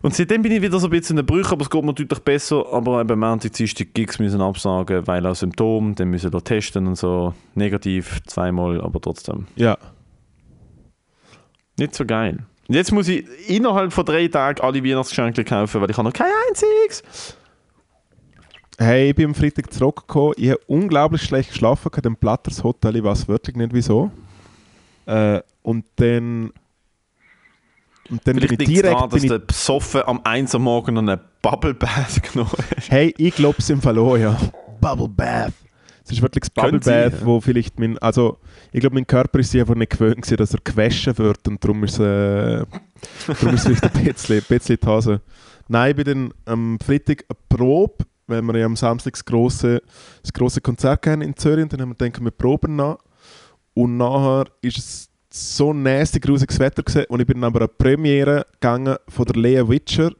[0.00, 1.92] Und seitdem bin ich wieder so ein bisschen in den Brüchen, aber es geht mir
[1.92, 2.64] deutlich besser.
[2.72, 6.86] Aber eben am Montag, Dienstag Gigs müssen absagen, weil auch Symptome, dann müssen wir testen
[6.86, 7.34] und so.
[7.54, 9.46] Negativ, zweimal, aber trotzdem.
[9.56, 9.76] Ja.
[11.76, 12.38] Nicht so geil.
[12.68, 16.12] Und jetzt muss ich innerhalb von drei Tagen alle Weihnachtsgeschenke kaufen, weil ich habe noch
[16.12, 17.36] kein einziges.
[18.80, 20.34] Hey, ich bin am Freitag zurückgekommen.
[20.36, 22.94] Ich habe unglaublich schlecht geschlafen, in dem Platters Hotel.
[22.94, 24.12] Ich weiß wirklich nicht wieso.
[25.04, 26.52] Äh, und dann.
[28.08, 28.94] Und dann bin Vielleicht ich liegt es direkt.
[28.94, 32.52] daran, dass Bin ich, du besoffen am 1 Uhr morgen noch eine Bubble Bath genommen
[32.76, 32.90] hast.
[32.90, 34.38] hey, ich glaube es im Fall auch, ja.
[34.80, 35.52] Bubble Bath.
[36.04, 37.26] Es ist wirklich das Bubble Bath, ja.
[37.26, 37.98] wo vielleicht mein.
[37.98, 38.38] Also,
[38.70, 41.62] ich glaube, mein Körper ist sich einfach nicht gewöhnt, gewesen, dass er gewaschen wird und
[41.62, 42.00] darum ist es.
[42.00, 42.64] Äh,
[43.26, 45.20] darum ist es vielleicht ein bisschen, ein bisschen die Hose.
[45.66, 49.82] Nein, ich bin dann am Freitag eine Probe, weil wir ja am Samstag das grosse,
[50.22, 52.98] das grosse Konzert hatten in Zürich und dann haben wir gedacht, wir proben noch.
[53.74, 57.06] Und nachher ist es so nasty grusiges Wetter gewesen.
[57.08, 60.12] und ich bin aber an die Premiere gegangen von der Lea Witcher,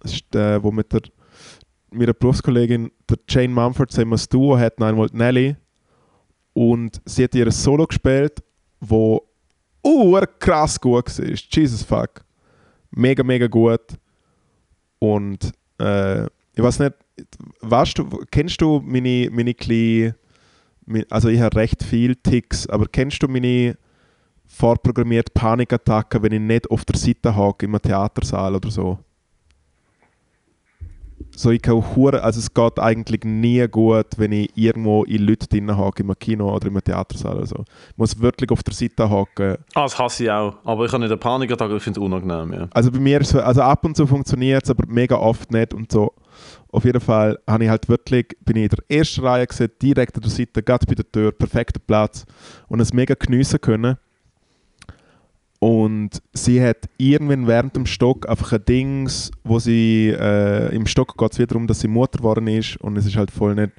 [0.00, 1.02] das ist der, wo mit der
[1.92, 5.56] meiner Berufskollegin, der Jane Mumford, zusammen ein Duo hat, einmal die Nelly.
[6.54, 8.42] Und sie hat ihr Solo gespielt,
[8.80, 9.22] wo
[9.84, 11.26] uh, krass gut war.
[11.26, 12.24] Jesus fuck.
[12.90, 13.98] Mega, mega gut.
[14.98, 16.94] Und äh, ich weiß nicht,
[17.60, 20.14] weißt du, kennst du meine, meine kleine,
[21.10, 23.76] also ich habe recht viel Ticks, aber kennst du meine
[24.46, 28.98] vorprogrammierte Panikattacken, wenn ich nicht auf der Seite hocke, im Theatersaal oder so?
[31.34, 35.46] So, ich kann hure, also es geht eigentlich nie gut, wenn ich irgendwo in Leute
[35.46, 37.64] drin hocke, im Kino oder im Theatersaal oder so.
[37.90, 39.56] Ich muss wirklich auf der Seite hocken.
[39.74, 40.54] Ah, das hasse ich auch.
[40.64, 42.52] Aber ich habe nicht eine Panikattacke, ich finde es unangenehm.
[42.52, 42.68] Ja.
[42.72, 45.74] Also bei mir ist es, also ab und zu funktioniert es, aber mega oft nicht
[45.74, 46.12] und so.
[46.70, 50.16] Auf jeden Fall habe ich halt wirklich, bin ich in der ersten Reihe gesehen, direkt
[50.16, 52.24] an der Seite, ganz bei der Tür, perfekter Platz
[52.68, 53.96] und es mega geniessen können.
[55.62, 61.16] Und sie hat irgendwann während dem Stock einfach ein Dings, wo sie, äh, im Stock
[61.16, 63.70] geht es wieder darum, dass sie Mutter geworden ist und es ist halt voll nicht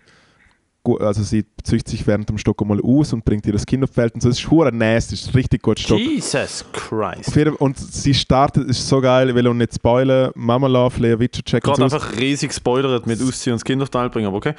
[0.82, 3.84] gut, also sie züchtet sich während dem Stock einmal aus und bringt ihr das Kind
[3.84, 6.00] auf die Welt und so, es ist hure nasty, es ist richtig gut Stock.
[6.00, 7.36] Jesus Christ.
[7.60, 11.20] Und sie startet, es ist so geil, ich will auch nicht spoilern, Mama Love, Lea
[11.20, 14.28] Witcher checken Gerade einfach riesig spoilert mit Ausziehen und das Kind auf die Welt bringen,
[14.28, 14.54] aber okay.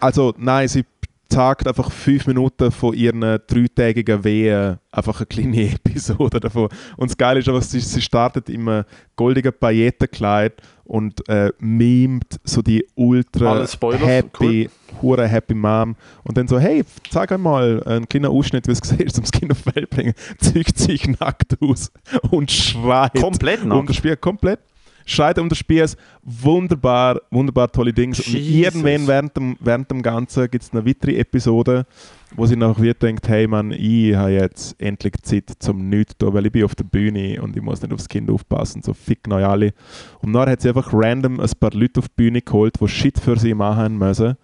[0.00, 0.84] Also nein, sie
[1.30, 6.68] sagt einfach fünf Minuten von ihren dreitägigen Wehen einfach eine kleine Episode davon.
[6.96, 8.84] Und das Geile ist einfach, sie, sie startet im äh,
[9.16, 10.54] goldigen Paillettenkleid
[10.84, 13.66] und äh, mimt so die ultra
[13.98, 14.68] happy,
[15.02, 15.96] hure happy Mom.
[16.22, 19.32] Und dann so, hey, zeig einmal einen kleinen Ausschnitt, wie es gesehen ist, um das
[19.32, 20.14] Kind auf die Welt bringen.
[20.38, 21.90] Zieht sich nackt aus
[22.30, 23.14] und schreit.
[23.14, 23.88] Komplett nackt.
[23.88, 24.60] das Spiel, komplett.
[25.06, 25.84] Schreit um das Spiel,
[26.22, 28.16] wunderbar, wunderbar tolle Dinge.
[28.16, 28.74] Und Jesus.
[28.74, 31.86] irgendwann während dem, während dem Ganzen gibt es eine weitere Episode,
[32.34, 36.32] wo sie nachher wieder denkt, hey Mann, ich habe jetzt endlich Zeit zum Nichts tun,
[36.32, 39.26] weil ich bin auf der Bühne und ich muss nicht aufs Kind aufpassen, so fick
[39.26, 39.74] neu alle.
[40.20, 43.18] Und dann hat sie einfach random ein paar Leute auf die Bühne geholt, die Shit
[43.18, 44.36] für sie machen müssen.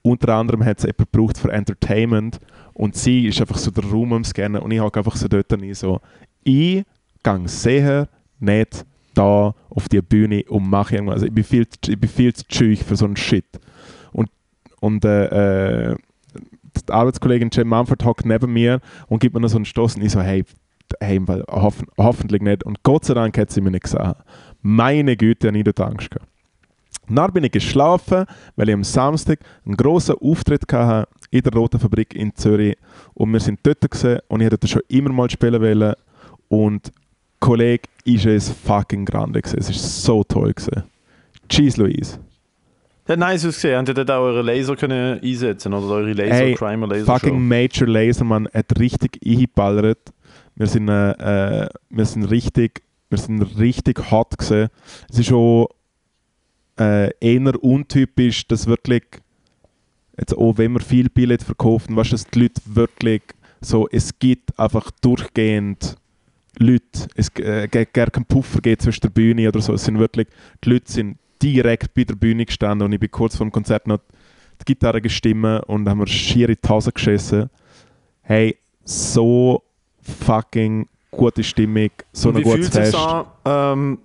[0.00, 2.38] Unter anderem hat sie jemanden gebraucht für Entertainment
[2.72, 5.50] und sie ist einfach so der Raum am Scannen und ich habe einfach so dort
[5.60, 6.00] nie so,
[6.44, 6.84] ich
[7.22, 8.08] gehe sicher
[8.38, 8.86] nicht
[9.16, 11.14] da auf die Bühne und mache irgendwas.
[11.14, 13.46] Also ich bin viel, ich bin viel zu schüch für so einen Shit.
[14.12, 14.30] Und,
[14.80, 15.96] und äh, äh,
[16.34, 20.02] die Arbeitskollegin Jem Mumford hockt neben mir und gibt mir noch so einen Stoß und
[20.02, 20.44] ich so, hey,
[21.00, 22.64] hey hoffen, hoffentlich nicht.
[22.64, 24.22] Und Gott sei Dank hat sie mich nicht gesagt.
[24.62, 26.28] Meine Güte, ich dort Angst gehabt.
[27.08, 28.24] Dann bin ich geschlafen,
[28.56, 32.76] weil ich am Samstag einen grossen Auftritt hatte in der Roten Fabrik in Zürich.
[33.14, 35.94] Und wir sind dort gewesen, und ich hätte schon immer mal spielen wollen.
[36.48, 36.92] Und
[37.46, 39.60] Kollege ist es fucking grande gewesen.
[39.60, 40.82] Es ist so toll gewesen.
[41.48, 42.18] Cheese Louise.
[43.06, 43.78] Ja, nice ausgesehen.
[43.78, 47.34] Habt ihr dort auch eure Laser können einsetzen oder eure Laser Hey, Crimer Laser Fucking
[47.34, 47.38] Show?
[47.38, 50.12] Major Laserman hat richtig eingeballert.
[50.56, 54.68] Wir sind, äh, äh, wir sind richtig, wir sind richtig hot gewesen.
[55.08, 55.68] Es ist schon
[56.80, 59.04] äh, eher untypisch, dass wirklich
[60.18, 63.22] jetzt auch wenn wir viel Billett verkaufen, weißt du, dass die Leute wirklich
[63.60, 65.96] so, es gibt einfach durchgehend
[66.58, 69.98] Leute, es äh, gibt gar keinen Puffer geht zwischen der Bühne oder so, es sind
[69.98, 70.28] wirklich,
[70.64, 73.86] die Leute sind direkt bei der Bühne gestanden und ich bin kurz vor dem Konzert
[73.86, 74.00] noch
[74.60, 77.50] die Gitarre gestimmt und haben wir schier in die Hose geschissen.
[78.22, 79.62] Hey, so
[80.00, 83.26] fucking gute Stimmung, so ein wie gutes fühlt es sich Fest.
[83.44, 83.98] an, ähm,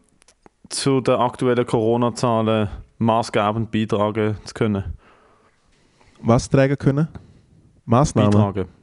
[0.70, 4.84] zu den aktuellen Corona-Zahlen maßgebend beitragen zu können?
[6.22, 7.08] Was tragen können?
[7.86, 8.32] Maßnahmen?
[8.32, 8.81] Beitragen.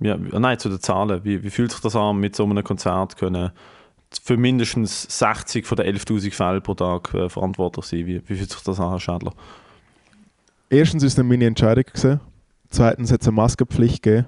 [0.00, 1.24] Ja, nein, zu den Zahlen.
[1.24, 3.50] Wie, wie fühlt sich das an, mit so einem Konzert können
[4.22, 8.06] für mindestens 60 von den 11'000 Fällen pro Tag äh, verantwortlich sein?
[8.06, 9.32] Wie, wie fühlt sich das an, Herr Schädler?
[10.70, 12.20] Erstens ist es eine Mini-Entscheidung gewesen.
[12.70, 14.26] Zweitens hat es eine Maskenpflicht gegeben.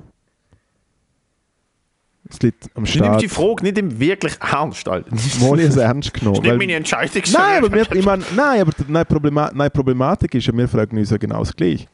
[2.29, 3.23] Es liegt am Ich nehme Staat.
[3.23, 5.11] die Frage nicht im wirklich ernst, Alter.
[5.41, 6.37] Molly ist ernst genommen.
[6.37, 7.23] Das ist nicht meine Entscheidung.
[7.33, 10.69] Nein, aber, wir, ich mein, nein, aber die nein, Problema nein, Problematik ist ja, wir
[10.69, 11.87] fragen uns ja genau das Gleiche.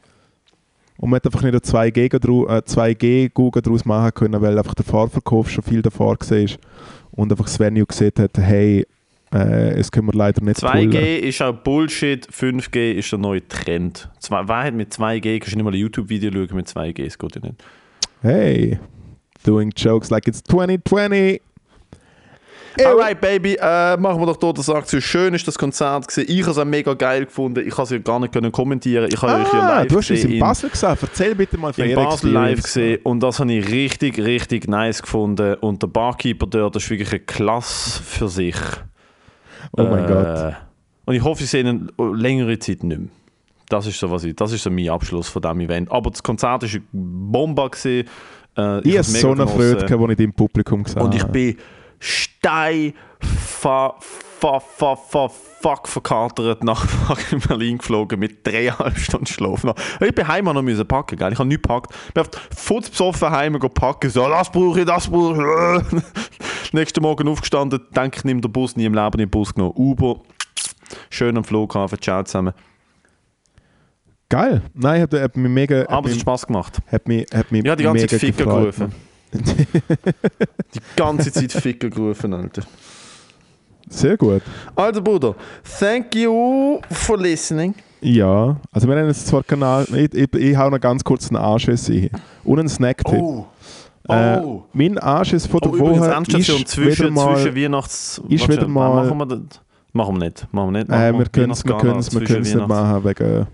[0.97, 4.73] Und man hat einfach nicht eine 2G drau- äh, 2G-Google daraus machen können, weil einfach
[4.73, 6.47] der Fahrverkauf schon viel davor war
[7.11, 8.85] und einfach das Venue gesehen hat, hey,
[9.33, 11.23] äh, es können wir leider nicht 2G pullen.
[11.23, 14.09] ist auch Bullshit, 5G ist der neue Trend.
[14.19, 17.17] Zwei, wer hat mit 2G, kannst du nicht mal ein YouTube-Video schauen mit 2G, das
[17.19, 17.63] geht ja nicht.
[18.21, 18.79] Hey,
[19.43, 21.41] doing jokes like it's 2020.
[22.85, 25.01] Alright, Baby, äh, machen wir doch dort das Aktion.
[25.01, 26.29] Schön ist das Konzert gewesen.
[26.31, 27.63] Ich habe es auch mega geil gefunden.
[27.67, 29.09] Ich habe es ja gar nicht können kommentieren.
[29.11, 31.01] Ich habe euch ja Ah, live du hast es gesehen in Basel gesagt.
[31.03, 35.01] Erzähl bitte mal von in Basel live gesehen und das habe ich richtig, richtig nice
[35.01, 35.55] gefunden.
[35.55, 38.55] Und der Barkeeper dort, das ist wirklich eine Klasse für sich.
[39.77, 40.55] Oh mein Äh, Gott.
[41.05, 43.09] Und ich hoffe, ich sehe ihn längere Zeit nicht mehr.
[43.69, 45.91] Das ist so, was ich, das ist so mein Abschluss von diesem Event.
[45.91, 47.69] Aber das Konzert war eine Bombe.
[47.69, 48.07] Gewesen.
[48.57, 49.47] Äh, Ich hab's hatte so eine.
[49.47, 51.31] Freude, als ich im Publikum gesehen Und ich habe.
[51.33, 51.57] bin
[51.99, 55.29] stein fa, fa, fa, fa,
[55.61, 59.63] fuck verkatert nach fucking Berlin geflogen mit dreieinhalb Stunden Schlaf.
[59.63, 59.75] noch.
[59.99, 61.33] Ich bin heim noch müssen packen, gell?
[61.33, 61.93] Ich habe nichts gepackt.
[62.07, 66.73] Ich bin einfach futzbesoffen heim go packen, so, das brauche ich, das brauche ich.
[66.73, 69.73] Nächsten Morgen aufgestanden, denke ich, nehme den Bus, nie im Leben den Bus genommen.
[69.75, 70.21] Uber,
[71.09, 72.53] schön am Flughafen, ciao zusammen.
[74.29, 74.61] Geil.
[74.73, 75.85] Nein, hat, hat mich mega...
[75.87, 76.79] Aber es hat Spaß gemacht.
[76.91, 78.93] hat mich, hat mich Ich habe die ganze Zeit Ficker gerufen.
[79.33, 82.63] Die ganze Zeit Ficker gerufen, Alter.
[83.89, 84.41] Sehr gut.
[84.75, 85.35] Also Bruder,
[85.79, 87.73] thank you for listening.
[88.01, 89.85] Ja, also wir haben jetzt zwar Kanal...
[89.93, 92.09] Ich, ich, ich hau noch ganz kurz einen Anschiss ein.
[92.43, 93.19] Und einen Snacktipp.
[93.19, 93.45] Oh.
[94.09, 94.63] Äh, Oh.
[94.73, 97.35] mein Anschiss von der Oh, Woche Endstation ist zwischen, wieder mal...
[97.35, 98.21] zwischen Weihnachts...
[98.29, 99.61] ist wieder mal- Machen wir das?
[99.93, 100.47] Machen wir nicht.
[100.53, 100.89] Machen wir nicht.
[100.91, 101.51] äh, Machen wir können
[101.99, 103.47] es nicht machen wegen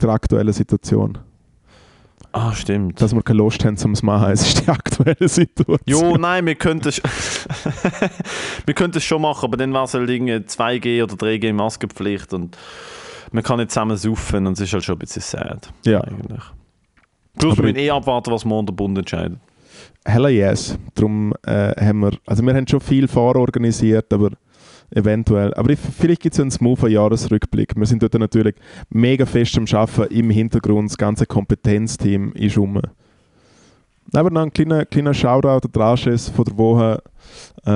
[0.00, 1.18] der aktuellen Situation.
[2.36, 3.00] Ah, stimmt.
[3.00, 4.32] Dass wir keine Lust haben, um es zu machen.
[4.32, 5.78] Es ist die aktuelle Situation.
[5.86, 7.00] Jo, nein, wir könnten es
[8.66, 12.34] wir könnten es schon machen, aber dann wäre es halt irgendwie 2G oder 3G Maskenpflicht
[12.34, 12.58] und
[13.30, 15.72] man kann nicht zusammen saufen und es ist halt schon ein bisschen sad.
[15.86, 16.00] Ja.
[16.00, 16.42] Eigentlich.
[17.38, 19.38] Plus, wir müssen eh abwarten, was morgen der Bund entscheidet.
[20.04, 20.76] Hella yes.
[20.96, 24.30] Darum äh, haben wir, also wir haben schon viel vororganisiert, aber
[24.94, 25.52] eventuell.
[25.54, 27.74] Aber ich, vielleicht gibt es einen smoothen Jahresrückblick.
[27.76, 28.54] Wir sind dort natürlich
[28.90, 30.90] mega fest am Arbeiten im Hintergrund.
[30.90, 32.80] Das ganze Kompetenzteam ist rum.
[34.12, 37.02] Aber noch ein kleiner, kleiner Shoutout an Rasches von der Woche
[37.66, 37.70] äh,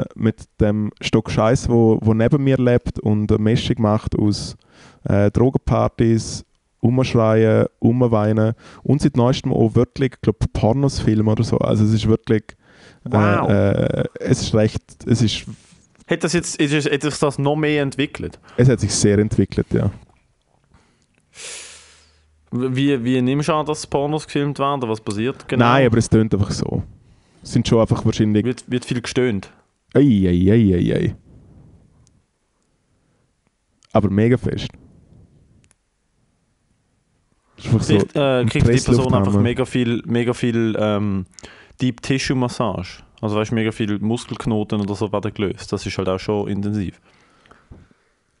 [0.00, 4.56] äh, mit dem Stock Scheiß, wo, wo neben mir lebt und eine Mischung macht aus
[5.04, 6.44] äh, Drogenpartys,
[6.80, 11.58] Umschreien, Umweinen und seit neuestem auch wirklich, ich glaube, Pornosfilme oder so.
[11.58, 12.42] Also es ist wirklich,
[13.04, 13.48] Wow.
[13.48, 15.46] äh, äh, es ist recht, es ist,
[16.10, 18.38] Hat, das jetzt, ist, hat sich das noch mehr entwickelt?
[18.56, 19.90] es hat sich sehr entwickelt, ja.
[22.50, 24.82] Wie, wie nimmst du an, dass Pornos gefilmt werden?
[24.88, 25.66] Was passiert genau?
[25.66, 26.82] Nein, aber es tönt einfach so.
[27.42, 29.52] Es sind schon einfach wahrscheinlich, Wird, wird viel gestöhnt.
[29.94, 31.16] ei, ei, ei, ei, ei.
[33.92, 34.68] Aber mega fest.
[37.64, 41.26] Einfach so, Kriegt, äh, kriegt die Person einfach mega viel, mega viel ähm,
[41.80, 43.02] Deep Tissue Massage.
[43.20, 45.72] Also weißt du, mega viel Muskelknoten oder so werden gelöst.
[45.72, 47.00] Das ist halt auch schon intensiv.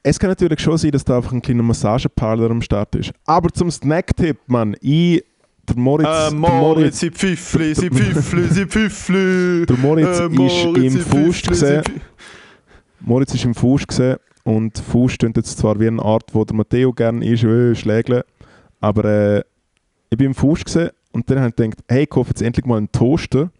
[0.02, 3.12] Es kann natürlich schon sein, dass da einfach ein kleiner Massageparler am Start ist.
[3.26, 5.22] Aber zum Snacktipp, Mann, ich
[5.68, 9.66] der Moritz, Äh, Moritz, sie Pfiffli, sie Pfiffli, sie Pfiffli.
[9.68, 11.82] Der Moritz Äh, ist Moritz, im Faust Pfiffli, sie gesehen.
[13.00, 16.56] Moritz ist im Faust gesehen und Faust klingt jetzt zwar wie eine Art, wo der
[16.56, 18.22] Matteo gerne ist, äh, schlägeln,
[18.80, 19.42] aber äh,
[20.08, 22.64] ich bin im Faust gesehen und dann habe ich gedacht, hey, ich kaufe jetzt endlich
[22.66, 23.50] mal einen Toaster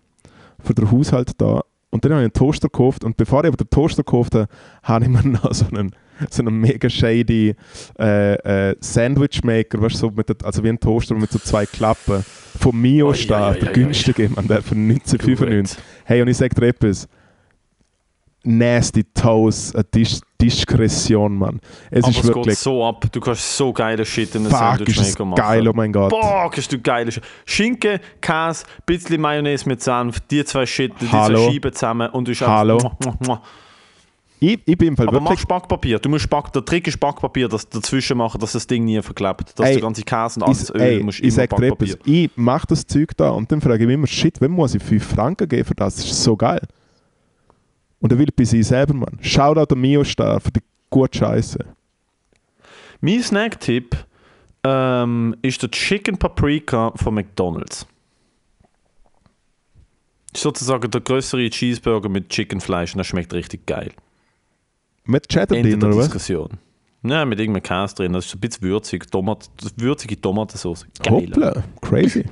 [0.62, 1.62] für den Haushalt da.
[1.90, 4.46] Und dann habe ich einen Toaster gekauft und bevor ich aber den Toaster gekauft habe,
[4.82, 5.90] habe ich mir noch so einen,
[6.30, 7.56] so einen mega shady
[7.98, 8.34] äh,
[8.70, 12.24] äh, Sandwich-Maker, weißt, so mit der, also wie ein Toaster mit so zwei Klappen,
[12.58, 15.78] vom Mio Oi, steht, oi, oi, der günstige, man, der für 1995.
[16.04, 17.08] Hey, und ich sage dir etwas.
[18.42, 21.60] Nasty Toes, eine Dis Diskretion, Mann.
[21.90, 23.04] Es Aber ist es geht wirklich so ab.
[23.12, 25.36] Du kannst so geile Shit in ist es Sandwich-Maker machen.
[25.42, 26.10] geil, oh mein Gott.
[26.10, 27.22] Boah, hast du geile Shit.
[27.44, 31.44] Schinken, Käse, bisschen Mayonnaise mit Senf, die zwei Shit, die Hallo.
[31.44, 32.78] zwei Scheiben zusammen und du hast Hallo.
[32.78, 33.42] Muah, muah.
[34.42, 35.44] Ich, ich bin im Fall Aber mach.
[35.44, 35.98] Backpapier.
[35.98, 39.52] Du musst Back, der Trick ist Backpapier, das dazwischen machen, dass das Ding nie verklebt.
[39.58, 41.92] Dass Ey, der ganze Käse und alles Öl ey, musst ich immer Backpapier.
[41.92, 44.74] etwas, ich mache das Zeug da und dann frage ich mich immer, shit, wem muss
[44.74, 45.96] ich 5 Franken geben für das?
[45.96, 46.62] Das ist so geil.
[48.00, 49.18] Und dann will ich bei sie selber, Mann.
[49.20, 51.58] Shoutout an Mio Star für die gute Scheiße.
[53.00, 53.96] Mein Snack-Tipp
[54.64, 57.86] ähm, ist der Chicken Paprika von McDonalds.
[60.32, 63.92] Ist sozusagen der größere Cheeseburger mit Chickenfleisch und das schmeckt richtig geil.
[65.04, 66.04] Mit Cheddar Ende drin, der oder was?
[66.06, 66.58] Diskussion.
[67.02, 68.12] Ja, mit irgendeinem Käse drin.
[68.12, 69.10] Das ist ein bisschen würzig.
[69.10, 70.86] Tomat, würzige Tomatensauce.
[71.02, 71.28] Geil.
[71.28, 72.24] Hoppla, crazy.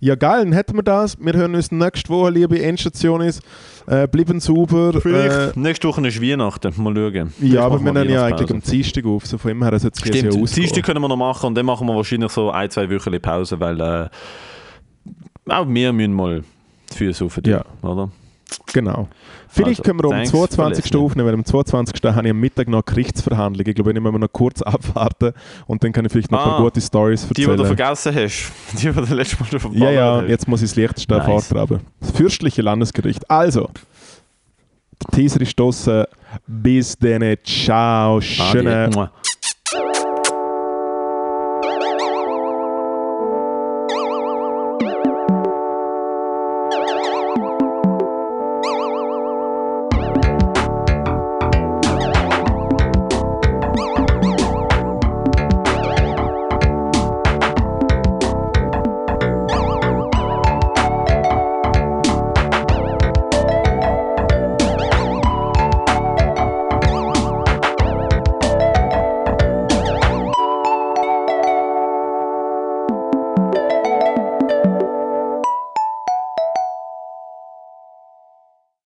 [0.00, 1.16] Ja, geil, dann hätten wir das.
[1.18, 3.40] Wir hören uns nächste Woche, liebe Endstationis.
[3.86, 4.94] Äh, bleiben sauber.
[4.94, 6.72] Äh, Vielleicht nächste Woche ist Weihnachten.
[6.82, 7.32] Mal schauen.
[7.38, 9.26] Vielleicht ja, aber wir nehmen ja eigentlich am Dienstag auf.
[9.26, 11.86] So von immer her es Stimmt, ja Dienstag können wir noch machen und dann machen
[11.86, 14.08] wir wahrscheinlich so ein, zwei Wochen Pause, weil äh,
[15.48, 16.42] auch wir müssen mal
[16.92, 17.64] die Füße auf Ja.
[17.82, 18.10] oder?
[18.72, 19.08] Genau.
[19.56, 20.92] Vielleicht Also, können wir am thanks 22.
[20.92, 22.02] for aufnehmen, weil am 22.
[22.04, 23.66] habe ich am Mittag noch eine Gerichtsverhandlung.
[23.66, 25.32] Ich glaube, ich muss noch kurz abwarten
[25.66, 27.66] und dann kann ich vielleicht noch ein Ah, paar gute Stories Die, die du erzählen.
[27.66, 28.52] vergessen hast.
[28.72, 30.28] Die, die du letztes Mal verballt ja, ja, hast.
[30.28, 31.24] jetzt muss ich das Lichtste Nice.
[31.48, 31.80] vortragen.
[32.00, 33.30] Das fürstliche Landesgericht.
[33.30, 33.70] Also,
[35.02, 36.04] der Teaser ist draussen.
[36.46, 37.36] Bis dann.
[37.44, 38.20] Ciao.
[38.20, 39.08] Schönen Adi.